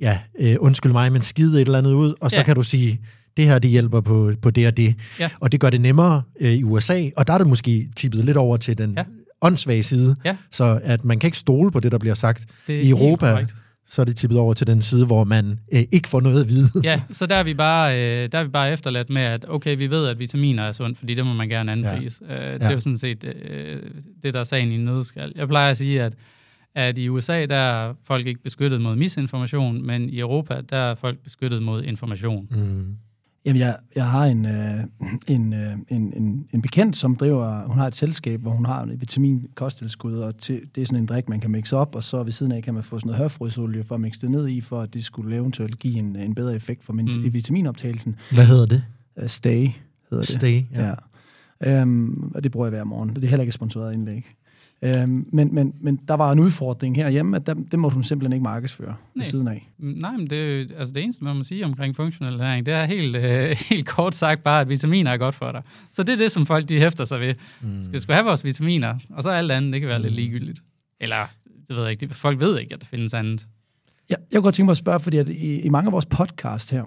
ja, 0.00 0.18
øh, 0.40 0.56
undskyld 0.60 0.92
mig, 0.92 1.12
men 1.12 1.22
skide 1.22 1.60
et 1.60 1.66
eller 1.66 1.78
andet 1.78 1.92
ud, 1.92 2.14
og 2.20 2.30
så 2.30 2.36
Ja. 2.36 2.42
kan 2.42 2.54
du 2.56 2.62
sige, 2.62 3.00
det 3.36 3.44
her, 3.44 3.58
det 3.58 3.70
hjælper 3.70 4.00
på, 4.00 4.32
på 4.42 4.50
det 4.50 4.66
og 4.66 4.76
det. 4.76 4.94
Ja. 5.20 5.30
Og 5.40 5.52
det 5.52 5.60
gør 5.60 5.70
det 5.70 5.80
nemmere 5.80 6.22
øh, 6.40 6.52
i 6.52 6.62
USA, 6.64 7.02
og 7.16 7.26
der 7.26 7.32
er 7.32 7.38
det 7.38 7.46
måske 7.46 7.88
tippet 7.96 8.24
lidt 8.24 8.36
over 8.36 8.56
til 8.56 8.78
den 8.78 8.90
ja. 8.94 9.00
Ja. 9.00 9.04
åndssvage 9.40 9.82
side, 9.82 10.16
Ja. 10.24 10.36
så 10.50 10.80
at 10.84 11.04
man 11.04 11.18
kan 11.18 11.28
ikke 11.28 11.38
stole 11.38 11.70
på 11.70 11.80
det, 11.80 11.92
der 11.92 11.98
bliver 11.98 12.14
sagt. 12.14 12.46
I 12.68 12.90
Europa, 12.90 13.30
korrekt. 13.30 13.54
så 13.86 14.02
er 14.02 14.04
det 14.06 14.16
tippet 14.16 14.38
over 14.38 14.54
til 14.54 14.66
den 14.66 14.82
side, 14.82 15.06
hvor 15.06 15.24
man 15.24 15.58
øh, 15.72 15.82
ikke 15.92 16.08
får 16.08 16.20
noget 16.20 16.40
at 16.40 16.48
vide. 16.48 16.68
Ja, 16.84 17.00
så 17.10 17.26
der 17.26 17.34
er 17.34 17.42
vi 17.44 17.54
bare, 17.54 17.94
øh, 18.24 18.28
der 18.32 18.38
er 18.38 18.44
vi 18.44 18.50
bare 18.50 18.72
efterladt 18.72 19.10
med, 19.10 19.22
at 19.22 19.44
okay, 19.48 19.76
vi 19.76 19.90
ved, 19.90 20.06
at 20.06 20.18
vitaminer 20.18 20.62
er 20.62 20.72
sundt, 20.72 20.98
fordi 20.98 21.14
det 21.14 21.26
må 21.26 21.32
man 21.32 21.48
gerne 21.48 21.72
anprise. 21.72 22.20
Ja. 22.28 22.48
Øh, 22.54 22.60
det 22.60 22.62
er 22.66 22.72
jo 22.72 22.80
sådan 22.80 22.98
set 22.98 23.24
øh, 23.50 23.82
det, 24.22 24.34
der 24.34 24.40
er 24.40 24.44
sagen 24.44 24.72
i 24.72 24.76
nødskal. 24.76 25.32
Jeg 25.36 25.48
plejer 25.48 25.70
at 25.70 25.76
sige, 25.76 26.02
at, 26.02 26.14
at 26.74 26.98
i 26.98 27.08
USA, 27.08 27.46
der 27.46 27.56
er 27.56 27.94
folk 28.04 28.26
ikke 28.26 28.42
beskyttet 28.42 28.80
mod 28.80 28.96
misinformation, 28.96 29.86
men 29.86 30.08
i 30.10 30.18
Europa, 30.18 30.60
der 30.70 30.76
er 30.76 30.94
folk 30.94 31.18
beskyttet 31.18 31.62
mod 31.62 31.82
information. 31.84 32.46
Mm. 32.50 32.96
Jamen, 33.44 33.60
jeg, 33.60 33.76
jeg 33.94 34.06
har 34.06 34.24
en, 34.24 34.46
øh, 34.46 34.80
en, 35.28 35.52
øh, 35.52 35.72
en, 35.88 36.12
en, 36.16 36.46
en 36.52 36.62
bekendt, 36.62 36.96
som 36.96 37.16
driver, 37.16 37.66
hun 37.66 37.78
har 37.78 37.86
et 37.86 37.94
selskab, 37.94 38.40
hvor 38.40 38.50
hun 38.50 38.64
har 38.64 38.82
en 38.82 39.00
vitamin 39.00 39.46
kosttilskud, 39.54 40.14
og 40.14 40.38
til, 40.38 40.60
det 40.74 40.82
er 40.82 40.86
sådan 40.86 40.98
en 40.98 41.06
drik, 41.06 41.28
man 41.28 41.40
kan 41.40 41.50
mixe 41.50 41.76
op, 41.76 41.94
og 41.94 42.02
så 42.02 42.22
ved 42.22 42.32
siden 42.32 42.52
af 42.52 42.62
kan 42.62 42.74
man 42.74 42.82
få 42.82 42.98
sådan 42.98 43.08
noget 43.08 43.18
hørfrøsolie 43.18 43.84
for 43.84 43.94
at 43.94 44.00
mixe 44.00 44.20
det 44.20 44.30
ned 44.30 44.48
i, 44.48 44.60
for 44.60 44.80
at 44.80 44.94
det 44.94 45.04
skulle 45.04 45.36
eventuelt 45.36 45.78
give 45.78 45.98
en, 45.98 46.16
en 46.16 46.34
bedre 46.34 46.54
effekt 46.54 46.84
for 46.84 46.92
min, 46.92 47.04
mm. 47.04 47.22
Mm. 47.22 47.32
vitaminoptagelsen. 47.32 48.16
Hvad 48.32 48.46
hedder 48.46 48.66
det? 48.66 48.82
Uh, 49.22 49.26
stay 49.26 49.70
hedder 50.10 50.24
det. 50.24 50.34
Stay. 50.34 50.62
Ja. 50.74 50.94
ja. 51.64 51.82
Um, 51.82 52.32
og 52.34 52.44
det 52.44 52.52
bruger 52.52 52.66
jeg 52.66 52.70
hver 52.70 52.84
morgen. 52.84 53.08
Det 53.08 53.24
er 53.24 53.28
heller 53.28 53.42
ikke 53.42 53.50
et 53.50 53.54
sponsoreret 53.54 53.94
indlæg. 53.94 54.34
Um, 54.84 55.26
men, 55.32 55.54
men, 55.54 55.74
men 55.80 55.96
der 56.08 56.14
var 56.14 56.32
en 56.32 56.38
udfordring 56.38 56.96
herhjemme, 56.96 57.36
at 57.36 57.46
der, 57.46 57.54
det 57.54 57.78
måtte 57.78 57.94
hun 57.94 58.04
simpelthen 58.04 58.32
ikke 58.32 58.42
markedsføre 58.42 58.88
ved 58.88 58.96
Nej. 59.14 59.22
siden 59.22 59.48
af. 59.48 59.70
Nej, 59.78 60.16
men 60.16 60.30
det, 60.30 60.72
er 60.72 60.78
altså 60.78 60.94
det 60.94 61.02
eneste, 61.02 61.24
man 61.24 61.36
må 61.36 61.42
sige 61.42 61.64
omkring 61.64 61.96
funktionel 61.96 62.32
læring, 62.32 62.66
det 62.66 62.74
er 62.74 62.84
helt, 62.84 63.16
øh, 63.16 63.56
helt 63.70 63.86
kort 63.86 64.14
sagt 64.14 64.42
bare, 64.42 64.60
at 64.60 64.68
vitaminer 64.68 65.10
er 65.10 65.16
godt 65.16 65.34
for 65.34 65.52
dig. 65.52 65.62
Så 65.90 66.02
det 66.02 66.12
er 66.12 66.16
det, 66.16 66.32
som 66.32 66.46
folk 66.46 66.68
de 66.68 66.78
hæfter 66.78 67.04
sig 67.04 67.20
ved. 67.20 67.34
Mm. 67.60 67.82
Skal 67.82 67.92
vi 67.92 67.98
skulle 67.98 68.14
have 68.14 68.24
vores 68.26 68.44
vitaminer, 68.44 68.94
og 69.10 69.22
så 69.22 69.30
alt 69.30 69.50
andet, 69.50 69.72
det 69.72 69.80
kan 69.80 69.88
være 69.88 70.02
lidt 70.02 70.14
ligegyldigt. 70.14 70.62
Eller, 71.00 71.16
det 71.68 71.76
ved 71.76 71.82
jeg 71.82 71.90
ikke, 71.90 72.06
det, 72.06 72.16
folk 72.16 72.40
ved 72.40 72.58
ikke, 72.58 72.74
at 72.74 72.80
der 72.80 72.86
findes 72.86 73.14
andet. 73.14 73.46
Ja, 74.10 74.14
jeg 74.14 74.36
kunne 74.36 74.42
godt 74.42 74.54
tænke 74.54 74.66
mig 74.66 74.72
at 74.72 74.76
spørge, 74.76 75.00
fordi 75.00 75.16
at 75.16 75.28
i, 75.28 75.60
i 75.60 75.68
mange 75.68 75.88
af 75.88 75.92
vores 75.92 76.06
podcast 76.06 76.70
her, 76.70 76.84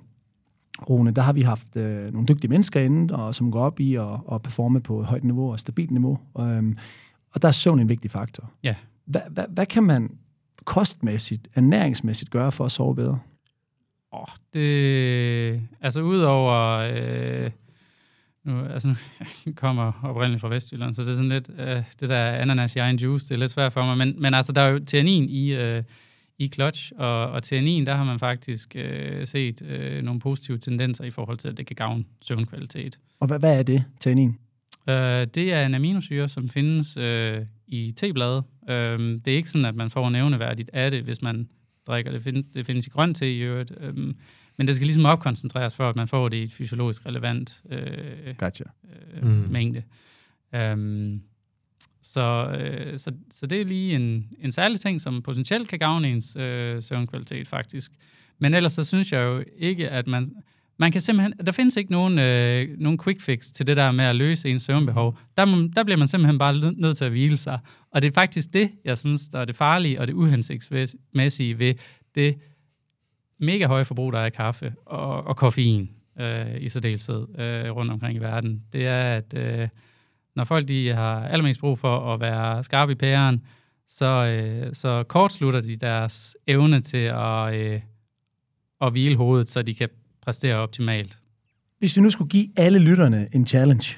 Rune, 0.89 1.12
der 1.12 1.21
har 1.21 1.33
vi 1.33 1.41
haft 1.41 1.67
øh, 1.75 2.13
nogle 2.13 2.27
dygtige 2.27 2.49
mennesker 2.49 2.79
inde, 2.79 3.15
og, 3.15 3.36
som 3.36 3.51
går 3.51 3.60
op 3.60 3.79
i 3.79 3.95
at, 3.95 4.07
at 4.31 4.41
performe 4.41 4.81
på 4.81 4.99
et 4.99 5.05
højt 5.05 5.23
niveau 5.23 5.51
og 5.51 5.60
stabilt 5.60 5.91
niveau. 5.91 6.19
Og, 6.33 6.49
øhm, 6.49 6.77
og 7.34 7.42
der 7.42 7.48
er 7.48 7.52
søvn 7.52 7.80
en 7.80 7.90
vigtig 7.90 8.12
faktor. 8.12 8.52
Ja. 8.63 8.76
Hvad, 9.06 9.22
hvad, 9.30 9.46
hvad 9.50 9.66
kan 9.66 9.84
man 9.84 10.18
kostmæssigt, 10.66 11.48
ernæringsmæssigt 11.56 12.32
gøre 12.32 12.52
for 12.52 12.66
at 12.66 12.72
sove 12.72 12.96
bedre? 12.96 13.20
Åh, 14.13 14.26
det... 14.54 15.62
Altså, 15.82 16.02
udover... 16.02 16.78
Øh, 16.94 17.52
nu, 18.44 18.66
altså, 18.66 18.88
nu 18.88 18.96
kommer 19.56 19.92
oprindeligt 20.04 20.42
fra 20.42 20.50
Vestjylland, 20.50 20.94
så 20.94 21.02
det 21.02 21.12
er 21.12 21.16
sådan 21.16 21.30
lidt... 21.30 21.50
Øh, 21.58 21.84
det 22.00 22.10
der 22.10 22.32
ananas 22.32 22.76
i 22.76 22.80
egen 22.80 22.96
juice, 22.96 23.30
det 23.30 23.34
er 23.34 23.40
lidt 23.40 23.52
svært 23.52 23.74
for 23.74 23.86
mig. 23.86 23.98
Men, 23.98 24.22
men 24.22 24.34
altså, 24.34 24.52
der 24.52 24.62
er 24.62 24.68
jo 24.68 24.80
tannin 24.86 25.30
i, 25.30 25.54
øh, 25.54 25.84
i 26.38 26.48
clutch, 26.48 26.92
og, 26.98 27.32
og 27.32 27.44
tannin, 27.44 27.86
der 27.86 27.96
har 27.96 28.04
man 28.04 28.20
faktisk 28.20 28.76
øh, 28.76 29.28
set 29.28 29.62
øh, 29.62 30.04
nogle 30.04 30.20
positive 30.20 30.58
tendenser 30.58 31.04
i 31.04 31.12
forhold 31.12 31.38
til, 31.38 31.48
at 31.48 31.58
det 31.58 31.66
kan 31.66 31.76
gavne 31.76 32.04
søvnkvalitet. 32.22 33.00
Og 33.20 33.28
hvad, 33.28 33.40
hvad 33.40 33.60
er 33.60 33.63
det, 33.63 33.84
tannin? 34.00 34.38
Øh, 34.89 35.28
det 35.36 35.54
er 35.54 35.65
en 35.65 35.73
aminosyre, 35.75 36.29
som 36.29 36.50
findes 36.50 36.98
øh, 36.98 37.46
i 37.67 37.92
teblade. 37.92 38.44
Øh, 38.69 39.00
det 39.00 39.27
er 39.27 39.35
ikke 39.35 39.50
sådan, 39.50 39.65
at 39.65 39.75
man 39.75 39.90
får 39.90 40.10
nævneværdigt 40.10 40.69
af 40.73 40.92
det, 40.92 41.04
hvis 41.04 41.21
man 41.21 41.50
drikker 41.88 42.12
det. 42.12 42.21
Find, 42.21 42.44
det 42.54 42.65
findes 42.65 42.88
i 42.88 42.90
grøn 42.90 43.13
te 43.13 43.33
i 43.33 43.40
øvrigt. 43.40 43.71
Øh, 43.79 43.94
men 44.58 44.67
det 44.67 44.75
skal 44.75 44.85
ligesom 44.85 45.06
opkoncentreres 45.06 45.75
for, 45.75 45.90
at 45.90 45.96
man 45.96 46.08
får 46.08 46.29
det 46.29 46.38
i 46.38 46.44
et 46.44 46.52
fysiologisk 46.52 47.06
relevant 47.06 47.62
øh, 47.71 48.35
Gotcha. 48.38 48.63
øh, 49.13 49.23
Mm. 49.23 49.29
mængde. 49.50 49.83
Um, 50.73 51.21
så, 52.02 52.58
øh, 52.60 52.98
så, 53.00 53.12
så 53.33 53.46
det 53.48 53.62
er 53.62 53.65
lige 53.65 53.96
en, 53.96 54.29
en 54.40 54.52
særlig 54.52 54.79
ting, 54.79 55.02
som 55.02 55.21
potentielt 55.21 55.67
kan 55.69 55.79
gavne 55.79 56.10
ens 56.10 56.35
øh, 56.35 56.81
søvnkvalitet 56.81 57.48
faktisk. 57.48 57.92
Men 58.40 58.54
ellers 58.54 58.73
så 58.73 58.83
synes 58.83 59.12
jeg 59.12 59.19
jo 59.19 59.44
ikke, 59.58 59.90
at 59.90 60.08
man, 60.08 60.31
man 60.80 60.92
kan 60.92 61.02
simpelthen, 61.02 61.46
der 61.46 61.52
findes 61.52 61.78
ikke 61.78 61.92
nogen, 61.92 62.19
øh, 62.19 62.67
nogen 62.80 63.00
quick 63.00 63.21
fix 63.21 63.46
til 63.52 63.67
det 63.67 63.78
der 63.78 63.92
med 63.92 64.06
at 64.06 64.15
løse 64.15 64.50
ens 64.50 64.63
søvnbehov. 64.63 65.17
Der, 65.38 65.69
der 65.75 65.84
bliver 65.84 65.98
man 65.98 66.08
simpelthen 66.08 66.38
bare 66.38 66.73
nødt 66.73 66.98
til 66.98 67.06
at 67.06 67.12
hvile 67.12 67.38
sig. 67.38 67.60
Og 67.92 68.02
det 68.02 68.08
er 68.08 68.12
faktisk 68.12 68.54
det, 68.54 68.71
jeg 68.86 68.98
synes, 68.98 69.28
der 69.28 69.40
er 69.40 69.46
det 69.46 69.56
farlige 69.56 70.00
og 70.00 70.08
det 70.08 70.13
uhensigtsmæssige 70.13 71.60
ved 71.60 71.73
det 72.15 72.36
mega 73.40 73.65
høje 73.65 73.86
forbrug, 73.86 74.13
der 74.13 74.19
er 74.19 74.25
af 74.25 74.34
kaffe 74.34 74.73
og, 74.86 75.23
og 75.23 75.38
koffein 75.38 75.90
øh, 76.19 76.62
i 76.62 76.69
særdeleshed 76.69 77.40
øh, 77.40 77.75
rundt 77.75 77.92
omkring 77.92 78.17
i 78.17 78.19
verden. 78.19 78.63
Det 78.73 78.88
er, 78.88 79.02
at 79.02 79.34
øh, 79.38 79.67
når 80.36 80.44
folk 80.44 80.67
de 80.67 80.90
har 80.90 81.28
allermest 81.28 81.60
brug 81.60 81.80
for 81.80 82.13
at 82.13 82.19
være 82.19 82.63
skarpe 82.63 82.92
i 82.92 82.96
pæren, 82.96 83.42
så, 83.88 84.06
øh, 84.06 84.73
så 84.73 85.04
kortslutter 85.04 85.62
de 85.62 85.75
deres 85.75 86.38
evne 86.48 86.82
til 86.82 86.98
at, 86.98 87.54
øh, 87.54 87.82
at 88.82 88.92
hvile 88.92 89.15
hovedet, 89.15 89.50
så 89.50 89.62
de 89.62 89.75
kan 89.75 89.90
præstere 90.28 90.56
optimalt. 90.56 91.17
Hvis 91.80 91.98
vi 91.98 92.02
nu 92.02 92.10
skulle 92.10 92.30
give 92.30 92.48
alle 92.58 92.80
lytterne 92.80 93.28
en 93.34 93.48
challenge, 93.48 93.98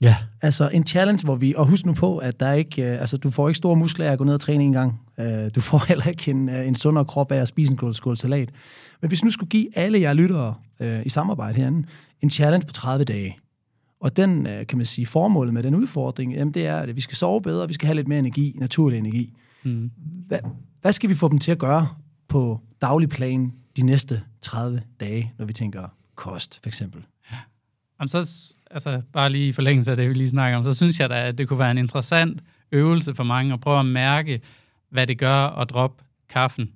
Ja. 0.00 0.16
Altså 0.42 0.68
en 0.68 0.86
challenge, 0.86 1.24
hvor 1.24 1.36
vi, 1.36 1.54
og 1.56 1.66
husk 1.66 1.86
nu 1.86 1.92
på, 1.92 2.18
at 2.18 2.40
der 2.40 2.52
ikke, 2.52 2.82
uh, 2.82 2.88
altså 2.88 3.16
du 3.16 3.30
får 3.30 3.48
ikke 3.48 3.56
store 3.56 3.76
muskler 3.76 4.06
af 4.06 4.12
at 4.12 4.18
gå 4.18 4.24
ned 4.24 4.34
og 4.34 4.40
træne 4.40 4.64
en 4.64 4.72
gang. 4.72 5.00
Uh, 5.18 5.26
du 5.54 5.60
får 5.60 5.84
heller 5.88 6.06
ikke 6.06 6.30
en, 6.30 6.48
uh, 6.48 6.66
en 6.66 6.74
sundere 6.74 7.04
krop 7.04 7.32
af 7.32 7.36
at 7.36 7.48
spise 7.48 7.70
en 7.70 7.78
skål, 7.78 7.94
skål 7.94 8.16
salat. 8.16 8.50
Men 9.00 9.08
hvis 9.08 9.24
nu 9.24 9.30
skulle 9.30 9.50
give 9.50 9.78
alle 9.78 10.00
jer 10.00 10.12
lyttere 10.12 10.54
uh, 10.80 11.06
i 11.06 11.08
samarbejde 11.08 11.56
herinde 11.56 11.88
en 12.20 12.30
challenge 12.30 12.66
på 12.66 12.72
30 12.72 13.04
dage, 13.04 13.36
og 14.00 14.16
den, 14.16 14.44
kan 14.68 14.78
man 14.78 14.86
sige, 14.86 15.06
formålet 15.06 15.54
med 15.54 15.62
den 15.62 15.74
udfordring, 15.74 16.32
jamen 16.32 16.54
det 16.54 16.66
er, 16.66 16.76
at 16.76 16.96
vi 16.96 17.00
skal 17.00 17.16
sove 17.16 17.42
bedre, 17.42 17.68
vi 17.68 17.74
skal 17.74 17.86
have 17.86 17.96
lidt 17.96 18.08
mere 18.08 18.18
energi, 18.18 18.56
naturlig 18.58 18.98
energi. 18.98 19.32
Mm. 19.62 19.90
Hvad, 20.26 20.38
hvad 20.80 20.92
skal 20.92 21.10
vi 21.10 21.14
få 21.14 21.28
dem 21.28 21.38
til 21.38 21.52
at 21.52 21.58
gøre 21.58 21.88
på 22.28 22.60
daglig 22.80 23.08
plan 23.08 23.52
de 23.76 23.82
næste 23.82 24.22
30 24.44 24.82
dage, 25.00 25.32
når 25.38 25.46
vi 25.46 25.52
tænker 25.52 25.88
kost, 26.14 26.60
for 26.62 26.68
eksempel? 26.68 27.02
Jamen, 28.00 28.08
så, 28.08 28.52
altså, 28.70 29.02
bare 29.12 29.30
lige 29.30 29.48
i 29.48 29.52
forlængelse 29.52 29.90
af 29.90 29.96
det, 29.96 30.08
vi 30.08 30.14
lige 30.14 30.28
snakker 30.28 30.58
om, 30.58 30.64
så 30.64 30.74
synes 30.74 31.00
jeg 31.00 31.10
da, 31.10 31.26
at 31.26 31.38
det 31.38 31.48
kunne 31.48 31.58
være 31.58 31.70
en 31.70 31.78
interessant 31.78 32.40
øvelse 32.72 33.14
for 33.14 33.24
mange 33.24 33.52
at 33.52 33.60
prøve 33.60 33.78
at 33.78 33.86
mærke, 33.86 34.40
hvad 34.90 35.06
det 35.06 35.18
gør 35.18 35.60
at 35.60 35.70
droppe 35.70 36.04
kaffen. 36.28 36.72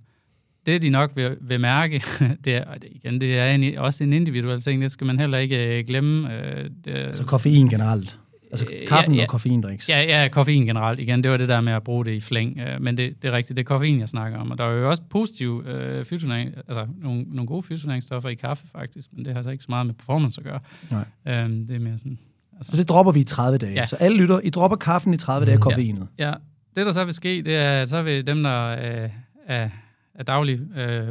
Det, 0.66 0.82
de 0.82 0.90
nok 0.90 1.10
vil, 1.14 1.36
vil 1.40 1.60
mærke, 1.60 2.02
det 2.44 2.54
er, 2.54 2.74
igen, 2.90 3.20
det 3.20 3.38
er 3.38 3.50
en, 3.54 3.78
også 3.78 4.04
en 4.04 4.12
individuel 4.12 4.60
ting, 4.60 4.82
det 4.82 4.90
skal 4.90 5.06
man 5.06 5.18
heller 5.18 5.38
ikke 5.38 5.78
øh, 5.78 5.86
glemme. 5.86 6.34
Øh, 6.34 6.70
det, 6.84 6.90
altså 6.90 7.24
koffein 7.24 7.68
generelt? 7.68 8.18
Altså 8.50 8.66
Øh, 8.82 8.88
kaffen 8.88 9.14
ja, 9.14 9.18
ja. 9.18 9.24
og 9.24 9.28
koffeindriks? 9.28 9.88
Ja, 9.88 10.02
ja, 10.22 10.28
koffein 10.28 10.66
generelt. 10.66 11.00
Igen, 11.00 11.22
det 11.22 11.30
var 11.30 11.36
det 11.36 11.48
der 11.48 11.60
med 11.60 11.72
at 11.72 11.82
bruge 11.84 12.04
det 12.04 12.12
i 12.12 12.20
flæng. 12.20 12.58
øh, 12.60 12.82
Men 12.82 12.96
det, 12.96 13.22
det 13.22 13.28
er 13.28 13.32
rigtigt, 13.32 13.56
det 13.56 13.62
er 13.62 13.66
koffein, 13.66 14.00
jeg 14.00 14.08
snakker 14.08 14.38
om. 14.38 14.50
Og 14.50 14.58
der 14.58 14.64
er 14.64 14.70
jo 14.72 14.88
også 14.90 15.02
positive 15.10 15.62
øh, 15.70 16.04
fytonæring, 16.04 16.50
altså 16.68 16.86
nogle, 17.02 17.22
nogle 17.28 17.46
gode 17.46 17.62
fytonæringsstoffer 17.62 18.28
i 18.28 18.34
kaffe, 18.34 18.66
faktisk. 18.72 19.08
Men 19.12 19.24
det 19.24 19.34
har 19.34 19.42
så 19.42 19.50
ikke 19.50 19.62
så 19.64 19.68
meget 19.68 19.86
med 19.86 19.94
performance 19.94 20.40
at 20.40 20.44
gøre. 20.44 20.60
Nej. 20.90 21.44
Øhm, 21.44 21.66
det 21.66 21.76
er 21.76 21.80
mere 21.80 21.98
sådan... 21.98 22.18
Altså, 22.56 22.70
Så 22.72 22.76
det 22.78 22.88
dropper 22.88 23.12
vi 23.12 23.20
i 23.20 23.24
30 23.24 23.58
dage. 23.58 23.72
Ja. 23.72 23.78
Ja. 23.78 23.84
Så 23.84 23.96
alle 23.96 24.18
lytter, 24.18 24.40
I 24.44 24.50
dropper 24.50 24.76
kaffen 24.76 25.14
i 25.14 25.16
30 25.16 25.46
dage, 25.46 25.58
koffeinet. 25.58 26.08
Ja, 26.18 26.32
det 26.76 26.86
der 26.86 26.92
så 26.92 27.04
vil 27.04 27.14
ske, 27.14 27.42
det 27.42 27.56
er, 27.56 27.84
så 27.84 28.02
vil 28.02 28.26
dem, 28.26 28.42
der 28.42 28.68
øh, 28.68 29.10
er, 29.46 29.68
er 30.14 30.22
daglige 30.22 30.60
øh, 30.76 31.06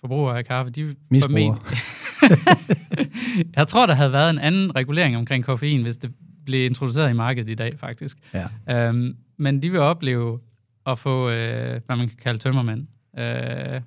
forbrugere 0.00 0.38
af 0.38 0.44
kaffe, 0.44 0.70
de 0.72 0.94
Misbrugere. 1.10 1.58
jeg 3.56 3.66
tror, 3.68 3.86
der 3.86 3.94
havde 3.94 4.12
været 4.12 4.30
en 4.30 4.38
anden 4.38 4.76
regulering 4.76 5.16
omkring 5.16 5.44
koffein, 5.44 5.82
hvis 5.82 5.96
det 5.96 6.10
blev 6.44 6.66
introduceret 6.66 7.10
i 7.10 7.12
markedet 7.12 7.50
i 7.50 7.54
dag, 7.54 7.72
faktisk. 7.78 8.18
Ja. 8.68 8.88
Øhm, 8.88 9.16
men 9.36 9.62
de 9.62 9.70
vil 9.70 9.80
opleve 9.80 10.38
at 10.86 10.98
få, 10.98 11.30
øh, 11.30 11.80
hvad 11.86 11.96
man 11.96 12.08
kan 12.08 12.16
kalde 12.22 12.38
tømmermænd. 12.38 12.86
Øh, 13.18 13.80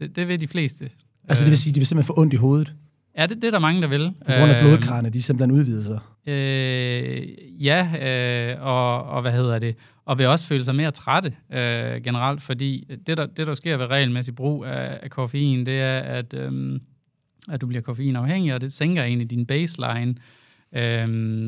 det, 0.00 0.16
det 0.16 0.28
vil 0.28 0.40
de 0.40 0.48
fleste. 0.48 0.90
Altså 1.28 1.44
det 1.44 1.50
vil 1.50 1.58
sige, 1.58 1.74
de 1.74 1.80
vil 1.80 1.86
simpelthen 1.86 2.14
få 2.14 2.20
ondt 2.20 2.32
i 2.32 2.36
hovedet, 2.36 2.74
Ja, 3.18 3.26
det, 3.26 3.36
det 3.36 3.44
er 3.44 3.50
der 3.50 3.58
mange, 3.58 3.82
der 3.82 3.88
vil. 3.88 4.12
på 4.26 4.32
grund 4.32 4.52
af 4.52 4.56
Øhm, 4.62 4.66
blodkarrene, 4.66 5.10
de 5.10 5.22
simpelthen 5.22 5.60
udvider 5.60 5.82
sig. 5.82 5.98
Øh, 6.26 7.64
ja, 7.64 7.88
øh, 8.52 8.62
og, 8.66 9.04
og 9.04 9.22
hvad 9.22 9.32
hedder 9.32 9.58
det? 9.58 9.76
Og 10.04 10.18
vil 10.18 10.26
også 10.26 10.46
føle 10.46 10.64
sig 10.64 10.74
mere 10.74 10.90
trætte 10.90 11.32
øh, 11.52 12.02
generelt, 12.04 12.42
fordi 12.42 12.88
det 13.06 13.16
der, 13.16 13.26
det, 13.26 13.46
der 13.46 13.54
sker 13.54 13.76
ved 13.76 13.86
regelmæssig 13.86 14.34
brug 14.34 14.64
af, 14.64 14.98
af 15.02 15.10
koffein, 15.10 15.66
det 15.66 15.80
er, 15.80 15.98
at, 15.98 16.34
øh, 16.34 16.80
at 17.50 17.60
du 17.60 17.66
bliver 17.66 17.82
koffeinafhængig, 17.82 18.54
og 18.54 18.60
det 18.60 18.72
sænker 18.72 19.02
egentlig 19.02 19.30
din 19.30 19.46
baseline 19.46 20.10
øh, 20.10 20.14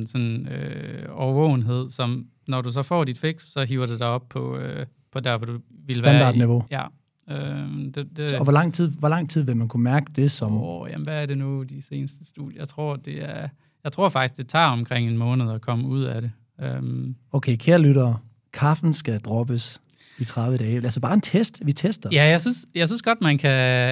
sådan, 0.07 0.49
øh, 0.49 1.05
overvågenhed, 1.11 1.91
som 1.91 2.27
når 2.49 2.61
du 2.61 2.71
så 2.71 2.83
får 2.83 3.05
dit 3.05 3.19
fix, 3.19 3.43
så 3.43 3.65
hiver 3.65 3.87
det 3.87 3.99
dig 3.99 4.07
op 4.09 4.29
på, 4.29 4.57
øh, 4.57 4.87
på 5.13 5.21
der, 5.21 5.37
hvor 5.39 5.47
du 5.47 5.59
vil 5.87 5.97
Standardniveau. 5.97 6.65
være 6.71 6.81
i. 6.81 7.35
Ja. 7.35 7.63
Øh, 7.63 7.69
det, 7.95 8.17
det, 8.17 8.31
Så, 8.31 8.37
og 8.37 8.45
hvor 8.45 8.53
lang, 8.53 8.75
tid, 8.75 8.91
hvor 8.91 9.09
lang 9.09 9.31
tid 9.31 9.43
vil 9.43 9.57
man 9.57 9.69
kunne 9.69 9.83
mærke 9.83 10.13
det 10.17 10.31
som... 10.31 10.63
Åh, 10.63 10.91
jamen, 10.91 11.05
hvad 11.07 11.23
er 11.23 11.27
det 11.27 11.39
nu, 11.39 11.63
de 11.63 11.83
seneste 11.83 12.25
studier? 12.27 12.61
Jeg 12.61 12.69
tror, 12.69 12.97
det 12.97 13.23
er, 13.25 13.49
jeg 13.85 13.93
tror 13.93 14.09
faktisk, 14.09 14.37
det 14.37 14.49
tager 14.49 14.67
omkring 14.67 15.09
en 15.09 15.17
måned 15.19 15.51
at 15.53 15.61
komme 15.61 15.89
ud 15.89 16.03
af 16.03 16.23
det. 16.23 16.31
Um, 16.79 17.17
Okay, 17.33 17.57
kære 17.57 17.81
lyttere, 17.83 18.19
kaffen 18.53 18.95
skal 18.95 19.21
droppes 19.21 19.83
i 20.19 20.25
30 20.25 20.57
dage. 20.57 20.77
Altså 20.77 21.01
bare 21.01 21.15
en 21.15 21.21
test, 21.21 21.61
vi 21.65 21.73
tester. 21.73 22.09
ja, 22.13 22.25
jeg 22.25 22.41
synes, 22.41 22.67
jeg 22.75 22.89
synes 22.89 23.03
godt, 23.03 23.21
man 23.21 23.39
kan... 23.39 23.51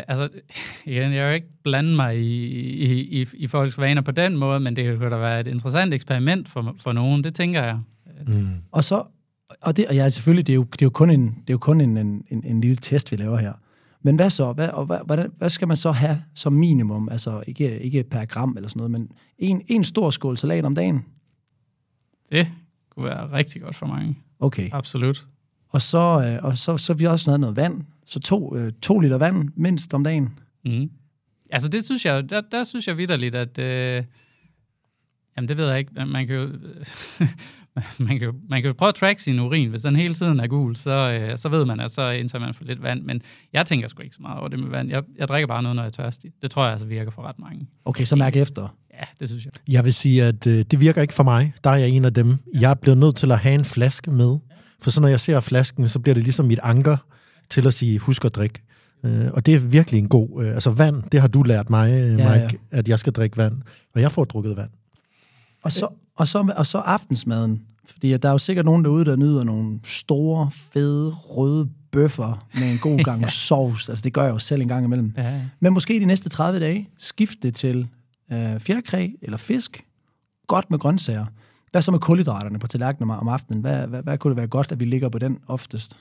Altså, 0.08 0.28
igen, 0.86 1.12
jeg 1.12 1.26
vil 1.26 1.34
ikke 1.34 1.48
blande 1.64 1.96
mig 1.96 2.18
i, 2.18 2.46
i, 2.56 3.20
i, 3.22 3.26
i 3.34 3.46
folks 3.46 3.78
vaner 3.78 4.02
på 4.02 4.10
den 4.10 4.36
måde, 4.36 4.60
men 4.60 4.76
det 4.76 4.98
kunne 4.98 5.10
da 5.10 5.16
være 5.16 5.40
et 5.40 5.46
interessant 5.46 5.94
eksperiment 5.94 6.48
for, 6.48 6.74
for 6.78 6.92
nogen, 6.92 7.24
det 7.24 7.34
tænker 7.34 7.62
jeg. 7.62 7.78
Mm. 8.26 8.54
Og 8.72 8.84
så, 8.84 9.04
og 9.62 9.76
det, 9.76 9.86
og 9.86 9.94
ja, 9.94 10.08
selvfølgelig, 10.08 10.46
det 10.46 10.52
er 10.52 10.54
jo, 10.54 10.62
det 10.72 10.82
er 10.82 10.86
jo 10.86 10.90
kun, 10.90 11.10
en, 11.10 11.26
det 11.26 11.50
er 11.50 11.54
jo 11.54 11.58
kun 11.58 11.80
en, 11.80 11.96
en, 11.96 12.24
en, 12.28 12.44
en 12.44 12.60
lille 12.60 12.76
test, 12.76 13.12
vi 13.12 13.16
laver 13.16 13.36
her. 13.36 13.52
Men 14.02 14.16
hvad 14.16 14.30
så? 14.30 14.52
Hvad, 14.52 14.68
og 14.68 14.84
hvad, 14.86 14.98
hvordan, 15.06 15.32
hvad 15.38 15.50
skal 15.50 15.68
man 15.68 15.76
så 15.76 15.92
have 15.92 16.22
som 16.34 16.52
minimum? 16.52 17.08
Altså 17.08 17.42
ikke, 17.46 17.80
ikke 17.80 18.04
per 18.04 18.24
gram 18.24 18.56
eller 18.56 18.68
sådan 18.68 18.78
noget, 18.78 18.90
men 18.90 19.08
en, 19.38 19.62
en 19.68 19.84
stor 19.84 20.10
skål 20.10 20.36
salat 20.36 20.64
om 20.64 20.74
dagen? 20.74 21.04
Det 22.32 22.48
kunne 22.90 23.04
være 23.04 23.32
rigtig 23.32 23.62
godt 23.62 23.76
for 23.76 23.86
mange. 23.86 24.18
Okay. 24.40 24.68
Absolut. 24.72 25.26
Og 25.70 25.82
så, 25.82 25.98
øh, 25.98 26.44
og 26.44 26.56
så, 26.56 26.76
så 26.76 26.92
har 26.92 26.98
vi 26.98 27.04
også 27.04 27.30
noget, 27.30 27.40
noget 27.40 27.56
vand. 27.56 27.82
Så 28.06 28.20
to, 28.20 28.56
øh, 28.56 28.72
to 28.82 28.98
liter 28.98 29.18
vand 29.18 29.48
mindst 29.56 29.94
om 29.94 30.04
dagen. 30.04 30.38
Mm. 30.64 30.90
Altså, 31.50 31.68
det 31.68 31.84
synes 31.84 32.06
jeg, 32.06 32.30
der, 32.30 32.40
der 32.40 32.64
synes 32.64 32.88
jeg 32.88 32.98
vidderligt, 32.98 33.34
at... 33.34 33.58
Øh, 33.58 34.04
jamen, 35.36 35.48
det 35.48 35.56
ved 35.56 35.68
jeg 35.68 35.78
ikke. 35.78 36.06
Man 36.06 36.26
kan 36.26 36.36
jo... 36.36 36.48
man, 38.06 38.18
kan 38.18 38.22
jo, 38.22 38.34
man 38.48 38.62
kan 38.62 38.68
jo 38.68 38.72
prøve 38.72 38.88
at 38.88 38.94
track 38.94 39.18
sin 39.18 39.40
urin. 39.40 39.70
Hvis 39.70 39.82
den 39.82 39.96
hele 39.96 40.14
tiden 40.14 40.40
er 40.40 40.46
gul, 40.46 40.76
så, 40.76 40.90
øh, 40.90 41.38
så 41.38 41.48
ved 41.48 41.64
man, 41.64 41.80
at 41.80 41.90
så 41.90 42.10
indtager 42.10 42.44
man 42.44 42.54
for 42.54 42.64
lidt 42.64 42.82
vand. 42.82 43.02
Men 43.02 43.22
jeg 43.52 43.66
tænker 43.66 43.88
sgu 43.88 44.02
ikke 44.02 44.14
så 44.14 44.22
meget 44.22 44.38
over 44.38 44.48
det 44.48 44.58
med 44.58 44.68
vand. 44.68 44.90
Jeg, 44.90 45.02
jeg 45.18 45.28
drikker 45.28 45.46
bare 45.46 45.62
noget, 45.62 45.76
når 45.76 45.82
jeg 45.82 45.88
er 45.88 46.02
tørstig. 46.02 46.32
Det 46.42 46.50
tror 46.50 46.64
jeg 46.64 46.72
altså 46.72 46.86
virker 46.86 47.10
for 47.10 47.22
ret 47.22 47.38
mange. 47.38 47.66
Okay, 47.84 48.04
så 48.04 48.16
mærk 48.16 48.36
efter. 48.36 48.76
Ja, 48.94 49.04
det 49.20 49.28
synes 49.28 49.44
jeg. 49.44 49.52
Jeg 49.68 49.84
vil 49.84 49.94
sige, 49.94 50.24
at 50.24 50.46
øh, 50.46 50.64
det 50.70 50.80
virker 50.80 51.02
ikke 51.02 51.14
for 51.14 51.22
mig. 51.22 51.52
Der 51.64 51.70
er 51.70 51.76
jeg 51.76 51.88
en 51.88 52.04
af 52.04 52.14
dem. 52.14 52.38
Jeg 52.54 52.70
er 52.70 52.74
blevet 52.74 52.98
nødt 52.98 53.16
til 53.16 53.32
at 53.32 53.38
have 53.38 53.54
en 53.54 53.64
flaske 53.64 54.10
med. 54.10 54.38
For 54.82 54.90
så 54.90 55.00
når 55.00 55.08
jeg 55.08 55.20
ser 55.20 55.40
flasken, 55.40 55.88
så 55.88 55.98
bliver 55.98 56.14
det 56.14 56.22
ligesom 56.24 56.46
mit 56.46 56.58
anker 56.62 56.96
til 57.50 57.66
at 57.66 57.74
sige, 57.74 57.98
husk 57.98 58.24
at 58.24 58.34
drikke. 58.34 58.62
Øh, 59.04 59.26
og 59.32 59.46
det 59.46 59.54
er 59.54 59.58
virkelig 59.58 59.98
en 59.98 60.08
god... 60.08 60.44
Øh, 60.44 60.54
altså 60.54 60.70
vand, 60.70 61.02
det 61.12 61.20
har 61.20 61.28
du 61.28 61.42
lært 61.42 61.70
mig, 61.70 61.90
øh, 61.92 62.10
Mike, 62.10 62.22
Ja, 62.22 62.28
ja, 62.32 62.38
ja. 62.38 62.42
ja. 62.42 62.78
at 62.78 62.88
jeg 62.88 62.98
skal 62.98 63.12
drikke 63.12 63.36
vand. 63.36 63.54
Og 63.94 64.00
jeg 64.00 64.12
får 64.12 64.24
drukket 64.24 64.56
vand. 64.56 64.70
Og 65.62 65.72
så, 65.72 65.88
og 66.16 66.28
så, 66.28 66.52
og 66.56 66.66
så 66.66 66.78
aftensmaden. 66.78 67.62
Fordi 67.84 68.16
der 68.16 68.28
er 68.28 68.32
jo 68.32 68.38
sikkert 68.38 68.64
nogen 68.64 68.84
derude, 68.84 69.04
der 69.04 69.16
nyder 69.16 69.44
nogle 69.44 69.80
store, 69.84 70.50
fede, 70.72 71.10
røde 71.10 71.68
bøffer 71.92 72.46
med 72.54 72.70
en 72.72 72.78
god 72.78 72.98
gang 73.08 73.30
sovs. 73.30 73.88
Altså 73.88 74.02
det 74.02 74.12
gør 74.12 74.22
jeg 74.22 74.30
jo 74.32 74.38
selv 74.38 74.60
en 74.62 74.68
gang 74.68 74.84
imellem. 74.84 75.12
Ja, 75.16 75.40
Men 75.60 75.72
måske 75.72 76.00
de 76.00 76.04
næste 76.04 76.28
30 76.28 76.60
dage, 76.60 76.88
skift 76.98 77.38
det 77.42 77.54
til 77.54 77.88
øh, 78.32 78.60
fjerkræ 78.60 79.08
eller 79.22 79.38
fisk. 79.38 79.84
Godt 80.46 80.70
med 80.70 80.78
grøntsager. 80.78 81.26
Hvad 81.70 81.82
så 81.82 81.90
med 81.90 81.98
kulhydraterne 81.98 82.58
på 82.58 82.66
tallerkenen 82.66 83.10
om 83.10 83.28
aftenen? 83.28 83.60
Hvad, 83.60 83.86
hvad, 83.86 84.02
hvad 84.02 84.18
kunne 84.18 84.30
det 84.30 84.36
være 84.36 84.46
godt, 84.46 84.72
at 84.72 84.80
vi 84.80 84.84
ligger 84.84 85.08
på 85.08 85.18
den 85.18 85.38
oftest? 85.46 85.96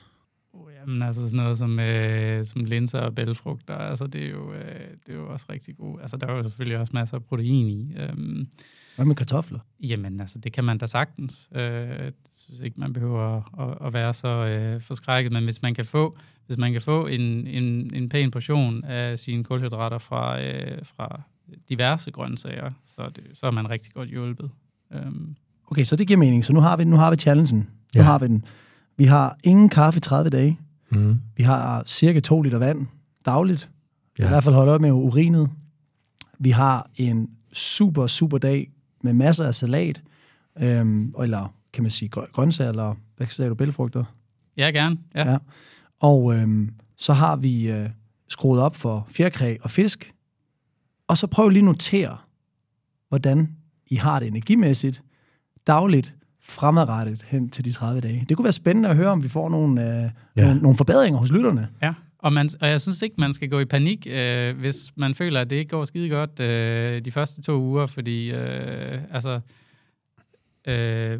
Oh, 0.52 0.72
jamen, 0.80 1.02
altså 1.02 1.22
sådan 1.22 1.36
noget 1.36 1.58
som, 1.58 1.80
øh, 1.80 2.44
som 2.44 2.64
linser 2.64 2.98
og 2.98 3.14
bælfrugter, 3.14 3.74
altså 3.74 4.06
det 4.06 4.24
er, 4.24 4.30
jo, 4.30 4.52
øh, 4.52 4.90
det 5.06 5.14
er 5.14 5.18
jo 5.18 5.32
også 5.32 5.46
rigtig 5.50 5.76
godt. 5.76 6.02
Altså 6.02 6.16
der 6.16 6.26
er 6.26 6.36
jo 6.36 6.42
selvfølgelig 6.42 6.78
også 6.78 6.90
masser 6.94 7.16
af 7.16 7.24
protein 7.24 7.66
i. 7.66 7.94
Øhm, 7.96 8.48
Hvad 8.96 9.06
med 9.06 9.14
kartofler? 9.14 9.58
Jamen, 9.80 10.20
altså, 10.20 10.38
det 10.38 10.52
kan 10.52 10.64
man 10.64 10.78
da 10.78 10.86
sagtens. 10.86 11.48
Øh, 11.54 11.62
jeg 11.62 12.12
synes 12.38 12.60
ikke, 12.60 12.80
man 12.80 12.92
behøver 12.92 13.60
at, 13.60 13.86
at 13.86 13.92
være 13.92 14.14
så 14.14 14.28
øh, 14.28 14.80
forskrækket, 14.80 15.32
men 15.32 15.44
hvis 15.44 15.62
man 15.62 15.74
kan 15.74 15.84
få, 15.84 16.16
hvis 16.46 16.58
man 16.58 16.72
kan 16.72 16.82
få 16.82 17.06
en, 17.06 17.46
en, 17.46 17.94
en 17.94 18.08
pæn 18.08 18.30
portion 18.30 18.84
af 18.84 19.18
sine 19.18 19.44
kulhydrater 19.44 19.98
fra, 19.98 20.42
øh, 20.42 20.78
fra 20.84 21.20
diverse 21.68 22.10
grøntsager, 22.10 22.70
så, 22.86 23.02
er 23.02 23.08
det, 23.08 23.24
så 23.34 23.46
er 23.46 23.50
man 23.50 23.70
rigtig 23.70 23.92
godt 23.92 24.08
hjulpet. 24.08 24.50
Øhm, 24.92 25.36
Okay, 25.70 25.84
så 25.84 25.96
det 25.96 26.06
giver 26.06 26.18
mening. 26.18 26.44
Så 26.44 26.52
nu 26.52 26.60
har 26.60 26.76
vi, 26.76 26.84
nu 26.84 26.96
har 26.96 27.10
vi 27.10 27.16
challengen. 27.16 27.58
Nu 27.58 27.66
Ja. 27.94 28.02
har 28.02 28.18
vi 28.18 28.26
den. 28.26 28.44
Vi 28.96 29.04
har 29.04 29.36
ingen 29.44 29.68
kaffe 29.68 29.98
i 29.98 30.00
30 30.00 30.30
dage. 30.30 30.58
Mm. 30.90 31.20
Vi 31.36 31.42
har 31.42 31.82
cirka 31.86 32.20
2 32.20 32.42
liter 32.42 32.58
vand 32.58 32.86
dagligt. 33.26 33.70
Ja. 34.18 34.24
I 34.24 34.28
hvert 34.28 34.44
fald 34.44 34.54
holde 34.54 34.72
op 34.72 34.80
med 34.80 34.90
urinet. 34.92 35.50
Vi 36.38 36.50
har 36.50 36.90
en 36.96 37.30
super, 37.52 38.06
super 38.06 38.38
dag 38.38 38.70
med 39.02 39.12
masser 39.12 39.44
af 39.46 39.54
salat. 39.54 40.00
Øhm, 40.60 41.14
eller 41.22 41.54
kan 41.72 41.82
man 41.84 41.90
sige 41.90 42.08
grø- 42.18 42.30
grøntsager, 42.32 42.70
eller 42.70 42.94
hvad 43.16 43.26
sagde 43.26 43.48
du, 43.50 43.54
bælfrugter? 43.54 44.04
ja, 44.56 44.70
gerne. 44.70 44.98
Ja. 45.14 45.24
Ja. 45.24 45.30
ja. 45.32 45.38
Og 46.00 46.34
øhm, 46.34 46.70
så 46.96 47.12
har 47.12 47.36
vi 47.36 47.70
øh, 47.70 47.90
skruet 48.28 48.60
op 48.60 48.76
for 48.76 49.06
fjerkræ 49.10 49.56
og 49.62 49.70
fisk. 49.70 50.12
Og 51.08 51.18
så 51.18 51.26
prøv 51.26 51.48
lige 51.48 51.60
at 51.60 51.64
notere, 51.64 52.16
hvordan 53.08 53.56
I 53.86 53.94
har 53.96 54.18
det 54.18 54.28
energimæssigt, 54.28 55.02
dagligt, 55.70 56.14
fremadrettet 56.42 57.22
hen 57.22 57.48
til 57.48 57.64
de 57.64 57.72
30 57.72 58.00
dage. 58.00 58.24
Det 58.28 58.36
kunne 58.36 58.44
være 58.44 58.52
spændende 58.52 58.88
at 58.88 58.96
høre, 58.96 59.08
om 59.08 59.22
vi 59.22 59.28
får 59.28 59.48
nogle, 59.48 59.82
øh, 59.82 60.10
ja. 60.36 60.42
nogle, 60.46 60.62
nogle 60.62 60.76
forbedringer 60.76 61.20
hos 61.20 61.32
lytterne. 61.32 61.68
Ja, 61.82 61.94
og, 62.18 62.32
man, 62.32 62.48
og 62.60 62.68
jeg 62.68 62.80
synes 62.80 63.02
ikke, 63.02 63.14
man 63.18 63.32
skal 63.32 63.48
gå 63.50 63.58
i 63.60 63.64
panik, 63.64 64.06
øh, 64.10 64.58
hvis 64.58 64.92
man 64.96 65.14
føler, 65.14 65.40
at 65.40 65.50
det 65.50 65.56
ikke 65.56 65.70
går 65.70 65.84
skide 65.84 66.08
godt 66.08 66.40
øh, 66.40 67.04
de 67.04 67.12
første 67.12 67.42
to 67.42 67.60
uger, 67.60 67.86
fordi 67.86 68.30
øh, 68.30 68.98
altså, 69.10 69.40
øh, 70.66 71.18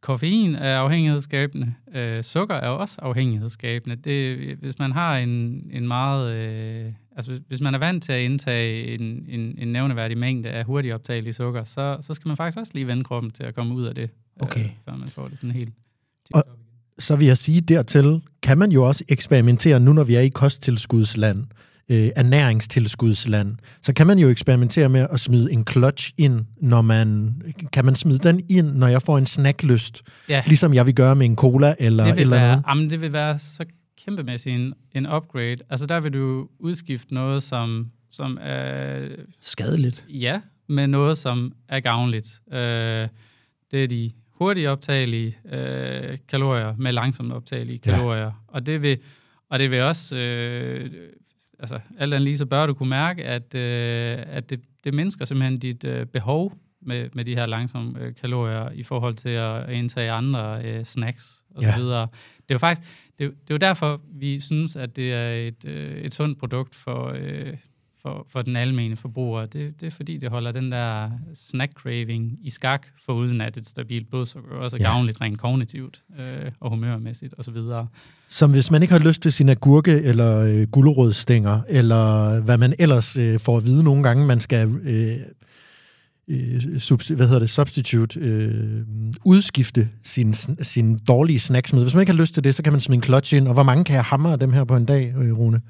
koffein 0.00 0.54
er 0.54 0.78
afhængighedsskabende, 0.78 1.74
øh, 1.94 2.22
sukker 2.22 2.54
er 2.54 2.68
også 2.68 3.00
afhængighedsskabende. 3.02 3.96
Det, 3.96 4.36
hvis 4.56 4.78
man 4.78 4.92
har 4.92 5.18
en, 5.18 5.30
en 5.72 5.88
meget... 5.88 6.32
Øh, 6.32 6.92
altså 7.16 7.30
hvis, 7.30 7.42
hvis 7.48 7.60
man 7.60 7.74
er 7.74 7.78
vant 7.78 8.02
til 8.02 8.12
at 8.12 8.22
indtage 8.22 8.94
en, 8.94 9.26
en, 9.28 9.54
en 9.58 9.68
nævneværdig 9.68 10.18
mængde 10.18 10.48
af 10.48 10.64
hurtigt 10.64 10.94
optagelig 10.94 11.34
sukker, 11.34 11.64
så, 11.64 11.96
så 12.00 12.14
skal 12.14 12.28
man 12.28 12.36
faktisk 12.36 12.58
også 12.58 12.72
lige 12.74 12.86
vende 12.86 13.04
kroppen 13.04 13.30
til 13.30 13.42
at 13.42 13.54
komme 13.54 13.74
ud 13.74 13.84
af 13.84 13.94
det, 13.94 14.10
okay. 14.40 14.64
øh, 14.64 14.70
før 14.84 14.96
man 14.96 15.08
får 15.08 15.28
det 15.28 15.38
sådan 15.38 15.54
helt 15.54 15.72
og, 16.34 16.44
så 16.98 17.16
vil 17.16 17.26
jeg 17.26 17.38
sige 17.38 17.60
dertil, 17.60 18.20
kan 18.42 18.58
man 18.58 18.72
jo 18.72 18.88
også 18.88 19.04
eksperimentere, 19.08 19.80
nu 19.80 19.92
når 19.92 20.04
vi 20.04 20.14
er 20.14 20.20
i 20.20 20.28
kosttilskudsland, 20.28 21.44
øh, 21.88 22.10
ernæringstilskudsland, 22.16 23.56
så 23.82 23.92
kan 23.92 24.06
man 24.06 24.18
jo 24.18 24.28
eksperimentere 24.28 24.88
med 24.88 25.06
at 25.10 25.20
smide 25.20 25.52
en 25.52 25.66
clutch 25.70 26.12
ind, 26.18 26.44
når 26.60 26.82
man, 26.82 27.34
kan 27.72 27.84
man 27.84 27.94
smide 27.94 28.18
den 28.18 28.42
ind, 28.48 28.66
når 28.66 28.86
jeg 28.86 29.02
får 29.02 29.18
en 29.18 29.26
snacklyst, 29.26 30.02
ja. 30.28 30.42
ligesom 30.46 30.74
jeg 30.74 30.86
vil 30.86 30.94
gøre 30.94 31.16
med 31.16 31.26
en 31.26 31.36
cola 31.36 31.74
eller 31.78 32.04
det 32.04 32.14
vil 32.14 32.20
eller 32.20 32.36
være, 32.36 32.48
noget. 32.48 32.64
Jamen, 32.68 32.90
det 32.90 33.00
vil 33.00 33.12
være 33.12 33.38
så 33.38 33.64
kæmpemæssigt 34.04 34.54
en, 34.54 34.74
en 34.92 35.06
upgrade. 35.06 35.56
Altså 35.70 35.86
der 35.86 36.00
vil 36.00 36.12
du 36.12 36.48
udskifte 36.58 37.14
noget, 37.14 37.42
som, 37.42 37.90
som 38.10 38.38
er... 38.40 39.08
Skadeligt. 39.40 40.06
Ja, 40.08 40.40
med 40.66 40.86
noget, 40.86 41.18
som 41.18 41.52
er 41.68 41.80
gavnligt. 41.80 42.40
Øh, 42.52 43.08
det 43.70 43.82
er 43.84 43.86
de 43.88 44.10
hurtigt 44.28 44.68
optagelige 44.68 45.36
øh, 45.52 46.18
kalorier 46.28 46.74
med 46.78 46.92
langsomt 46.92 47.32
optagelige 47.32 47.78
kalorier. 47.78 48.22
Ja. 48.22 48.30
Og 48.48 48.66
det 48.66 48.82
vil 48.82 48.98
og 49.48 49.58
det 49.58 49.70
vil 49.70 49.80
også 49.80 50.16
øh, 50.16 50.90
altså 51.58 51.80
alt 51.98 52.14
andet 52.14 52.24
lige 52.24 52.38
så 52.38 52.46
bør 52.46 52.66
du 52.66 52.74
kunne 52.74 52.88
mærke 52.88 53.24
at 53.24 53.54
øh, 53.54 54.18
at 54.26 54.50
det, 54.50 54.60
det 54.84 54.94
mindsker 54.94 55.24
simpelthen 55.24 55.58
dit 55.58 55.84
øh, 55.84 56.06
behov 56.06 56.52
med, 56.82 57.08
med 57.12 57.24
de 57.24 57.34
her 57.34 57.46
langsomme 57.46 58.00
øh, 58.00 58.14
kalorier 58.14 58.70
i 58.70 58.82
forhold 58.82 59.14
til 59.14 59.28
at 59.28 59.70
indtage 59.70 60.10
andre 60.10 60.62
øh, 60.64 60.84
snacks 60.84 61.42
og 61.54 61.62
ja. 61.62 61.70
så 61.70 61.78
videre. 61.78 62.08
Det 62.52 62.54
er 62.54 62.54
jo 62.54 62.58
faktisk 62.58 62.88
det, 63.18 63.30
det 63.30 63.50
er 63.50 63.54
jo 63.54 63.56
derfor 63.56 64.00
vi 64.14 64.40
synes 64.40 64.76
at 64.76 64.96
det 64.96 65.12
er 65.12 65.32
et 65.32 65.64
øh, 65.66 65.96
et 65.96 66.14
sundt 66.14 66.38
produkt 66.38 66.74
for 66.74 67.12
øh, 67.18 67.56
for, 68.02 68.26
for 68.28 68.42
den 68.42 68.56
almene 68.56 68.96
forbruger, 68.96 69.46
det, 69.46 69.80
det 69.80 69.86
er 69.86 69.90
fordi, 69.90 70.16
det 70.16 70.30
holder 70.30 70.52
den 70.52 70.72
der 70.72 71.10
snack-craving 71.34 72.38
i 72.42 72.50
skak, 72.50 72.86
for 73.04 73.12
uden 73.12 73.40
at 73.40 73.56
et 73.56 73.66
stabilt 73.66 74.10
blodsukker 74.10 74.56
også 74.56 74.76
er 74.76 74.80
ja. 74.80 74.90
gavnligt 74.90 75.20
rent 75.20 75.38
kognitivt 75.38 76.02
øh, 76.18 76.50
og 76.60 76.70
humørmæssigt 76.70 77.34
osv. 77.38 77.56
Som 78.28 78.50
hvis 78.50 78.70
man 78.70 78.82
ikke 78.82 78.94
har 78.94 79.00
lyst 79.00 79.22
til 79.22 79.32
sin 79.32 79.48
agurke 79.48 79.92
eller 79.92 80.38
øh, 80.38 80.66
gulerødstænger, 80.68 81.60
eller 81.68 82.40
hvad 82.40 82.58
man 82.58 82.74
ellers 82.78 83.18
øh, 83.18 83.40
får 83.40 83.56
at 83.56 83.64
vide 83.64 83.82
nogle 83.82 84.02
gange, 84.02 84.26
man 84.26 84.40
skal 84.40 84.68
øh, 84.82 85.16
øh, 86.28 87.16
hvad 87.16 87.26
hedder 87.26 87.38
det, 87.38 87.50
substitute, 87.50 88.20
øh, 88.20 88.84
udskifte 89.24 89.88
sin, 90.02 90.34
sin 90.62 90.98
dårlige 90.98 91.40
snacks 91.40 91.72
med. 91.72 91.82
Hvis 91.82 91.94
man 91.94 92.00
ikke 92.00 92.12
har 92.12 92.20
lyst 92.20 92.34
til 92.34 92.44
det, 92.44 92.54
så 92.54 92.62
kan 92.62 92.72
man 92.72 92.80
smide 92.80 92.96
en 92.96 93.02
clutch 93.02 93.34
ind. 93.34 93.48
Og 93.48 93.54
hvor 93.54 93.62
mange 93.62 93.84
kan 93.84 93.94
jeg 93.94 94.04
hamre 94.04 94.36
dem 94.36 94.52
her 94.52 94.64
på 94.64 94.76
en 94.76 94.84
dag, 94.84 95.14
øh, 95.16 95.38
Rune? 95.38 95.60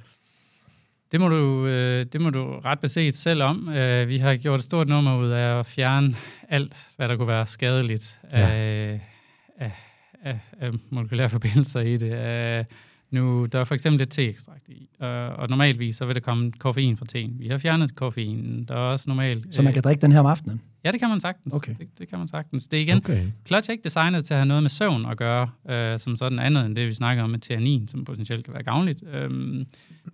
Det 1.12 1.20
må 1.20 1.28
du, 1.28 1.66
øh, 1.66 2.06
det 2.12 2.20
må 2.20 2.30
du 2.30 2.58
ret 2.64 2.80
beset 2.80 3.14
selv 3.14 3.42
om. 3.42 3.68
Øh, 3.68 4.08
vi 4.08 4.18
har 4.18 4.36
gjort 4.36 4.58
et 4.58 4.64
stort 4.64 4.88
nummer 4.88 5.18
ud 5.18 5.30
af 5.30 5.58
at 5.58 5.66
fjerne 5.66 6.14
alt, 6.48 6.76
hvad 6.96 7.08
der 7.08 7.16
kunne 7.16 7.28
være 7.28 7.46
skadeligt 7.46 8.18
ja. 8.32 8.38
af, 8.38 9.00
af, 9.58 9.72
af, 10.22 10.38
af 10.60 10.70
molekylære 10.90 11.28
forbindelser 11.28 11.80
i 11.80 11.96
det. 11.96 12.12
Af, 12.12 12.66
nu, 13.12 13.46
der 13.46 13.58
er 13.58 13.64
for 13.64 13.74
eksempel 13.74 13.98
lidt 13.98 14.10
teekstrakt 14.10 14.68
i, 14.68 14.88
og, 15.00 15.26
og 15.26 15.48
normalvis 15.48 15.96
så 15.96 16.06
vil 16.06 16.14
der 16.14 16.20
komme 16.20 16.52
koffein 16.52 16.96
fra 16.96 17.06
teen. 17.06 17.38
Vi 17.38 17.48
har 17.48 17.58
fjernet 17.58 17.94
koffein. 17.94 18.64
Der 18.68 18.74
er 18.74 18.78
også 18.78 19.04
normalt... 19.10 19.54
Så 19.54 19.62
man 19.62 19.72
kan 19.72 19.82
drikke 19.82 20.02
den 20.02 20.12
her 20.12 20.20
om 20.20 20.26
aftenen? 20.26 20.60
Ja, 20.84 20.90
det 20.90 21.00
kan 21.00 21.08
man 21.08 21.20
sagtens. 21.20 21.54
Okay. 21.54 21.74
Det, 21.78 21.98
det 21.98 22.08
kan 22.08 22.18
man 22.18 22.28
sagtens. 22.28 22.68
Det 22.68 22.76
er 22.76 22.82
igen, 22.82 22.96
Okay. 22.96 23.26
Clutch 23.46 23.70
er 23.70 23.72
ikke 23.72 23.84
designet 23.84 24.24
til 24.24 24.34
at 24.34 24.38
have 24.38 24.46
noget 24.46 24.62
med 24.62 24.70
søvn 24.70 25.06
at 25.06 25.16
gøre, 25.16 25.50
øh, 25.70 25.98
som 25.98 26.16
sådan 26.16 26.38
andet 26.38 26.66
end 26.66 26.76
det, 26.76 26.86
vi 26.86 26.94
snakker 26.94 27.22
om 27.22 27.30
med 27.30 27.38
theanin, 27.38 27.88
som 27.88 28.04
potentielt 28.04 28.44
kan 28.44 28.54
være 28.54 28.62
gavnligt. 28.62 29.02
Øhm, 29.12 29.66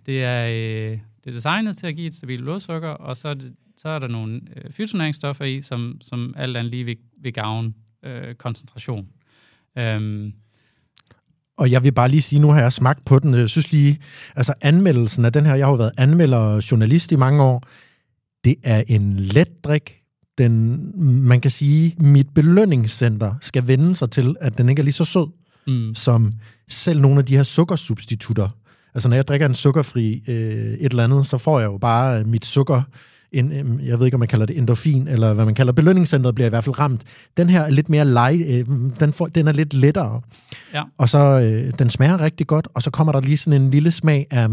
det, 0.05 0.23
er, 0.23 0.47
øh, 0.47 0.97
det 1.23 1.29
er 1.29 1.31
designet 1.31 1.77
til 1.77 1.87
at 1.87 1.95
give 1.95 2.07
et 2.07 2.15
stabilt 2.15 2.43
blodsukker, 2.43 2.89
og 2.89 3.17
så 3.17 3.27
er, 3.27 3.33
det, 3.33 3.53
så 3.77 3.89
er 3.89 3.99
der 3.99 4.07
nogle 4.07 4.41
øh, 4.55 4.71
fytonæringsstoffer 4.71 5.45
i, 5.45 5.61
som, 5.61 5.97
som 6.01 6.33
alt 6.37 6.57
andet 6.57 6.71
lige 6.71 6.83
vil, 6.83 6.97
vil 7.17 7.33
gavne 7.33 7.73
øh, 8.03 8.35
koncentration. 8.35 9.07
Øhm, 9.77 10.33
Og 11.59 11.71
jeg 11.71 11.83
vil 11.83 11.91
bare 11.91 12.09
lige 12.09 12.21
sige, 12.21 12.39
nu 12.39 12.51
har 12.51 12.61
jeg 12.61 12.73
smagt 12.73 13.05
på 13.05 13.19
den. 13.19 13.33
Jeg 13.33 13.49
synes 13.49 13.71
lige, 13.71 13.99
altså 14.35 14.53
anmeldelsen 14.61 15.25
af 15.25 15.33
den 15.33 15.45
her, 15.45 15.55
jeg 15.55 15.65
har 15.65 15.71
jo 15.71 15.77
været 15.77 15.91
anmelder 15.97 16.37
og 16.37 16.71
journalist 16.71 17.11
i 17.11 17.15
mange 17.15 17.43
år. 17.43 17.63
Det 18.43 18.55
er 18.63 18.83
en 18.87 19.19
let 19.19 19.63
drik. 19.63 19.93
Den, 20.37 20.91
man 21.27 21.41
kan 21.41 21.51
sige, 21.51 21.95
mit 21.99 22.27
belønningscenter 22.35 23.35
skal 23.41 23.67
vende 23.67 23.95
sig 23.95 24.11
til, 24.11 24.35
at 24.41 24.57
den 24.57 24.69
ikke 24.69 24.79
er 24.79 24.83
lige 24.83 24.93
så 24.93 25.05
sød, 25.05 25.27
mm, 25.67 25.95
som 25.95 26.33
selv 26.69 27.01
nogle 27.01 27.19
af 27.19 27.25
de 27.25 27.35
her 27.35 27.43
sukkersubstitutter. 27.43 28.49
Altså 28.93 29.09
når 29.09 29.15
jeg 29.15 29.27
drikker 29.27 29.45
en 29.45 29.55
sukkerfri 29.55 30.23
øh, 30.27 30.73
et 30.73 30.89
eller 30.89 31.03
andet, 31.03 31.27
så 31.27 31.37
får 31.37 31.59
jeg 31.59 31.67
jo 31.67 31.77
bare 31.77 32.23
mit 32.23 32.45
sukker, 32.45 32.81
en, 33.31 33.51
øh, 33.51 33.87
jeg 33.87 33.99
ved 33.99 34.05
ikke, 34.07 34.15
om 34.15 34.19
man 34.19 34.27
kalder 34.27 34.45
det 34.45 34.57
endorfin, 34.57 35.07
eller 35.07 35.33
hvad 35.33 35.45
man 35.45 35.55
kalder 35.55 35.73
belønningscentret, 35.73 36.35
bliver 36.35 36.45
i 36.45 36.49
hvert 36.49 36.63
fald 36.63 36.79
ramt. 36.79 37.01
Den 37.37 37.49
her 37.49 37.61
er 37.61 37.69
lidt 37.69 37.89
mere 37.89 38.05
light, 38.05 38.47
øh, 38.47 38.75
den, 38.99 39.13
får, 39.13 39.27
den 39.27 39.47
er 39.47 39.51
lidt 39.51 39.73
lettere. 39.73 40.21
Ja. 40.73 40.83
Og 40.97 41.09
så, 41.09 41.17
øh, 41.17 41.73
den 41.79 41.89
smager 41.89 42.21
rigtig 42.21 42.47
godt, 42.47 42.67
og 42.73 42.83
så 42.83 42.91
kommer 42.91 43.13
der 43.13 43.21
lige 43.21 43.37
sådan 43.37 43.61
en 43.61 43.71
lille 43.71 43.91
smag 43.91 44.27
af, 44.31 44.47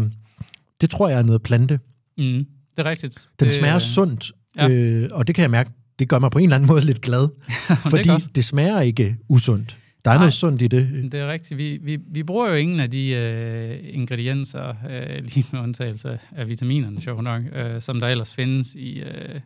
det 0.81 0.89
tror 0.89 1.09
jeg 1.09 1.19
er 1.19 1.23
noget 1.23 1.41
plante. 1.43 1.79
mm, 2.17 2.45
det 2.75 2.85
er 2.85 2.89
rigtigt. 2.89 3.29
Den 3.39 3.45
det, 3.45 3.53
smager 3.53 3.79
sundt, 3.79 4.31
ja. 4.57 4.69
øh, 4.69 5.09
og 5.11 5.27
det 5.27 5.35
kan 5.35 5.41
jeg 5.41 5.51
mærke, 5.51 5.69
det 5.99 6.09
gør 6.09 6.19
mig 6.19 6.31
på 6.31 6.37
en 6.37 6.43
eller 6.43 6.55
anden 6.55 6.67
måde 6.67 6.81
lidt 6.81 7.01
glad, 7.01 7.27
fordi 7.91 8.09
godt. 8.09 8.35
det 8.35 8.45
smager 8.45 8.81
ikke 8.81 9.17
usundt. 9.29 9.77
Der 10.07 10.13
er 10.13 10.17
Nej. 10.17 10.21
noget 10.23 10.33
sundt 10.33 10.61
i 10.61 10.67
det. 10.67 11.11
Det 11.11 11.19
er 11.19 11.31
rigtigt. 11.31 11.57
Vi, 11.57 11.79
vi, 11.81 11.97
vi 12.07 12.23
bruger 12.23 12.49
jo 12.49 12.55
ingen 12.55 12.79
af 12.79 12.91
de 12.91 13.09
øh, 13.11 13.79
ingredienser, 13.83 14.69
øh, 14.69 15.23
lige 15.23 15.45
med 15.51 15.59
undtagelse 15.61 16.19
af 16.35 16.47
vitaminerne, 16.47 17.01
sjovt 17.01 17.23
nok, 17.23 17.43
øh, 17.55 17.81
som 17.81 17.99
der 17.99 18.07
ellers 18.07 18.31
findes 18.33 18.75
i, 18.75 18.99
øh, 18.99 19.39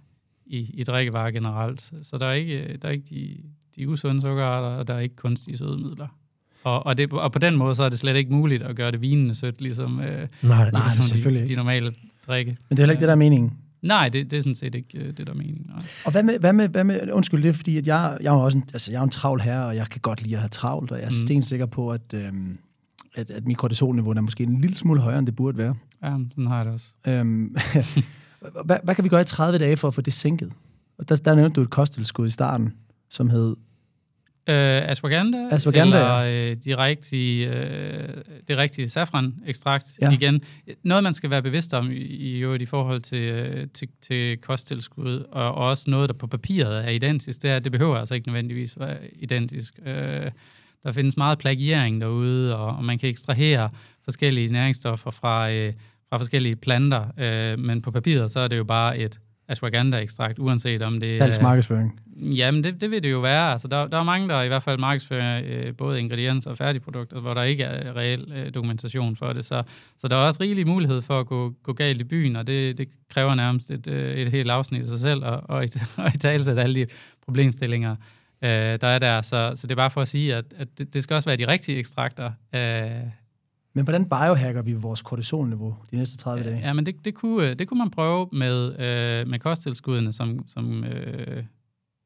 i, 0.46 0.70
i 0.74 0.84
drikkevarer 0.84 1.32
generelt. 1.32 1.82
Så 2.02 2.18
der 2.18 2.26
er 2.26 2.34
ikke, 2.34 2.78
der 2.82 2.88
er 2.88 2.92
ikke 2.92 3.06
de, 3.10 3.38
de 3.76 3.90
usunde 3.90 4.22
sukkerarter, 4.22 4.68
og 4.68 4.88
der 4.88 4.94
er 4.94 5.00
ikke 5.00 5.16
kunstige 5.16 5.58
sødemidler. 5.58 6.08
Og, 6.64 6.86
og, 6.86 6.98
det, 6.98 7.14
og 7.14 7.32
på 7.32 7.40
den 7.40 7.56
måde 7.56 7.76
så 7.76 7.84
er 7.84 7.90
det 7.90 8.00
slet 8.00 8.16
ikke 8.16 8.34
muligt 8.34 8.64
at 8.64 8.76
gøre 8.76 8.92
det 8.92 9.02
vinende 9.02 9.36
sødt, 9.36 9.62
ligesom, 9.62 10.00
øh, 10.00 10.06
Nej, 10.06 10.28
Nej, 10.42 10.70
ligesom 10.72 11.04
selvfølgelig 11.04 11.42
de, 11.42 11.48
de 11.48 11.52
ikke. 11.52 11.56
normale 11.60 11.94
drikke. 12.28 12.52
Men 12.70 12.78
det 12.78 12.80
er 12.80 12.84
heller 12.84 12.92
ikke 12.94 13.00
det, 13.00 13.08
der 13.08 13.14
er 13.14 13.18
meningen. 13.18 13.54
Nej, 13.82 14.10
det, 14.10 14.32
det 14.32 14.38
er 14.38 14.42
sådan 14.42 14.56
set 14.56 14.76
ikke 14.76 14.98
øh, 15.00 15.08
det, 15.18 15.28
der 15.28 15.34
er 15.34 15.38
meningen. 15.38 15.66
Nej. 15.70 15.84
Og 16.06 16.12
hvad 16.12 16.24
med, 16.24 16.40
hvad 16.40 16.54
med, 16.54 16.68
hvad 16.70 16.84
med 16.84 17.12
undskyld, 17.12 17.44
det 17.44 17.50
er 17.50 17.54
fordi, 17.54 17.78
at 17.78 17.88
jeg, 17.88 18.18
jeg 18.22 18.34
er 18.36 18.38
også 18.38 18.58
en, 18.58 18.64
altså, 18.74 18.92
jeg 18.92 19.00
er 19.00 19.04
en 19.04 19.10
travl 19.10 19.42
herre, 19.42 19.66
og 19.66 19.76
jeg 19.76 19.88
kan 19.90 20.02
godt 20.02 20.22
lide 20.24 20.36
at 20.36 20.42
have 20.42 20.50
travlt, 20.50 20.92
og 20.92 20.98
jeg 20.98 21.06
er 21.06 21.10
Mm. 21.10 21.28
stensikker 21.28 21.66
på, 21.66 21.92
at, 21.92 22.14
øhm, 22.14 22.58
at, 23.16 23.32
at 23.32 23.46
mit 23.48 23.58
kortisolniveau 23.58 24.12
er 24.14 24.22
måske 24.22 24.44
en 24.44 24.62
lille 24.62 24.78
smule 24.78 25.00
højere, 25.02 25.20
end 25.20 25.26
det 25.28 25.36
burde 25.36 25.58
være. 25.58 25.76
Ja, 26.04 26.16
sådan 26.30 26.48
har 26.48 26.58
jeg 26.58 26.66
det 26.66 26.74
også. 26.74 26.88
Øhm, 27.08 27.56
hvad, 28.66 28.78
hvad 28.84 28.96
kan 28.96 29.04
vi 29.04 29.10
gøre 29.10 29.22
i 29.22 29.26
30 29.26 29.58
dage 29.60 29.78
for 29.78 29.88
at 29.88 29.94
få 29.94 30.02
det 30.02 30.14
sænket? 30.14 30.54
Og 30.98 31.10
der, 31.10 31.16
der 31.16 31.36
nævnte 31.36 31.56
du 31.56 31.62
et 31.62 31.70
kosttilskud 31.70 32.28
i 32.28 32.30
starten, 32.30 32.74
som 33.10 33.30
hed... 33.30 33.56
Øh, 34.52 34.90
ashwagandha, 34.90 35.56
Ashwagandha, 35.56 35.98
eller 35.98 36.52
øh, 36.52 36.58
de 36.66 36.78
rigtige, 36.78 37.48
øh, 37.50 38.08
det 38.48 38.58
rigtige 38.58 38.90
safran-ekstrakt 38.90 39.86
Ja. 40.02 40.06
ja. 40.10 40.14
igen. 40.14 40.42
Noget, 40.84 41.04
man 41.04 41.14
skal 41.14 41.30
være 41.30 41.42
bevidst 41.42 41.74
om 41.74 41.92
i, 41.92 41.96
i, 41.96 42.56
i 42.56 42.66
forhold 42.66 43.02
til, 43.02 43.22
øh, 43.22 43.68
til, 43.74 43.88
til 44.02 44.38
kosttilskud, 44.38 45.26
og, 45.32 45.56
og 45.56 45.68
også 45.68 45.90
noget, 45.90 46.10
der 46.10 46.16
på 46.16 46.28
papiret 46.28 46.86
er 46.86 46.90
identisk, 46.90 47.42
det 47.42 47.50
er, 47.52 47.60
det 47.60 47.72
behøver 47.72 47.98
altså 47.98 48.16
ikke 48.16 48.28
nødvendigvis 48.28 48.80
være 48.80 48.98
identisk. 49.14 49.80
Øh, 49.86 50.32
der 50.84 50.92
findes 50.92 51.18
meget 51.18 51.38
plagiering 51.38 52.02
derude, 52.02 52.58
og, 52.58 52.76
og 52.76 52.84
man 52.86 52.98
kan 52.98 53.10
ekstrahere 53.10 53.70
forskellige 54.04 54.48
næringsstoffer 54.52 55.12
fra, 55.12 55.52
øh, 55.52 55.74
fra 56.10 56.18
forskellige 56.18 56.56
planter, 56.56 57.06
øh, 57.18 57.60
men 57.60 57.82
på 57.82 57.92
papiret 57.92 58.32
så 58.32 58.40
er 58.40 58.48
det 58.48 58.58
jo 58.58 58.64
bare 58.64 58.98
et 58.98 59.20
ashwagandha-ekstrakt, 59.48 60.40
uanset 60.40 60.82
om 60.82 61.00
det 61.00 61.18
Falsk 61.18 61.42
markedsføring. 61.42 62.00
Jamen, 62.16 62.64
det, 62.64 62.82
det 62.82 62.92
vil 62.92 63.04
det 63.04 63.12
jo 63.12 63.20
være. 63.20 63.52
Altså, 63.52 63.68
der, 63.68 63.88
der 63.88 64.00
er 64.00 64.04
mange, 64.04 64.30
der 64.30 64.42
i 64.42 64.48
hvert 64.48 64.64
fald 64.64 64.80
markedsfører 64.80 65.42
øh, 65.46 65.76
både 65.76 66.00
ingredienser 66.00 66.50
og 66.52 66.58
færdigprodukter, 66.58 67.20
hvor 67.20 67.34
der 67.34 67.44
ikke 67.44 67.64
er 67.64 67.96
reel 67.96 68.34
øh, 68.36 68.54
dokumentation 68.54 69.16
for 69.16 69.34
det. 69.34 69.46
Så, 69.46 69.64
så 69.98 70.08
der 70.08 70.16
er 70.16 70.20
også 70.20 70.44
rigelig 70.44 70.68
mulighed 70.68 71.02
for 71.02 71.20
at 71.20 71.28
gå, 71.28 71.54
gå 71.64 71.74
galt 71.74 72.02
i 72.02 72.04
byen, 72.04 72.36
og 72.36 72.48
det, 72.48 72.78
det 72.78 72.88
kræver 73.10 73.36
nærmest 73.36 73.72
et, 73.72 73.88
øh, 73.88 74.16
et 74.16 74.32
helt 74.32 74.52
afsnit 74.52 74.84
i 74.84 74.88
sig 74.88 75.00
selv, 75.00 75.24
og, 75.24 75.42
og, 75.50 75.68
og 75.98 76.16
i 76.16 76.18
talsætte 76.18 76.62
alle 76.62 76.76
de 76.76 76.86
problemstillinger, 77.26 77.96
øh, 78.44 78.50
der 78.50 78.88
er 78.88 79.00
der. 79.00 79.22
Så, 79.22 79.52
så 79.56 79.68
det 79.68 79.72
er 79.72 79.76
bare 79.76 79.92
for 79.92 80.02
at 80.02 80.08
sige, 80.08 80.36
at, 80.36 80.46
at 80.58 80.68
det, 80.78 80.94
det 80.94 81.04
skal 81.04 81.16
også 81.16 81.30
være 81.30 81.38
de 81.38 81.48
rigtige 81.48 81.78
ekstrakter 81.78 82.32
af, 82.52 83.12
Men 83.74 83.84
hvordan 83.84 84.06
biohacker 84.06 84.62
vi 84.62 84.74
vores 84.74 85.02
kortisolniveau 85.02 85.76
de 85.92 85.96
næste 85.96 86.18
30 86.18 86.44
dage? 86.44 86.60
Ja, 86.60 86.74
men 86.74 86.86
det, 86.86 87.06
det, 87.06 87.14
kunne, 87.14 87.54
det 87.54 87.68
kunne 87.68 87.78
man 87.78 87.92
prøve 87.92 88.30
med, 88.32 88.80
øh, 88.80 89.28
med 89.28 89.40
kosttilskuddene, 89.40 90.12
som, 90.12 90.46
som, 90.48 90.84
øh, 90.84 91.44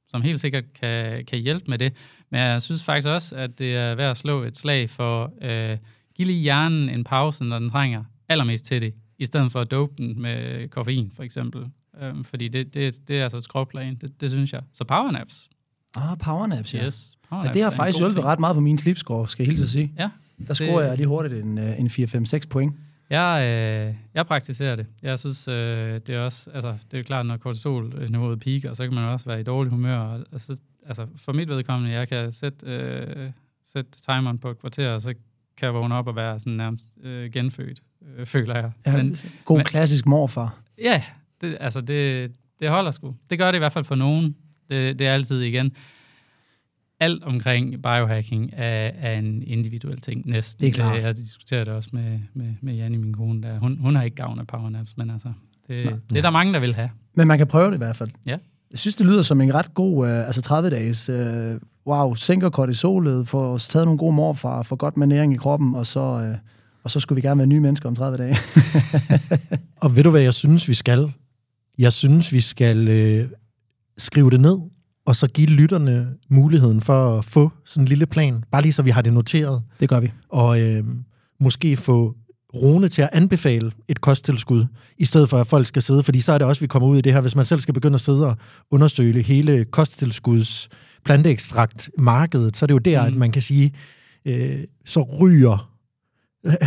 som 0.09 0.21
helt 0.21 0.39
sikkert 0.39 0.63
kan, 0.73 1.25
kan 1.25 1.39
hjælpe 1.39 1.65
med 1.67 1.77
det. 1.77 1.93
Men 2.29 2.41
jeg 2.41 2.61
synes 2.61 2.83
faktisk 2.83 3.07
også, 3.07 3.35
at 3.35 3.59
det 3.59 3.75
er 3.75 3.95
værd 3.95 4.11
at 4.11 4.17
slå 4.17 4.43
et 4.43 4.57
slag 4.57 4.89
for, 4.89 5.33
øh, 5.41 5.77
give 6.15 6.25
lige 6.25 6.41
hjernen 6.41 6.89
en 6.89 7.03
pause, 7.03 7.43
når 7.43 7.59
den 7.59 7.69
trænger 7.69 8.03
allermest 8.29 8.65
til 8.65 8.81
det, 8.81 8.93
i 9.17 9.25
stedet 9.25 9.51
for 9.51 9.61
at 9.61 9.71
dope 9.71 9.93
den 9.97 10.21
med 10.21 10.69
koffein, 10.69 11.11
for 11.15 11.23
eksempel. 11.23 11.69
Øhm, 12.01 12.23
fordi 12.23 12.47
det, 12.47 12.73
det, 12.73 13.07
det 13.07 13.19
er 13.19 13.23
altså 13.23 13.37
et 13.37 13.43
skråplan, 13.43 13.95
det, 13.95 14.21
det 14.21 14.31
synes 14.31 14.53
jeg. 14.53 14.61
Så 14.73 14.83
powernaps. 14.83 15.49
Ah, 15.97 16.17
powernaps, 16.17 16.73
ja. 16.73 16.85
Yes, 16.85 17.17
ja 17.31 17.51
det 17.53 17.63
har 17.63 17.69
faktisk 17.69 17.99
hjulpet 17.99 18.23
ret 18.23 18.39
meget 18.39 18.53
på 18.53 18.59
min 18.59 18.77
slipscore, 18.77 19.27
skal 19.27 19.43
jeg 19.43 19.47
hilse 19.47 19.63
at 19.63 19.69
sige. 19.69 19.91
Ja. 19.97 20.09
Der 20.47 20.53
scorer 20.53 20.81
det, 20.81 20.89
jeg 20.89 20.97
lige 20.97 21.07
hurtigt 21.07 21.43
en, 21.43 21.57
øh, 21.57 21.79
en 21.79 21.87
4-5-6 21.87 22.47
point. 22.49 22.75
Jeg, 23.09 23.41
øh, 23.43 23.95
jeg 24.13 24.27
praktiserer 24.27 24.75
det. 24.75 24.85
Jeg 25.01 25.19
synes, 25.19 25.47
øh, 25.47 25.99
det 26.07 26.09
er 26.09 26.19
også, 26.19 26.49
altså, 26.53 26.77
det 26.91 26.99
er 26.99 27.03
klart, 27.03 27.25
når 27.25 27.37
kortisolniveauet 27.37 28.39
piker, 28.39 28.73
så 28.73 28.83
kan 28.83 28.93
man 28.93 29.03
også 29.03 29.25
være 29.25 29.39
i 29.39 29.43
dårlig 29.43 29.71
humør. 29.71 30.23
Altså, 30.31 30.61
altså 30.85 31.07
for 31.15 31.33
mit 31.33 31.49
vedkommende, 31.49 31.95
jeg 31.95 32.07
kan 32.07 32.31
sætte, 32.31 32.65
øh, 32.65 33.29
sætte 33.65 33.91
timeren 33.91 34.37
på 34.37 34.49
et 34.49 34.59
kvarter, 34.59 34.93
og 34.93 35.01
så 35.01 35.13
kan 35.57 35.65
jeg 35.65 35.73
vågne 35.73 35.95
op 35.95 36.07
og 36.07 36.15
være 36.15 36.39
sådan 36.39 36.53
nærmest 36.53 36.97
øh, 37.03 37.31
genfødt, 37.31 37.81
øh, 38.17 38.25
føler 38.25 38.55
jeg. 38.55 38.71
Ja, 38.85 38.97
men, 38.97 39.17
god 39.45 39.57
men, 39.57 39.65
klassisk 39.65 40.05
morfar. 40.05 40.57
Ja, 40.81 41.03
det, 41.41 41.57
altså 41.59 41.81
det, 41.81 42.31
det 42.59 42.69
holder 42.69 42.91
sgu. 42.91 43.15
Det 43.29 43.37
gør 43.37 43.51
det 43.51 43.57
i 43.57 43.59
hvert 43.59 43.73
fald 43.73 43.85
for 43.85 43.95
nogen. 43.95 44.35
Det, 44.69 44.99
det 44.99 45.07
er 45.07 45.13
altid 45.13 45.41
igen. 45.41 45.75
Alt 46.99 47.23
omkring 47.23 47.81
biohacking 47.83 48.49
er, 48.53 48.91
er 48.99 49.19
en 49.19 49.43
individuel 49.47 50.01
ting 50.01 50.29
næsten. 50.29 50.61
Det 50.61 50.69
er 50.69 50.73
klart. 50.73 51.03
Jeg 51.03 51.17
diskuterer 51.17 51.63
det 51.63 51.73
også 51.73 51.89
med, 51.93 52.19
med, 52.33 52.53
med 52.61 52.73
Janne, 52.73 52.97
min 52.97 53.13
kone. 53.13 53.41
Der. 53.41 53.59
Hun, 53.59 53.77
hun 53.77 53.95
har 53.95 54.03
ikke 54.03 54.15
gavn 54.15 54.39
af 54.39 54.47
powernaps, 54.47 54.97
men 54.97 55.09
altså, 55.09 55.31
det, 55.67 55.85
Nej. 55.85 55.93
det 56.09 56.17
er 56.17 56.21
der 56.21 56.29
mange, 56.29 56.53
der 56.53 56.59
vil 56.59 56.75
have. 56.75 56.89
Men 57.13 57.27
man 57.27 57.37
kan 57.37 57.47
prøve 57.47 57.67
det 57.67 57.75
i 57.75 57.77
hvert 57.77 57.95
fald. 57.95 58.09
Ja. 58.27 58.37
Jeg 58.71 58.79
synes, 58.79 58.95
det 58.95 59.05
lyder 59.05 59.21
som 59.21 59.41
en 59.41 59.53
ret 59.53 59.73
god, 59.73 60.07
uh, 60.07 60.27
altså 60.27 60.41
30-dages, 60.53 61.09
uh, 61.09 61.15
øh, 61.15 61.59
wow, 61.87 62.13
sænker 62.13 62.49
kortisolet, 62.49 63.27
får 63.27 63.57
taget 63.57 63.85
nogle 63.85 63.97
gode 63.97 64.13
morfar, 64.13 64.61
får 64.61 64.75
godt 64.75 64.97
med 64.97 65.07
næring 65.07 65.33
i 65.33 65.37
kroppen, 65.37 65.75
og 65.75 65.87
så, 65.87 65.99
uh, 65.99 66.37
og 66.83 66.91
så 66.91 66.99
skulle 66.99 67.21
vi 67.21 67.27
gerne 67.27 67.37
være 67.37 67.47
nye 67.47 67.59
mennesker 67.59 67.89
om 67.89 67.95
30 67.95 68.17
dage. 68.17 68.35
og 69.83 69.95
ved 69.95 70.03
du, 70.03 70.09
hvad 70.09 70.21
jeg 70.21 70.33
synes, 70.33 70.69
vi 70.69 70.73
skal? 70.73 71.11
Jeg 71.77 71.93
synes, 71.93 72.33
vi 72.33 72.41
skal 72.41 72.87
øh, 72.87 73.29
skrive 73.97 74.29
det 74.29 74.39
ned, 74.39 74.57
og 75.05 75.15
så 75.15 75.27
give 75.27 75.47
lytterne 75.47 76.07
muligheden 76.29 76.81
for 76.81 77.17
at 77.17 77.25
få 77.25 77.51
sådan 77.65 77.83
en 77.83 77.87
lille 77.87 78.05
plan, 78.05 78.43
bare 78.51 78.61
lige 78.61 78.73
så 78.73 78.81
vi 78.81 78.89
har 78.89 79.01
det 79.01 79.13
noteret. 79.13 79.61
Det 79.79 79.89
gør 79.89 79.99
vi. 79.99 80.11
Og 80.29 80.61
øh, 80.61 80.83
måske 81.39 81.77
få 81.77 82.15
Rune 82.55 82.89
til 82.89 83.01
at 83.01 83.09
anbefale 83.13 83.71
et 83.87 84.01
kosttilskud, 84.01 84.65
i 84.97 85.05
stedet 85.05 85.29
for 85.29 85.37
at 85.37 85.47
folk 85.47 85.65
skal 85.65 85.81
sidde, 85.81 86.03
fordi 86.03 86.19
så 86.19 86.33
er 86.33 86.37
det 86.37 86.47
også, 86.47 86.59
vi 86.59 86.67
kommer 86.67 86.89
ud 86.89 86.97
i 86.97 87.01
det 87.01 87.13
her, 87.13 87.21
hvis 87.21 87.35
man 87.35 87.45
selv 87.45 87.59
skal 87.59 87.73
begynde 87.73 87.95
at 87.95 88.01
sidde 88.01 88.27
og 88.27 88.37
undersøge 88.71 89.21
hele 89.21 89.65
kosttilskuds 89.65 90.69
planteekstrakt 91.05 91.89
markedet, 91.97 92.57
så 92.57 92.65
er 92.65 92.67
det 92.67 92.73
jo 92.73 92.79
der, 92.79 93.01
mm. 93.01 93.07
at 93.07 93.13
man 93.13 93.31
kan 93.31 93.41
sige, 93.41 93.71
øh, 94.25 94.63
så 94.85 95.01
ryger 95.01 95.74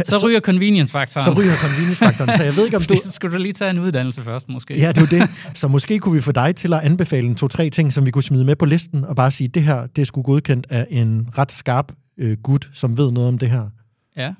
så 0.04 0.18
ryger 0.24 0.40
convenience-faktoren. 0.40 1.24
Så 1.24 1.40
ryger 1.40 1.56
convenience-faktoren. 1.56 2.36
Så 2.36 2.42
jeg 2.42 2.56
ved 2.56 2.64
ikke, 2.64 2.76
om 2.76 2.82
du... 2.90 2.96
så 2.96 3.10
skulle 3.10 3.36
du 3.36 3.42
lige 3.42 3.52
tage 3.52 3.70
en 3.70 3.78
uddannelse 3.78 4.24
først, 4.24 4.48
måske. 4.48 4.78
Ja, 4.78 4.88
det 4.88 4.96
er 4.96 5.18
jo 5.18 5.20
det. 5.20 5.30
Så 5.54 5.68
måske 5.68 5.98
kunne 5.98 6.14
vi 6.14 6.20
få 6.20 6.32
dig 6.32 6.56
til 6.56 6.72
at 6.72 6.80
anbefale 6.80 7.26
en 7.28 7.34
to-tre 7.34 7.70
ting, 7.70 7.92
som 7.92 8.06
vi 8.06 8.10
kunne 8.10 8.22
smide 8.22 8.44
med 8.44 8.56
på 8.56 8.64
listen, 8.64 9.04
og 9.04 9.16
bare 9.16 9.30
sige, 9.30 9.48
det 9.48 9.62
her, 9.62 9.86
det 9.86 10.02
er 10.02 10.06
sgu 10.06 10.22
godkendt 10.22 10.66
af 10.70 10.86
en 10.90 11.28
ret 11.38 11.52
skarp 11.52 11.92
øh, 12.18 12.36
gut, 12.42 12.70
som 12.72 12.98
ved 12.98 13.10
noget 13.10 13.28
om 13.28 13.38
det 13.38 13.50
her. 13.50 13.70
Ja. 14.16 14.34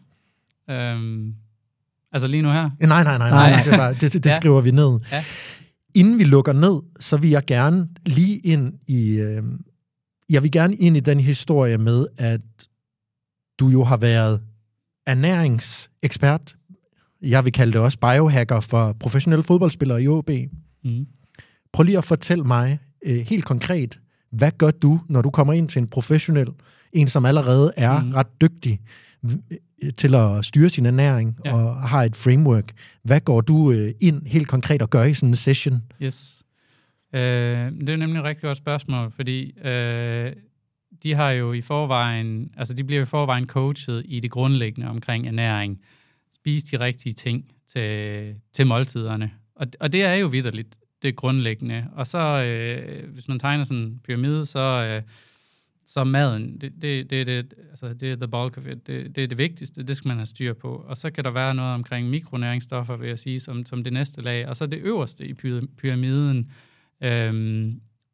Øhm, 0.70 1.34
altså 2.12 2.28
lige 2.28 2.43
nu 2.43 2.51
her? 2.51 2.70
Nej, 2.80 3.05
nej, 3.05 3.18
nej. 3.18 3.30
nej, 3.30 3.51
nej. 3.51 3.62
Det, 3.62 3.72
var, 3.72 3.93
det, 3.93 4.01
det, 4.01 4.12
det 4.12 4.30
ja. 4.30 4.36
skriver 4.36 4.61
vi 4.61 4.70
ned. 4.70 4.99
Ja. 5.12 5.24
Inden 5.95 6.18
vi 6.18 6.24
lukker 6.24 6.53
ned, 6.53 6.80
så 7.01 7.16
vil 7.16 7.30
jeg 7.30 7.43
gerne 7.47 7.89
lige 8.07 8.39
ind 8.39 8.72
i... 8.86 9.11
Øh, 9.11 9.43
jeg 10.30 10.43
vil 10.43 10.51
gerne 10.51 10.76
ind 10.76 10.97
i 10.97 11.01
den 11.01 11.20
historie 11.20 11.78
med, 11.78 12.07
at 12.18 12.41
du 13.61 13.68
jo 13.68 13.84
har 13.84 13.97
været 13.97 14.41
ernæringsekspert. 15.09 16.56
Jeg 17.22 17.44
vil 17.44 17.52
kalde 17.52 17.72
det 17.72 17.80
også 17.80 17.98
biohacker 17.98 18.61
for 18.61 18.92
professionelle 19.00 19.42
fodboldspillere 19.42 20.02
i 20.02 20.09
OB. 20.09 20.30
Mm. 20.84 21.06
Prøv 21.72 21.82
lige 21.82 21.98
at 21.98 22.04
fortælle 22.04 22.44
mig 22.44 22.78
øh, 23.06 23.16
helt 23.16 23.44
konkret, 23.44 24.00
hvad 24.30 24.50
gør 24.59 24.70
du, 24.70 25.00
når 25.09 25.22
du 25.22 25.30
kommer 25.30 25.52
ind 25.52 25.68
til 25.68 25.80
en 25.80 25.88
professionel, 25.88 26.48
en 26.92 27.09
som 27.09 27.24
allerede 27.24 27.72
er 27.76 28.00
mm. 28.00 28.11
ret 28.11 28.40
dygtig 28.40 28.80
øh, 29.24 29.92
til 29.98 30.14
at 30.14 30.44
styre 30.44 30.68
sin 30.68 30.86
ernæring 30.86 31.38
ja. 31.44 31.54
og 31.54 31.76
har 31.76 32.02
et 32.02 32.16
framework. 32.16 32.72
Hvad 33.04 33.20
går 33.20 33.40
du 33.40 33.72
øh, 33.72 33.92
ind 34.00 34.26
helt 34.26 34.48
konkret 34.48 34.82
og 34.82 34.90
gør 34.90 35.04
i 35.04 35.14
sådan 35.14 35.28
en 35.28 35.34
session? 35.34 35.82
Yes. 36.02 36.42
Øh, 37.14 37.20
det 37.20 37.88
er 37.88 37.96
nemlig 37.96 38.18
et 38.18 38.24
rigtig 38.24 38.42
godt 38.42 38.59
spørgsmål, 38.59 39.11
fordi 39.11 39.59
øh, 39.64 40.32
de 41.03 41.14
har 41.14 41.30
jo 41.30 41.53
i 41.53 41.61
forvejen, 41.61 42.53
altså 42.57 42.74
de 42.74 42.84
bliver 42.84 43.03
i 43.03 43.05
forvejen 43.05 43.46
coachet 43.46 44.03
i 44.09 44.20
det 44.20 44.30
grundlæggende 44.30 44.88
omkring 44.88 45.26
ernæring. 45.26 45.80
Spise 46.34 46.66
de 46.66 46.84
rigtige 46.84 47.12
ting 47.12 47.53
til, 47.72 48.34
til 48.53 48.66
måltiderne. 48.66 49.30
Og, 49.55 49.66
og 49.80 49.92
det 49.92 50.03
er 50.03 50.14
jo 50.14 50.26
vidderligt 50.26 50.78
det 51.03 51.16
grundlæggende. 51.16 51.86
Og 51.92 52.07
så, 52.07 52.18
øh, 52.18 53.12
hvis 53.12 53.28
man 53.28 53.38
tegner 53.38 53.64
sådan 53.64 53.82
en 53.82 54.01
pyramide, 54.05 54.46
så, 54.46 54.59
øh, 54.59 55.03
så 55.86 56.05
maden, 56.05 56.61
det, 56.61 56.72
det, 56.82 57.11
det, 57.11 57.26
det, 57.26 57.55
altså 57.70 57.94
det 57.94 58.12
er 58.12 58.16
the 58.16 58.28
bulk 58.28 58.59
of 58.59 58.66
it. 58.66 58.86
Det, 58.86 59.16
det 59.16 59.24
er 59.24 59.26
det 59.26 59.38
vigtigste, 59.38 59.82
det 59.82 59.96
skal 59.96 60.09
man 60.09 60.16
have 60.16 60.26
styr 60.26 60.55
på. 60.55 60.84
Og 60.88 60.96
så 60.96 61.11
kan 61.11 61.24
der 61.24 61.30
være 61.30 61.55
noget 61.55 61.74
omkring 61.74 62.11
mikronæringsstoffer, 62.11 62.96
vil 62.96 63.09
jeg 63.09 63.18
sige, 63.18 63.40
som, 63.40 63.66
som 63.66 63.84
det 63.84 63.92
næste 63.92 64.22
lag. 64.22 64.49
Og 64.49 64.57
så 64.57 64.66
det 64.66 64.78
øverste 64.78 65.26
i 65.26 65.34
pyramiden, 65.78 66.51
øh, 67.01 67.72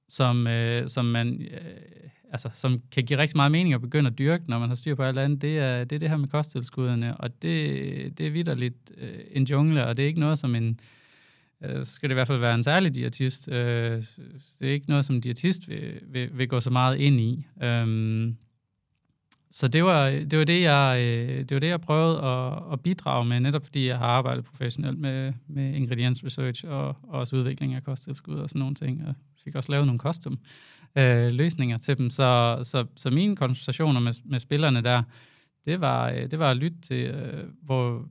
som, 0.09 0.47
øh, 0.47 0.89
som 0.89 1.05
man 1.05 1.43
øh, 1.43 2.11
altså, 2.35 2.51
som 2.53 2.83
kan 2.93 3.05
give 3.05 3.19
rigtig 3.19 3.37
meget 3.37 3.53
mening 3.53 3.75
at 3.75 3.81
begynde 3.81 4.11
at 4.11 4.19
dyrke, 4.19 4.45
når 4.49 4.59
man 4.59 4.69
har 4.69 4.77
styr 4.77 4.95
på 4.95 5.03
alt 5.03 5.19
andet, 5.19 5.43
det 5.43 5.59
er 5.59 5.85
det, 5.85 5.97
er 5.97 5.99
det 5.99 6.11
her 6.11 6.17
med 6.17 6.29
kosttilskuddene, 6.29 7.17
og 7.17 7.43
det, 7.43 8.19
det 8.19 8.27
er 8.27 8.31
vidderligt 8.31 8.93
øh, 8.99 9.19
en 9.31 9.45
jungle, 9.45 9.87
og 9.87 9.97
det 9.97 10.03
er 10.03 10.07
ikke 10.07 10.21
noget 10.21 10.39
som 10.39 10.55
en, 10.55 10.81
øh, 11.65 11.85
skal 11.85 12.09
det 12.09 12.15
i 12.15 12.19
hvert 12.19 12.27
fald 12.27 12.39
være 12.39 12.55
en 12.55 12.63
særlig 12.63 12.95
diætist, 12.95 13.49
øh, 13.49 14.03
det 14.61 14.69
er 14.69 14.73
ikke 14.73 14.89
noget, 14.89 15.05
som 15.05 15.21
diætist 15.21 15.69
vil, 15.69 16.01
vil, 16.03 16.39
vil 16.39 16.49
gå 16.49 16.61
så 16.61 16.71
meget 16.71 16.99
ind 16.99 17.21
i. 17.21 17.47
Øhm, 17.63 18.37
så 19.51 19.69
det 19.69 19.85
var 19.85 20.11
det, 20.11 20.39
var 20.39 20.45
det, 20.45 20.63
jeg, 20.63 21.01
øh, 21.03 21.39
det 21.39 21.55
var 21.55 21.61
det, 21.61 21.69
jeg 21.69 21.81
prøvede 21.81 22.23
at, 22.23 22.73
at 22.73 22.81
bidrage 22.81 23.25
med, 23.25 23.41
netop 23.41 23.65
fordi 23.65 23.87
jeg 23.87 23.99
har 23.99 24.07
arbejdet 24.07 24.45
professionelt 24.45 24.99
med, 24.99 25.33
med 25.47 25.75
ingredients 25.75 26.25
research 26.25 26.65
og, 26.69 26.87
og 26.87 27.19
også 27.21 27.37
udvikling 27.37 27.75
af 27.75 27.85
kosttilskud 27.85 28.37
og 28.37 28.49
sådan 28.49 28.59
nogle 28.59 28.75
ting, 28.75 29.07
og 29.07 29.15
fik 29.45 29.55
også 29.55 29.73
lavet 29.73 29.87
nogle 29.87 30.01
custom 30.01 30.33
øh, 30.33 30.39
øh, 30.99 31.33
løsninger 31.33 31.79
til 31.79 31.99
dem. 31.99 32.11
Så, 32.11 32.59
så, 32.63 32.87
så 32.97 33.11
mine 33.11 33.37
konsultationer 33.37 34.01
med, 34.01 34.13
med 34.25 34.39
spillerne 34.39 34.83
der, 34.83 35.03
det 35.65 35.81
var, 35.81 36.11
øh, 36.11 36.31
det 36.31 36.39
var 36.39 36.51
at 36.51 36.57
lytte 36.57 36.81
til, 36.81 37.05
øh, 37.07 37.45
hvor, 37.63 38.09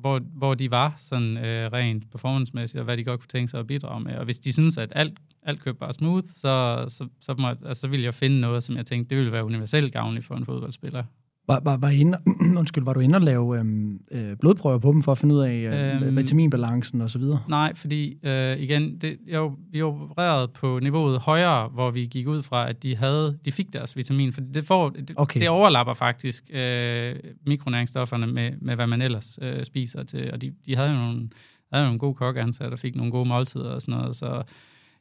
hvor, 0.00 0.18
hvor 0.18 0.54
de 0.54 0.70
var 0.70 0.94
sådan 0.96 1.36
øh, 1.36 1.72
rent 1.72 2.10
performancemæssigt, 2.10 2.78
og 2.78 2.84
hvad 2.84 2.96
de 2.96 3.04
godt 3.04 3.20
kunne 3.20 3.28
tænke 3.28 3.50
sig 3.50 3.60
at 3.60 3.66
bidrage 3.66 4.00
med. 4.00 4.14
Og 4.14 4.24
hvis 4.24 4.38
de 4.38 4.52
synes, 4.52 4.78
at 4.78 4.92
alt, 4.94 5.18
alt 5.42 5.60
køber 5.60 5.78
bare 5.78 5.92
smooth, 5.92 6.26
så, 6.28 6.84
så, 6.88 7.08
så, 7.20 7.34
må, 7.38 7.48
altså, 7.48 7.80
så 7.80 7.88
ville 7.88 8.04
jeg 8.04 8.14
finde 8.14 8.40
noget, 8.40 8.62
som 8.62 8.76
jeg 8.76 8.86
tænkte, 8.86 9.10
det 9.10 9.18
ville 9.18 9.32
være 9.32 9.44
universelt 9.44 9.92
gavnligt 9.92 10.26
for 10.26 10.34
en 10.34 10.44
fodboldspiller. 10.44 11.04
Var, 11.50 11.60
var, 11.64 11.76
var, 11.76 11.88
inde, 11.88 12.18
undskyld, 12.60 12.84
var 12.84 12.92
du 12.92 13.00
inde 13.00 13.16
og 13.16 13.22
lave 13.22 13.58
øhm, 13.58 14.00
øh, 14.10 14.36
blodprøver 14.36 14.78
på 14.78 14.92
dem 14.92 15.02
for 15.02 15.12
at 15.12 15.18
finde 15.18 15.34
ud 15.34 15.40
af 15.40 15.54
øh, 15.54 16.02
øhm, 16.06 16.16
vitaminbalancen 16.16 17.00
og 17.00 17.10
så 17.10 17.18
videre? 17.18 17.38
Nej, 17.48 17.74
fordi 17.74 18.18
øh, 18.22 18.58
igen, 18.58 18.96
det, 18.98 19.18
jeg, 19.26 19.50
vi 19.70 19.82
opererede 19.82 20.48
på 20.48 20.78
niveauet 20.82 21.20
højere, 21.20 21.68
hvor 21.68 21.90
vi 21.90 22.06
gik 22.06 22.26
ud 22.26 22.42
fra, 22.42 22.68
at 22.68 22.82
de 22.82 22.96
havde, 22.96 23.38
de 23.44 23.52
fik 23.52 23.72
deres 23.72 23.96
vitamin, 23.96 24.32
for 24.32 24.40
det, 24.40 24.66
får, 24.66 24.90
det, 24.90 25.12
okay. 25.16 25.40
det 25.40 25.48
overlapper 25.48 25.94
faktisk 25.94 26.44
øh, 26.52 27.16
mikronæringsstofferne 27.46 28.26
med, 28.26 28.52
med, 28.60 28.74
hvad 28.74 28.86
man 28.86 29.02
ellers 29.02 29.38
øh, 29.42 29.64
spiser 29.64 30.02
til, 30.02 30.30
og 30.32 30.42
de, 30.42 30.52
de 30.66 30.76
havde 30.76 30.90
jo 30.90 30.96
nogle, 30.96 31.28
havde 31.72 31.84
nogle 31.84 31.98
gode 31.98 32.14
kokkeansatte, 32.14 32.70
der 32.70 32.76
fik 32.76 32.96
nogle 32.96 33.12
gode 33.12 33.28
måltider 33.28 33.70
og 33.70 33.80
sådan 33.82 33.94
noget, 33.94 34.16
så 34.16 34.42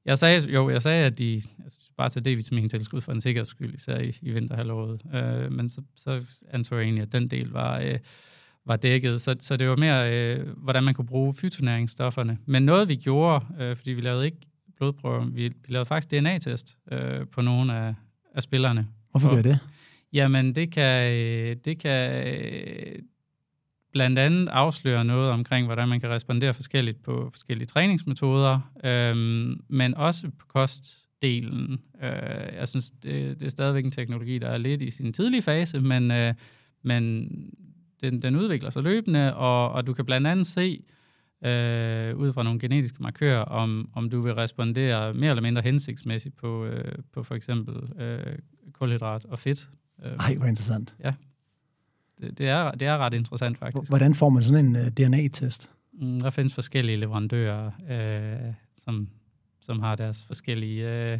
jeg 0.05 0.17
sagde, 0.17 0.53
jo, 0.53 0.69
jeg 0.69 0.83
sagde, 0.83 1.05
at 1.05 1.19
de 1.19 1.41
altså, 1.63 1.77
bare 1.97 2.09
tage 2.09 2.35
D-vitamin-tilskud 2.35 3.01
for 3.01 3.11
en 3.11 3.21
sikkerheds 3.21 3.47
skyld, 3.47 3.75
især 3.75 3.99
i, 3.99 4.17
i 4.21 4.31
vinterhalvåret. 4.31 5.01
Øh, 5.13 5.51
men 5.51 5.69
så, 5.69 5.81
så 5.95 6.23
antog 6.51 6.77
jeg 6.77 6.83
egentlig, 6.83 7.01
at 7.01 7.11
den 7.11 7.27
del 7.27 7.49
var, 7.49 7.79
øh, 7.79 7.99
var 8.65 8.75
dækket. 8.75 9.21
Så, 9.21 9.35
så 9.39 9.57
det 9.57 9.69
var 9.69 9.75
mere, 9.75 10.13
øh, 10.13 10.47
hvordan 10.57 10.83
man 10.83 10.93
kunne 10.93 11.07
bruge 11.07 11.33
fytonæringsstofferne. 11.33 12.37
Men 12.45 12.63
noget 12.63 12.89
vi 12.89 12.95
gjorde, 12.95 13.45
øh, 13.59 13.75
fordi 13.75 13.91
vi 13.91 14.01
lavede 14.01 14.25
ikke 14.25 14.37
blodprøver, 14.77 15.25
vi, 15.25 15.43
vi 15.47 15.53
lavede 15.67 15.85
faktisk 15.85 16.11
DNA-test 16.11 16.77
øh, 16.91 17.27
på 17.27 17.41
nogle 17.41 17.73
af, 17.73 17.93
af 18.35 18.43
spillerne. 18.43 18.87
Hvorfor 19.11 19.35
gør 19.35 19.41
det? 19.41 19.59
Jamen, 20.13 20.55
det 20.55 20.71
kan, 20.71 21.13
øh, 21.13 21.55
det 21.65 21.79
kan 21.79 22.27
øh, 22.27 22.95
blandt 23.91 24.19
andet 24.19 24.49
afsløre 24.49 25.05
noget 25.05 25.31
omkring, 25.31 25.65
hvordan 25.65 25.89
man 25.89 25.99
kan 25.99 26.09
respondere 26.09 26.53
forskelligt 26.53 27.03
på 27.03 27.29
forskellige 27.31 27.65
træningsmetoder, 27.65 28.59
øhm, 28.83 29.61
men 29.67 29.95
også 29.95 30.29
på 30.39 30.45
kostdelen. 30.47 31.79
Øh, 32.03 32.57
jeg 32.57 32.67
synes, 32.67 32.91
det, 32.91 33.39
det 33.39 33.45
er 33.45 33.49
stadigvæk 33.49 33.85
en 33.85 33.91
teknologi, 33.91 34.37
der 34.37 34.47
er 34.47 34.57
lidt 34.57 34.81
i 34.81 34.89
sin 34.89 35.13
tidlige 35.13 35.41
fase, 35.41 35.79
men, 35.79 36.11
øh, 36.11 36.33
men 36.81 37.29
den, 38.01 38.21
den 38.21 38.35
udvikler 38.35 38.69
sig 38.69 38.83
løbende, 38.83 39.35
og, 39.35 39.71
og 39.71 39.87
du 39.87 39.93
kan 39.93 40.05
blandt 40.05 40.27
andet 40.27 40.47
se, 40.47 40.83
øh, 41.45 42.15
ud 42.15 42.33
fra 42.33 42.43
nogle 42.43 42.59
genetiske 42.59 43.03
markører, 43.03 43.41
om, 43.41 43.89
om 43.93 44.09
du 44.09 44.21
vil 44.21 44.33
respondere 44.33 45.13
mere 45.13 45.29
eller 45.29 45.41
mindre 45.41 45.61
hensigtsmæssigt 45.61 46.35
på, 46.35 46.65
øh, 46.65 46.95
på 47.13 47.23
for 47.23 47.35
eksempel 47.35 48.01
øh, 48.01 48.35
kulhydrat 48.73 49.25
og 49.25 49.39
fedt. 49.39 49.69
Øh, 50.05 50.11
Ej, 50.11 50.35
hvor 50.35 50.45
interessant. 50.45 50.95
Ja. 51.03 51.13
Det, 52.21 52.37
det, 52.37 52.47
er, 52.47 52.71
det 52.71 52.87
er 52.87 52.97
ret 52.97 53.13
interessant, 53.13 53.57
faktisk. 53.57 53.89
Hvordan 53.89 54.13
får 54.13 54.29
man 54.29 54.43
sådan 54.43 54.65
en 54.65 54.75
uh, 54.75 54.81
øh, 54.81 54.87
DNA-test? 54.87 55.71
Mm, 56.01 56.19
der 56.19 56.29
findes 56.29 56.53
forskellige 56.53 56.97
leverandører, 56.97 57.71
øh, 57.89 58.53
som, 58.77 59.07
som 59.61 59.79
har 59.79 59.95
deres 59.95 60.23
forskellige 60.23 60.89
øh, 60.89 61.19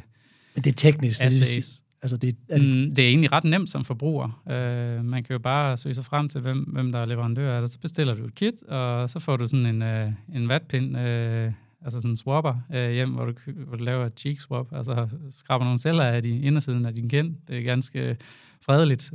Men 0.56 0.64
det 0.64 0.70
er 0.70 0.74
teknisk, 0.74 1.24
assays. 1.24 1.84
Altså 2.02 2.18
det, 2.18 2.36
er 2.50 2.58
det... 2.58 2.68
Mm, 2.68 2.92
det 2.92 3.00
er 3.00 3.10
egentlig 3.10 3.32
ret 3.32 3.44
nemt 3.44 3.70
som 3.70 3.86
forbruger. 3.86 4.42
Uh, 4.46 5.06
man 5.06 5.24
kan 5.24 5.34
jo 5.34 5.40
bare 5.40 5.78
søge 5.78 5.96
sig 5.96 6.06
frem 6.06 6.30
til, 6.30 6.42
hvem, 6.42 6.60
hvem 6.60 6.92
der 6.92 7.00
er 7.00 7.06
leverandør 7.06 7.62
det. 7.62 7.70
Så 7.70 7.80
bestiller 7.80 8.14
du 8.14 8.26
et 8.26 8.36
kit, 8.36 8.64
og 8.64 9.10
så 9.10 9.20
får 9.20 9.38
du 9.38 9.48
sådan 9.48 9.66
en, 9.66 9.82
uh, 9.82 10.36
en 10.36 10.50
vatpind, 10.50 10.96
uh, 10.96 11.54
altså 11.86 12.00
sådan 12.00 12.10
en 12.10 12.18
swapper 12.18 12.56
uh, 12.70 12.92
hjem, 12.92 13.10
hvor 13.10 13.26
du, 13.26 13.34
hvor 13.46 13.78
du 13.78 13.84
laver 13.84 14.06
et 14.06 14.20
cheek 14.20 14.40
swap, 14.40 14.68
altså 14.74 15.08
skraber 15.32 15.66
nogle 15.66 15.80
celler 15.80 16.04
af 16.04 16.24
de 16.24 16.40
indersiden 16.40 16.86
af 16.86 16.94
din 16.94 17.10
kind. 17.10 17.36
Det 17.48 17.58
er 17.58 17.64
ganske 17.64 18.18
fredeligt. 18.62 19.14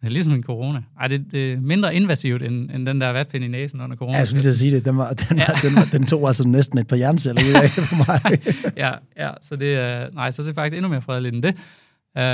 Det 0.00 0.06
er 0.06 0.10
ligesom 0.10 0.32
en 0.32 0.42
corona. 0.42 0.82
Ej, 1.00 1.08
det, 1.08 1.32
det 1.32 1.52
er 1.52 1.60
mindre 1.60 1.94
invasivt 1.94 2.42
end, 2.42 2.70
end 2.70 2.86
den 2.86 3.00
der 3.00 3.08
vatpind 3.08 3.44
i 3.44 3.48
næsen 3.48 3.80
under 3.80 3.96
corona. 3.96 4.12
Ja, 4.12 4.18
jeg 4.18 4.28
skulle 4.28 4.42
lige 4.42 4.54
sige 4.54 4.74
det. 4.74 4.84
Den, 4.84 4.96
var, 4.96 5.12
den, 5.12 5.38
ja. 5.38 5.46
den, 5.62 5.76
var, 5.76 5.88
den 5.92 6.06
tog 6.06 6.26
altså 6.26 6.48
næsten 6.48 6.78
et 6.78 6.86
par 6.86 6.96
hjerneceller 6.96 7.42
ud 7.42 7.62
af 7.62 7.70
for 7.70 8.12
mig. 8.12 8.38
ja, 8.84 8.92
ja, 9.16 9.30
så 9.42 9.56
det 9.56 9.74
er, 9.74 10.10
nej, 10.12 10.30
så 10.30 10.42
det 10.42 10.48
er 10.48 10.54
faktisk 10.54 10.76
endnu 10.76 10.88
mere 10.88 11.02
fredeligt 11.02 11.34
end 11.34 11.42
det. 11.42 11.56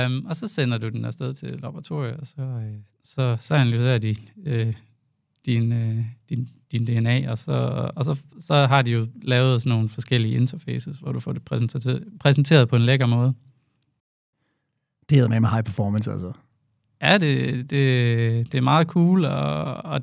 Um, 0.07 0.25
og 0.25 0.35
så 0.35 0.47
sender 0.47 0.77
du 0.77 0.89
den 0.89 1.05
afsted 1.05 1.33
til 1.33 1.59
laboratoriet, 1.61 2.17
og 2.17 2.27
så, 2.27 2.41
øh, 2.41 2.73
så, 3.03 3.37
så 3.39 3.55
analyserer 3.55 3.97
de 3.97 4.15
øh, 4.45 4.73
din, 5.45 5.71
øh, 5.71 6.05
din, 6.29 6.49
din 6.71 6.85
DNA, 6.85 7.31
og, 7.31 7.37
så, 7.37 7.51
og 7.95 8.05
så, 8.05 8.15
så 8.39 8.65
har 8.67 8.81
de 8.81 8.91
jo 8.91 9.07
lavet 9.21 9.61
sådan 9.61 9.69
nogle 9.69 9.89
forskellige 9.89 10.35
interfaces, 10.35 10.97
hvor 10.97 11.11
du 11.11 11.19
får 11.19 11.33
det 11.33 11.45
præsenteret, 11.45 12.03
præsenteret 12.19 12.69
på 12.69 12.75
en 12.75 12.81
lækker 12.81 13.05
måde. 13.05 13.33
Det 15.09 15.15
hedder 15.17 15.29
med 15.29 15.39
med 15.39 15.49
high 15.49 15.63
performance, 15.63 16.11
altså. 16.11 16.31
Ja, 17.03 17.17
det, 17.17 17.69
det, 17.69 18.51
det 18.51 18.57
er 18.57 18.61
meget 18.61 18.87
cool, 18.87 19.25
og, 19.25 19.75
og 19.85 20.01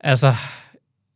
altså, 0.00 0.34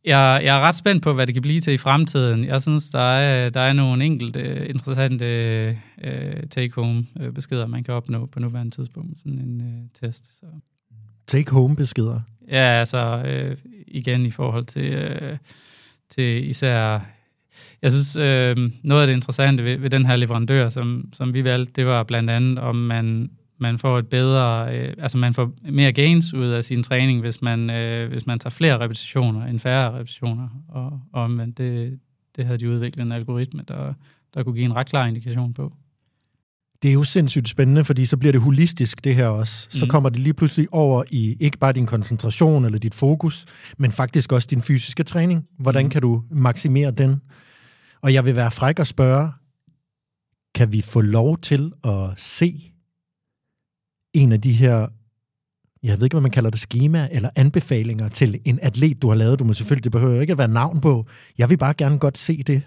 jeg, 0.05 0.41
jeg 0.43 0.57
er 0.57 0.61
ret 0.61 0.75
spændt 0.75 1.03
på, 1.03 1.13
hvad 1.13 1.27
det 1.27 1.35
kan 1.35 1.41
blive 1.41 1.59
til 1.59 1.73
i 1.73 1.77
fremtiden. 1.77 2.45
Jeg 2.45 2.61
synes, 2.61 2.89
der 2.89 2.99
er, 2.99 3.49
der 3.49 3.59
er 3.59 3.73
nogle 3.73 4.05
enkelte 4.05 4.67
interessante 4.69 5.77
uh, 5.97 6.49
take-home-beskeder, 6.49 7.67
man 7.67 7.83
kan 7.83 7.93
opnå 7.93 8.25
på 8.25 8.39
nuværende 8.39 8.75
tidspunkt 8.75 9.19
sådan 9.19 9.39
en 9.39 9.61
uh, 9.61 9.89
test. 10.01 10.39
Så. 10.39 10.45
Take-home-beskeder? 11.27 12.19
Ja, 12.47 12.79
altså 12.79 13.23
uh, 13.25 13.57
igen 13.87 14.25
i 14.25 14.31
forhold 14.31 14.65
til, 14.65 15.17
uh, 15.21 15.37
til 16.09 16.49
især... 16.49 16.99
Jeg 17.81 17.91
synes, 17.91 18.15
uh, 18.15 18.71
noget 18.83 19.01
af 19.01 19.07
det 19.07 19.13
interessante 19.13 19.63
ved, 19.63 19.77
ved 19.77 19.89
den 19.89 20.05
her 20.05 20.15
leverandør, 20.15 20.69
som, 20.69 21.09
som 21.13 21.33
vi 21.33 21.43
valgte, 21.43 21.71
det 21.75 21.85
var 21.85 22.03
blandt 22.03 22.29
andet, 22.29 22.59
om 22.59 22.75
man 22.75 23.29
man 23.63 23.79
får 23.79 23.99
et 23.99 24.07
bedre, 24.07 24.75
øh, 24.75 24.93
altså 24.97 25.17
man 25.17 25.33
får 25.33 25.53
mere 25.71 25.91
gains 25.91 26.33
ud 26.33 26.47
af 26.47 26.63
sin 26.63 26.83
træning, 26.83 27.21
hvis 27.21 27.41
man, 27.41 27.69
øh, 27.69 28.09
hvis 28.09 28.25
man 28.25 28.39
tager 28.39 28.49
flere 28.51 28.79
repetitioner 28.79 29.45
end 29.45 29.59
færre 29.59 29.91
repetitioner. 29.91 30.47
Og, 30.67 31.01
og 31.13 31.31
men 31.31 31.51
det, 31.51 31.99
det 32.35 32.45
havde 32.45 32.59
de 32.59 32.69
udviklet 32.69 33.05
en 33.05 33.11
algoritme, 33.11 33.63
der, 33.67 33.93
der 34.33 34.43
kunne 34.43 34.55
give 34.55 34.65
en 34.65 34.75
ret 34.75 34.87
klar 34.89 35.05
indikation 35.07 35.53
på. 35.53 35.73
Det 36.81 36.89
er 36.89 36.93
jo 36.93 37.03
sindssygt 37.03 37.49
spændende, 37.49 37.83
fordi 37.83 38.05
så 38.05 38.17
bliver 38.17 38.31
det 38.31 38.41
holistisk, 38.41 39.03
det 39.03 39.15
her 39.15 39.27
også. 39.27 39.67
Så 39.69 39.85
mm. 39.85 39.89
kommer 39.89 40.09
det 40.09 40.19
lige 40.19 40.33
pludselig 40.33 40.67
over 40.71 41.03
i 41.11 41.37
ikke 41.39 41.57
bare 41.57 41.73
din 41.73 41.85
koncentration 41.85 42.65
eller 42.65 42.79
dit 42.79 42.95
fokus, 42.95 43.45
men 43.77 43.91
faktisk 43.91 44.31
også 44.31 44.47
din 44.51 44.61
fysiske 44.61 45.03
træning. 45.03 45.47
Hvordan 45.59 45.83
mm. 45.83 45.89
kan 45.89 46.01
du 46.01 46.23
maksimere 46.31 46.91
den? 46.91 47.21
Og 48.01 48.13
jeg 48.13 48.25
vil 48.25 48.35
være 48.35 48.51
fræk 48.51 48.79
og 48.79 48.87
spørge, 48.87 49.31
kan 50.55 50.71
vi 50.71 50.81
få 50.81 51.01
lov 51.01 51.37
til 51.37 51.71
at 51.83 52.09
se 52.17 52.72
en 54.13 54.31
af 54.31 54.41
de 54.41 54.53
her, 54.53 54.87
jeg 55.83 55.97
ved 55.97 56.03
ikke, 56.03 56.13
hvad 56.13 56.21
man 56.21 56.31
kalder 56.31 56.49
det, 56.49 56.59
schema 56.59 57.07
eller 57.11 57.29
anbefalinger 57.35 58.09
til 58.09 58.39
en 58.45 58.59
atlet, 58.61 59.01
du 59.01 59.07
har 59.09 59.15
lavet. 59.15 59.39
Du 59.39 59.43
må 59.43 59.53
selvfølgelig, 59.53 59.83
det 59.83 59.91
behøver 59.91 60.21
ikke 60.21 60.31
at 60.31 60.37
være 60.37 60.47
navn 60.47 60.81
på. 60.81 61.05
Jeg 61.37 61.49
vil 61.49 61.57
bare 61.57 61.73
gerne 61.73 61.99
godt 61.99 62.17
se 62.17 62.43
det. 62.43 62.61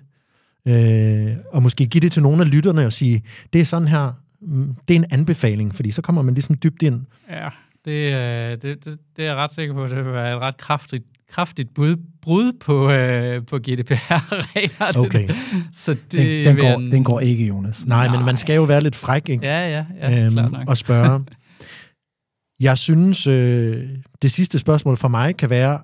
Øh, 0.68 1.36
og 1.52 1.62
måske 1.62 1.86
give 1.86 2.00
det 2.00 2.12
til 2.12 2.22
nogle 2.22 2.42
af 2.42 2.50
lytterne 2.50 2.86
og 2.86 2.92
sige, 2.92 3.22
det 3.52 3.60
er 3.60 3.64
sådan 3.64 3.88
her, 3.88 4.12
mm, 4.40 4.74
det 4.88 4.96
er 4.96 4.98
en 4.98 5.06
anbefaling, 5.10 5.74
fordi 5.74 5.90
så 5.90 6.02
kommer 6.02 6.22
man 6.22 6.34
ligesom 6.34 6.56
dybt 6.56 6.82
ind. 6.82 7.00
Ja, 7.30 7.48
det, 7.84 8.14
øh, 8.14 8.62
det, 8.62 8.84
det, 8.84 8.98
det 9.16 9.24
er 9.24 9.28
jeg 9.28 9.36
ret 9.36 9.50
sikker 9.50 9.74
på, 9.74 9.86
det 9.86 9.96
vil 9.96 10.12
være 10.12 10.36
et 10.36 10.40
ret 10.40 10.56
kraftigt 10.56 11.04
kraftigt 11.28 11.74
brud, 11.74 11.96
brud 12.22 12.52
på, 12.60 12.90
øh, 12.90 13.46
på 13.46 13.58
GDPR-regler. 13.58 15.06
Okay. 15.06 15.28
Så 15.72 15.92
det 15.92 16.12
den, 16.12 16.44
den, 16.44 16.56
går, 16.56 16.78
en... 16.78 16.92
den 16.92 17.04
går 17.04 17.20
ikke, 17.20 17.46
Jonas. 17.46 17.86
Nej, 17.86 18.06
Nej, 18.06 18.16
men 18.16 18.26
man 18.26 18.36
skal 18.36 18.56
jo 18.56 18.62
være 18.62 18.80
lidt 18.80 18.96
fræk, 18.96 19.28
ikke? 19.28 19.46
Ja, 19.46 19.68
ja, 19.68 19.84
ja 20.00 20.24
øhm, 20.24 20.32
klart 20.32 20.52
nok. 20.52 20.68
Og 20.68 20.76
spørge. 20.76 21.24
Jeg 22.60 22.78
synes, 22.78 23.26
øh, 23.26 23.88
det 24.22 24.32
sidste 24.32 24.58
spørgsmål 24.58 24.96
fra 24.96 25.08
mig 25.08 25.36
kan 25.36 25.50
være, 25.50 25.78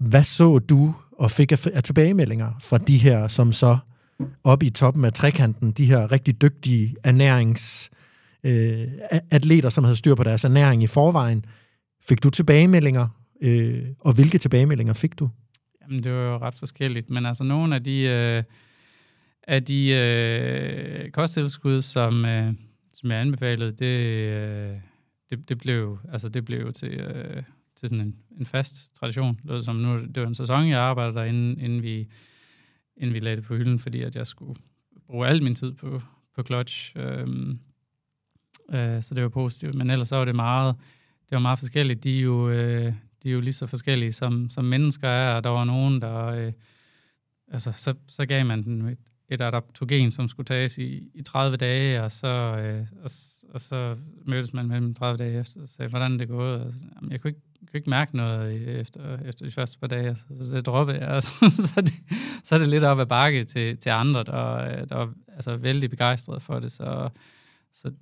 hvad 0.00 0.24
så 0.24 0.58
du 0.58 0.94
og 1.18 1.30
fik 1.30 1.52
af 1.52 1.82
tilbagemeldinger 1.82 2.52
fra 2.60 2.78
de 2.78 2.98
her, 2.98 3.28
som 3.28 3.52
så 3.52 3.78
oppe 4.44 4.66
i 4.66 4.70
toppen 4.70 5.04
af 5.04 5.12
trekanten, 5.12 5.72
de 5.72 5.84
her 5.84 6.12
rigtig 6.12 6.42
dygtige 6.42 6.96
ernærings 7.04 7.90
øh, 8.44 8.88
atleter, 9.30 9.68
som 9.68 9.84
havde 9.84 9.96
styr 9.96 10.14
på 10.14 10.24
deres 10.24 10.44
ernæring 10.44 10.82
i 10.82 10.86
forvejen. 10.86 11.44
Fik 12.08 12.22
du 12.22 12.30
tilbagemeldinger 12.30 13.08
Øh, 13.40 13.86
og 13.98 14.14
hvilke 14.14 14.38
tilbagemeldinger 14.38 14.92
fik 14.92 15.18
du? 15.18 15.30
Jamen, 15.82 16.04
det 16.04 16.12
var 16.12 16.32
jo 16.32 16.38
ret 16.38 16.54
forskelligt, 16.54 17.10
men 17.10 17.26
altså 17.26 17.44
nogle 17.44 17.74
af 17.74 17.84
de, 17.84 18.02
øh, 18.02 18.42
af 19.42 19.64
de 19.64 19.88
øh, 19.90 21.10
kosttilskud, 21.10 21.82
som, 21.82 22.24
øh, 22.24 22.54
som 22.92 23.10
jeg 23.10 23.20
anbefalede, 23.20 23.72
det, 23.72 24.06
øh, 24.32 24.76
det, 25.30 25.48
det, 25.48 25.58
blev, 25.58 25.98
altså, 26.12 26.28
det 26.28 26.44
blev 26.44 26.72
til, 26.72 26.92
øh, 26.92 27.42
til 27.76 27.88
sådan 27.88 28.04
en, 28.06 28.16
en 28.38 28.46
fast 28.46 28.94
tradition. 28.94 29.40
Det 29.42 29.54
var, 29.54 29.60
som 29.60 29.76
nu, 29.76 30.00
det 30.00 30.22
var 30.22 30.26
en 30.26 30.34
sæson, 30.34 30.68
jeg 30.68 30.80
arbejdede 30.80 31.14
der, 31.14 31.24
inden, 31.24 31.60
inden, 31.60 31.82
vi, 31.82 32.08
inden 32.96 33.14
vi 33.14 33.20
lagde 33.20 33.36
det 33.36 33.44
på 33.44 33.56
hylden, 33.56 33.78
fordi 33.78 34.02
at 34.02 34.16
jeg 34.16 34.26
skulle 34.26 34.60
bruge 35.06 35.26
al 35.26 35.42
min 35.42 35.54
tid 35.54 35.72
på, 35.72 36.02
på 36.36 36.42
clutch. 36.42 36.92
Øh, 36.96 37.26
øh, 38.72 39.02
så 39.02 39.14
det 39.14 39.22
var 39.22 39.28
positivt, 39.28 39.74
men 39.74 39.90
ellers 39.90 40.08
så 40.08 40.16
var 40.16 40.24
det 40.24 40.36
meget, 40.36 40.76
det 41.22 41.36
var 41.36 41.38
meget 41.38 41.58
forskelligt. 41.58 42.04
De 42.04 42.18
er 42.18 42.22
jo, 42.22 42.50
øh, 42.50 42.92
de 43.22 43.28
er 43.28 43.32
jo 43.32 43.40
lige 43.40 43.52
så 43.52 43.66
forskellige, 43.66 44.12
som, 44.12 44.50
som 44.50 44.64
mennesker 44.64 45.08
er, 45.08 45.36
og 45.36 45.44
der 45.44 45.50
var 45.50 45.64
nogen, 45.64 46.02
der... 46.02 46.26
Øh, 46.26 46.52
altså, 47.48 47.72
så, 47.72 47.94
så 48.08 48.26
gav 48.26 48.46
man 48.46 48.62
den 48.62 48.88
et, 48.88 48.98
et 49.28 49.40
adaptogen, 49.40 50.10
som 50.10 50.28
skulle 50.28 50.44
tages 50.44 50.78
i, 50.78 51.10
i 51.14 51.22
30 51.22 51.56
dage, 51.56 52.02
og 52.02 52.12
så, 52.12 52.26
øh, 52.28 52.86
og, 53.02 53.10
og 53.54 53.60
så 53.60 53.96
mødtes 54.26 54.52
man 54.52 54.68
mellem 54.68 54.94
30 54.94 55.16
dage 55.16 55.38
efter 55.38 55.62
og 55.62 55.68
sagde, 55.68 55.88
hvordan 55.88 56.18
det 56.18 56.28
gået. 56.28 56.60
Og, 56.60 56.72
jamen, 56.96 57.12
jeg 57.12 57.20
kunne 57.20 57.30
ikke, 57.30 57.40
kunne 57.60 57.78
ikke 57.78 57.90
mærke 57.90 58.16
noget 58.16 58.80
efter, 58.80 59.18
efter 59.18 59.44
de 59.44 59.52
første 59.52 59.78
par 59.78 59.86
dage, 59.86 60.16
så, 60.16 60.24
så 60.46 60.54
det 60.54 60.66
droppede 60.66 60.98
jeg. 60.98 61.08
Og 61.08 61.22
så, 61.28 61.48
så, 61.48 61.80
det, 61.80 61.94
så 62.44 62.54
er 62.54 62.58
det 62.58 62.68
lidt 62.68 62.84
op 62.84 63.00
ad 63.00 63.06
bakke 63.06 63.44
til, 63.44 63.76
til 63.76 63.90
andre, 63.90 64.24
der, 64.24 64.54
øh, 64.54 64.88
der 64.88 64.94
var 64.94 65.12
altså, 65.28 65.56
vældig 65.56 65.90
begejstrede 65.90 66.40
for 66.40 66.60
det. 66.60 66.72
Så, 66.72 67.08
så 67.74 67.92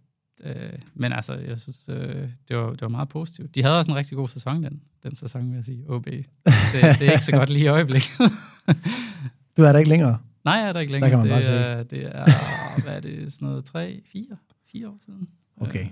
Øh, 0.45 0.79
men 0.95 1.13
altså, 1.13 1.35
jeg 1.35 1.59
synes, 1.59 1.89
øh, 1.89 2.29
det, 2.49 2.57
var, 2.57 2.71
det 2.71 2.83
var 2.83 2.89
meget 2.89 3.09
positivt. 3.09 3.55
De 3.55 3.63
havde 3.63 3.79
også 3.79 3.91
en 3.91 3.97
rigtig 3.97 4.17
god 4.17 4.29
sæson, 4.29 4.63
den, 4.63 4.83
den 5.03 5.17
sæson, 5.17 5.49
vil 5.49 5.55
jeg 5.55 5.65
sige, 5.65 5.85
OB. 5.89 6.05
Det, 6.05 6.27
det 6.75 7.09
er 7.09 7.13
ikke 7.13 7.25
så 7.25 7.33
godt 7.33 7.51
lige 7.51 7.65
i 7.65 7.69
øjeblikket. 7.69 8.11
du 9.57 9.63
er 9.63 9.73
der 9.73 9.79
ikke 9.79 9.91
længere? 9.91 10.19
Nej, 10.45 10.55
jeg 10.55 10.69
er 10.69 10.73
der 10.73 10.81
ikke 10.81 10.93
længere. 10.93 11.11
Der 11.11 11.17
kan 11.17 11.29
man 11.29 11.43
det, 11.43 11.47
bare 11.47 11.59
er, 11.59 11.83
det 11.83 12.05
er, 12.07 12.83
hvad 12.83 12.97
er 12.97 13.01
det, 13.01 13.33
sådan 13.33 13.49
noget, 13.49 13.65
tre, 13.65 14.03
fire, 14.13 14.37
fire 14.73 14.89
år 14.89 14.99
siden. 15.05 15.29
Okay. 15.61 15.85
Øh, 15.85 15.91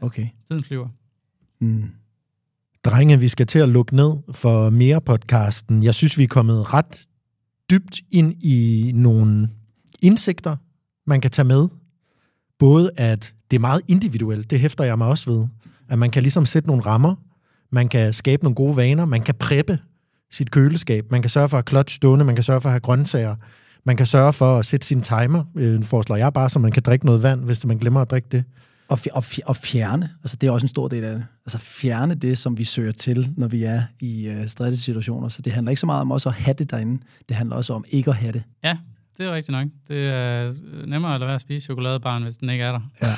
okay. 0.00 0.28
Tiden 0.48 0.64
flyver. 0.64 0.88
Mm. 1.60 1.90
Drenge, 2.84 3.20
vi 3.20 3.28
skal 3.28 3.46
til 3.46 3.58
at 3.58 3.68
lukke 3.68 3.96
ned 3.96 4.12
for 4.32 4.70
mere 4.70 5.00
podcasten. 5.00 5.82
Jeg 5.82 5.94
synes, 5.94 6.18
vi 6.18 6.22
er 6.22 6.28
kommet 6.28 6.74
ret 6.74 7.06
dybt 7.70 8.00
ind 8.10 8.42
i 8.42 8.90
nogle 8.94 9.50
indsigter, 10.02 10.56
man 11.06 11.20
kan 11.20 11.30
tage 11.30 11.46
med. 11.46 11.68
Både 12.58 12.90
at 12.96 13.34
det 13.50 13.56
er 13.56 13.60
meget 13.60 13.82
individuelt, 13.88 14.50
det 14.50 14.60
hæfter 14.60 14.84
jeg 14.84 14.98
mig 14.98 15.06
også 15.06 15.32
ved. 15.32 15.46
At 15.88 15.98
man 15.98 16.10
kan 16.10 16.22
ligesom 16.22 16.46
sætte 16.46 16.68
nogle 16.68 16.82
rammer, 16.82 17.14
man 17.76 17.88
kan 17.88 18.12
skabe 18.12 18.44
nogle 18.44 18.54
gode 18.54 18.76
vaner, 18.76 19.04
man 19.04 19.22
kan 19.22 19.34
preppe 19.34 19.78
sit 20.30 20.50
køleskab, 20.50 21.10
man 21.10 21.22
kan 21.22 21.30
sørge 21.30 21.48
for 21.48 21.58
at 21.58 21.64
have 21.68 21.70
clutch 21.70 21.96
stående, 21.96 22.24
man 22.24 22.34
kan 22.34 22.44
sørge 22.44 22.60
for 22.60 22.68
at 22.68 22.72
have 22.72 22.80
grøntsager, 22.80 23.36
man 23.84 23.96
kan 23.96 24.06
sørge 24.06 24.32
for 24.32 24.58
at 24.58 24.66
sætte 24.66 24.86
sin 24.86 25.00
timer, 25.00 25.44
øh, 25.54 25.84
foreslår 25.84 26.16
jeg 26.16 26.32
bare, 26.32 26.50
så 26.50 26.58
man 26.58 26.72
kan 26.72 26.82
drikke 26.82 27.06
noget 27.06 27.22
vand, 27.22 27.40
hvis 27.44 27.66
man 27.66 27.78
glemmer 27.78 28.00
at 28.00 28.10
drikke 28.10 28.28
det. 28.32 28.44
Og, 28.88 28.98
og, 29.12 29.24
og 29.46 29.56
fjerne, 29.56 30.10
altså 30.22 30.36
det 30.36 30.46
er 30.46 30.50
også 30.50 30.64
en 30.64 30.68
stor 30.68 30.88
del 30.88 31.04
af 31.04 31.14
det, 31.14 31.26
altså 31.46 31.58
fjerne 31.58 32.14
det, 32.14 32.38
som 32.38 32.58
vi 32.58 32.64
søger 32.64 32.92
til, 32.92 33.32
når 33.36 33.48
vi 33.48 33.64
er 33.64 33.82
i 34.00 34.28
øh, 34.28 34.48
stressesituationer. 34.48 35.28
Så 35.28 35.42
det 35.42 35.52
handler 35.52 35.70
ikke 35.70 35.80
så 35.80 35.86
meget 35.86 36.00
om 36.00 36.10
også 36.10 36.28
at 36.28 36.34
have 36.34 36.54
det 36.54 36.70
derinde, 36.70 37.02
det 37.28 37.36
handler 37.36 37.56
også 37.56 37.72
om 37.72 37.84
ikke 37.88 38.10
at 38.10 38.16
have 38.16 38.32
det. 38.32 38.42
Ja, 38.64 38.76
det 39.18 39.26
er 39.26 39.34
rigtigt 39.34 39.52
nok. 39.52 39.68
Det 39.88 40.08
er 40.08 40.52
nemmere 40.86 41.14
at 41.14 41.20
lade 41.20 41.28
være 41.28 41.34
at 41.34 41.40
spise 41.40 41.64
chokoladebaren, 41.64 42.22
hvis 42.22 42.36
den 42.36 42.50
ikke 42.50 42.64
er 42.64 42.72
der. 42.72 42.80
Ja. 43.02 43.14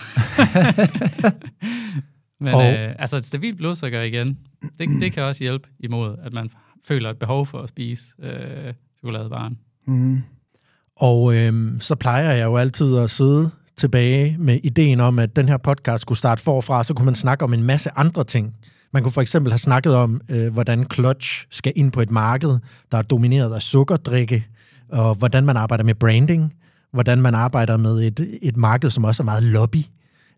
Men 2.41 2.55
og... 2.55 2.72
øh, 2.72 2.95
altså 2.99 3.16
et 3.16 3.24
stabilt 3.24 3.57
blodsukker 3.57 4.03
igen, 4.03 4.39
det, 4.78 4.89
det 5.01 5.12
kan 5.12 5.22
også 5.22 5.45
hjælpe 5.45 5.68
imod, 5.80 6.16
at 6.22 6.32
man 6.32 6.51
føler 6.84 7.11
et 7.11 7.18
behov 7.18 7.47
for 7.47 7.59
at 7.59 7.68
spise 7.68 8.05
øh, 8.22 8.74
chokoladebaren. 8.99 9.59
Mm. 9.86 10.22
Og 10.97 11.34
øh, 11.34 11.80
så 11.80 11.95
plejer 11.95 12.32
jeg 12.32 12.45
jo 12.45 12.57
altid 12.57 12.97
at 12.97 13.11
sidde 13.11 13.51
tilbage 13.76 14.36
med 14.39 14.61
ideen 14.62 15.01
om, 15.01 15.18
at 15.18 15.36
den 15.36 15.49
her 15.49 15.57
podcast 15.57 16.03
skulle 16.03 16.18
starte 16.18 16.43
forfra, 16.43 16.84
så 16.84 16.95
kunne 16.95 17.05
man 17.05 17.14
snakke 17.14 17.45
om 17.45 17.55
en 17.55 17.62
masse 17.62 17.91
andre 17.97 18.24
ting. 18.24 18.57
Man 18.93 19.03
kunne 19.03 19.12
for 19.12 19.20
eksempel 19.20 19.53
have 19.53 19.59
snakket 19.59 19.95
om, 19.95 20.20
øh, 20.28 20.53
hvordan 20.53 20.86
Clutch 20.95 21.47
skal 21.51 21.72
ind 21.76 21.93
på 21.93 22.01
et 22.01 22.11
marked, 22.11 22.59
der 22.93 22.99
er 22.99 23.03
domineret 23.03 23.55
af 23.55 23.62
sukkerdrikke, 23.62 24.47
og 24.93 25.14
hvordan 25.14 25.45
man 25.45 25.57
arbejder 25.57 25.84
med 25.84 25.95
branding, 25.95 26.55
hvordan 26.93 27.22
man 27.22 27.34
arbejder 27.34 27.76
med 27.76 28.03
et, 28.03 28.39
et 28.43 28.57
marked, 28.57 28.91
som 28.91 29.05
også 29.05 29.22
er 29.22 29.24
meget 29.24 29.43
lobby. 29.43 29.84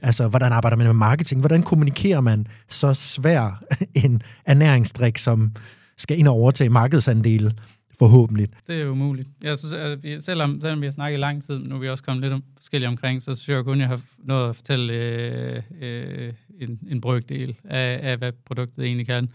Altså, 0.03 0.29
hvordan 0.29 0.53
arbejder 0.53 0.77
man 0.77 0.87
med 0.87 0.95
marketing? 0.95 1.41
Hvordan 1.41 1.63
kommunikerer 1.63 2.21
man 2.21 2.47
så 2.69 2.95
svær 2.95 3.63
en 4.05 4.23
ernæringsdrik, 4.47 5.19
som 5.19 5.53
skal 5.97 6.19
ind 6.19 6.29
og 6.29 6.35
overtage 6.35 6.71
markedsandele? 6.71 7.53
forhåbentlig. 8.01 8.49
Det 8.67 8.83
er 8.83 8.87
umuligt. 8.87 9.29
Jeg 9.43 9.59
synes, 9.59 9.73
at 9.75 10.23
selvom, 10.23 10.61
selvom 10.61 10.81
vi 10.81 10.87
har 10.87 10.91
snakket 10.91 11.19
i 11.19 11.21
lang 11.21 11.43
tid, 11.43 11.59
nu 11.59 11.75
er 11.75 11.79
vi 11.79 11.89
også 11.89 12.05
kommet 12.05 12.23
lidt 12.23 12.33
om, 12.33 12.43
forskellige 12.57 12.89
omkring, 12.89 13.23
så 13.23 13.35
synes 13.35 13.57
jeg 13.57 13.65
kun, 13.65 13.75
at 13.75 13.81
jeg 13.81 13.89
har 13.89 14.01
nået 14.19 14.49
at 14.49 14.57
fortælle 14.57 14.93
øh, 14.93 15.63
øh, 15.81 16.33
en, 16.61 16.81
en 16.91 17.01
brøkdel 17.01 17.57
af, 17.65 18.01
af, 18.03 18.17
hvad 18.17 18.33
produktet 18.33 18.85
egentlig 18.85 19.07
kan. 19.07 19.29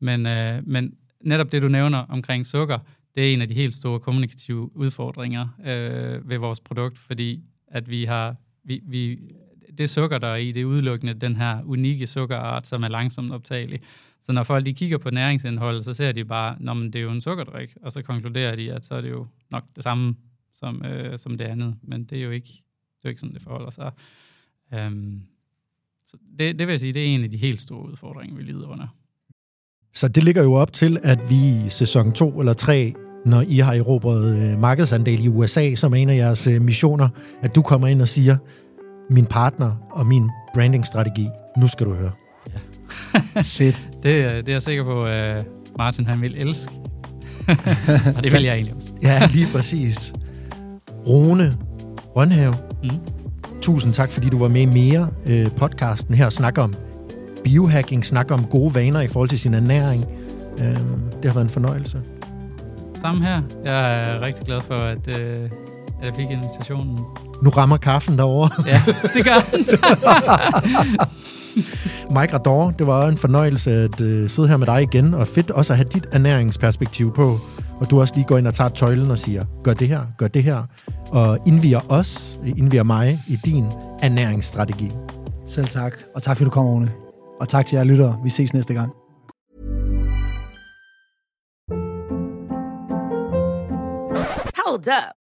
Men, 0.00 0.26
øh, 0.26 0.62
men 0.66 0.94
netop 1.20 1.52
det, 1.52 1.62
du 1.62 1.68
nævner 1.68 1.98
omkring 1.98 2.46
sukker, 2.46 2.78
det 3.14 3.28
er 3.28 3.34
en 3.34 3.42
af 3.42 3.48
de 3.48 3.54
helt 3.54 3.74
store 3.74 4.00
kommunikative 4.00 4.76
udfordringer 4.76 5.48
øh, 5.60 6.28
ved 6.28 6.38
vores 6.38 6.60
produkt, 6.60 6.98
fordi 6.98 7.42
at 7.68 7.90
vi 7.90 8.04
har, 8.04 8.36
vi, 8.64 8.80
vi, 8.84 9.18
det 9.78 9.90
sukker, 9.90 10.18
der 10.18 10.28
er 10.28 10.36
i, 10.36 10.52
det 10.52 10.60
er 10.60 10.64
udelukkende 10.64 11.14
den 11.14 11.36
her 11.36 11.62
unikke 11.64 12.06
sukkerart, 12.06 12.66
som 12.66 12.82
er 12.82 12.88
langsomt 12.88 13.32
optagelig. 13.32 13.80
Så 14.20 14.32
når 14.32 14.42
folk 14.42 14.66
de 14.66 14.74
kigger 14.74 14.98
på 14.98 15.10
næringsindholdet, 15.10 15.84
så 15.84 15.94
ser 15.94 16.12
de 16.12 16.24
bare, 16.24 16.52
at 16.52 16.92
det 16.92 16.96
er 16.96 17.02
jo 17.02 17.10
en 17.10 17.20
sukkerdrik, 17.20 17.76
og 17.82 17.92
så 17.92 18.02
konkluderer 18.02 18.56
de, 18.56 18.72
at 18.72 18.84
så 18.84 18.94
er 18.94 19.00
det 19.00 19.10
jo 19.10 19.26
nok 19.50 19.64
det 19.76 19.84
samme 19.84 20.14
som, 20.52 20.84
øh, 20.84 21.18
som 21.18 21.38
det 21.38 21.44
andet. 21.44 21.74
Men 21.82 22.04
det 22.04 22.18
er 22.18 22.22
jo 22.22 22.30
ikke, 22.30 22.48
det 22.48 23.04
er 23.04 23.04
jo 23.04 23.08
ikke 23.08 23.20
sådan, 23.20 23.34
det 23.34 23.42
forholder 23.42 23.70
sig. 23.70 23.92
Øhm, 24.74 25.22
så 26.06 26.16
det, 26.38 26.58
det 26.58 26.66
vil 26.66 26.72
jeg 26.72 26.80
sige, 26.80 26.92
det 26.92 27.02
er 27.02 27.06
en 27.06 27.24
af 27.24 27.30
de 27.30 27.36
helt 27.36 27.60
store 27.60 27.90
udfordringer, 27.90 28.36
vi 28.36 28.42
lider 28.42 28.66
under. 28.66 28.86
Så 29.94 30.08
det 30.08 30.24
ligger 30.24 30.42
jo 30.42 30.52
op 30.52 30.72
til, 30.72 30.98
at 31.02 31.30
vi 31.30 31.64
i 31.66 31.68
sæson 31.68 32.12
2 32.12 32.40
eller 32.40 32.52
3, 32.52 32.94
når 33.26 33.40
I 33.40 33.58
har 33.58 33.74
erobret 33.74 34.36
øh, 34.36 34.58
markedsandel 34.58 35.24
i 35.24 35.28
USA, 35.28 35.74
som 35.74 35.92
er 35.92 35.96
en 35.96 36.10
af 36.10 36.16
jeres 36.16 36.46
øh, 36.46 36.62
missioner, 36.62 37.08
at 37.42 37.54
du 37.54 37.62
kommer 37.62 37.88
ind 37.88 38.02
og 38.02 38.08
siger, 38.08 38.36
min 39.10 39.26
partner 39.26 39.72
og 39.90 40.06
min 40.06 40.30
brandingstrategi, 40.54 41.28
nu 41.56 41.68
skal 41.68 41.86
du 41.86 41.94
høre. 41.94 42.10
Ja. 43.34 43.42
Fedt. 43.42 43.82
Det, 43.92 44.04
det 44.04 44.48
er 44.48 44.52
jeg 44.52 44.62
sikker 44.62 44.84
på, 44.84 45.02
at 45.02 45.46
Martin 45.78 46.06
han 46.06 46.20
vil 46.20 46.38
elske. 46.38 46.72
og 48.16 48.22
det 48.22 48.32
vil 48.32 48.42
jeg 48.42 48.54
egentlig 48.54 48.74
også. 48.76 48.92
ja, 49.02 49.26
lige 49.32 49.46
præcis. 49.52 50.12
Rune 51.06 51.56
Rønhave, 52.16 52.54
mm. 52.82 52.90
tusind 53.62 53.92
tak, 53.92 54.10
fordi 54.10 54.28
du 54.28 54.38
var 54.38 54.48
med 54.48 54.60
i 54.60 54.64
mere 54.64 55.08
øh, 55.26 55.50
podcasten 55.56 56.14
her 56.14 56.26
og 56.26 56.32
snakker 56.32 56.62
om 56.62 56.74
biohacking, 57.44 58.04
snakker 58.04 58.34
om 58.34 58.44
gode 58.44 58.74
vaner 58.74 59.00
i 59.00 59.06
forhold 59.06 59.28
til 59.28 59.38
sin 59.38 59.54
ernæring. 59.54 60.06
Øh, 60.58 60.76
det 61.22 61.24
har 61.24 61.32
været 61.34 61.44
en 61.44 61.50
fornøjelse. 61.50 62.02
Samme 63.00 63.22
her. 63.22 63.42
Jeg 63.64 64.02
er 64.02 64.20
rigtig 64.20 64.46
glad 64.46 64.60
for, 64.60 64.74
at, 64.74 65.08
øh, 65.08 65.50
at 66.00 66.06
jeg 66.06 66.14
fik 66.16 66.30
invitationen. 66.30 66.98
Nu 67.42 67.50
rammer 67.50 67.76
kaffen 67.76 68.18
derovre. 68.18 68.50
ja, 68.66 68.82
det 69.14 69.24
gør 69.24 69.40
den. 69.52 69.60
Mike 72.16 72.34
Rador, 72.34 72.70
det 72.70 72.86
var 72.86 73.08
en 73.08 73.18
fornøjelse 73.18 73.70
at 73.70 74.00
uh, 74.00 74.28
sidde 74.28 74.48
her 74.48 74.56
med 74.56 74.66
dig 74.66 74.82
igen, 74.82 75.14
og 75.14 75.28
fedt 75.28 75.50
også 75.50 75.72
at 75.72 75.76
have 75.76 75.88
dit 75.88 76.06
ernæringsperspektiv 76.12 77.14
på, 77.14 77.38
og 77.80 77.90
du 77.90 78.00
også 78.00 78.14
lige 78.14 78.24
går 78.24 78.38
ind 78.38 78.46
og 78.46 78.54
tager 78.54 78.70
tøjlen 78.70 79.10
og 79.10 79.18
siger, 79.18 79.44
gør 79.64 79.74
det 79.74 79.88
her, 79.88 80.00
gør 80.18 80.28
det 80.28 80.42
her, 80.42 80.62
og 81.08 81.38
indviger 81.46 81.80
os, 81.88 82.38
indviger 82.56 82.82
mig 82.82 83.18
i 83.28 83.36
din 83.44 83.64
ernæringsstrategi. 84.02 84.90
Selv 85.46 85.66
tak, 85.66 85.92
og 86.14 86.22
tak 86.22 86.36
fordi 86.36 86.44
du 86.44 86.50
kom, 86.50 86.66
Rune. 86.66 86.90
Og 87.40 87.48
tak 87.48 87.66
til 87.66 87.76
jer 87.76 87.84
lyttere. 87.84 88.18
Vi 88.24 88.30
ses 88.30 88.54
næste 88.54 88.74
gang. 88.74 88.90
Hold 94.66 94.78
up. 94.78 95.21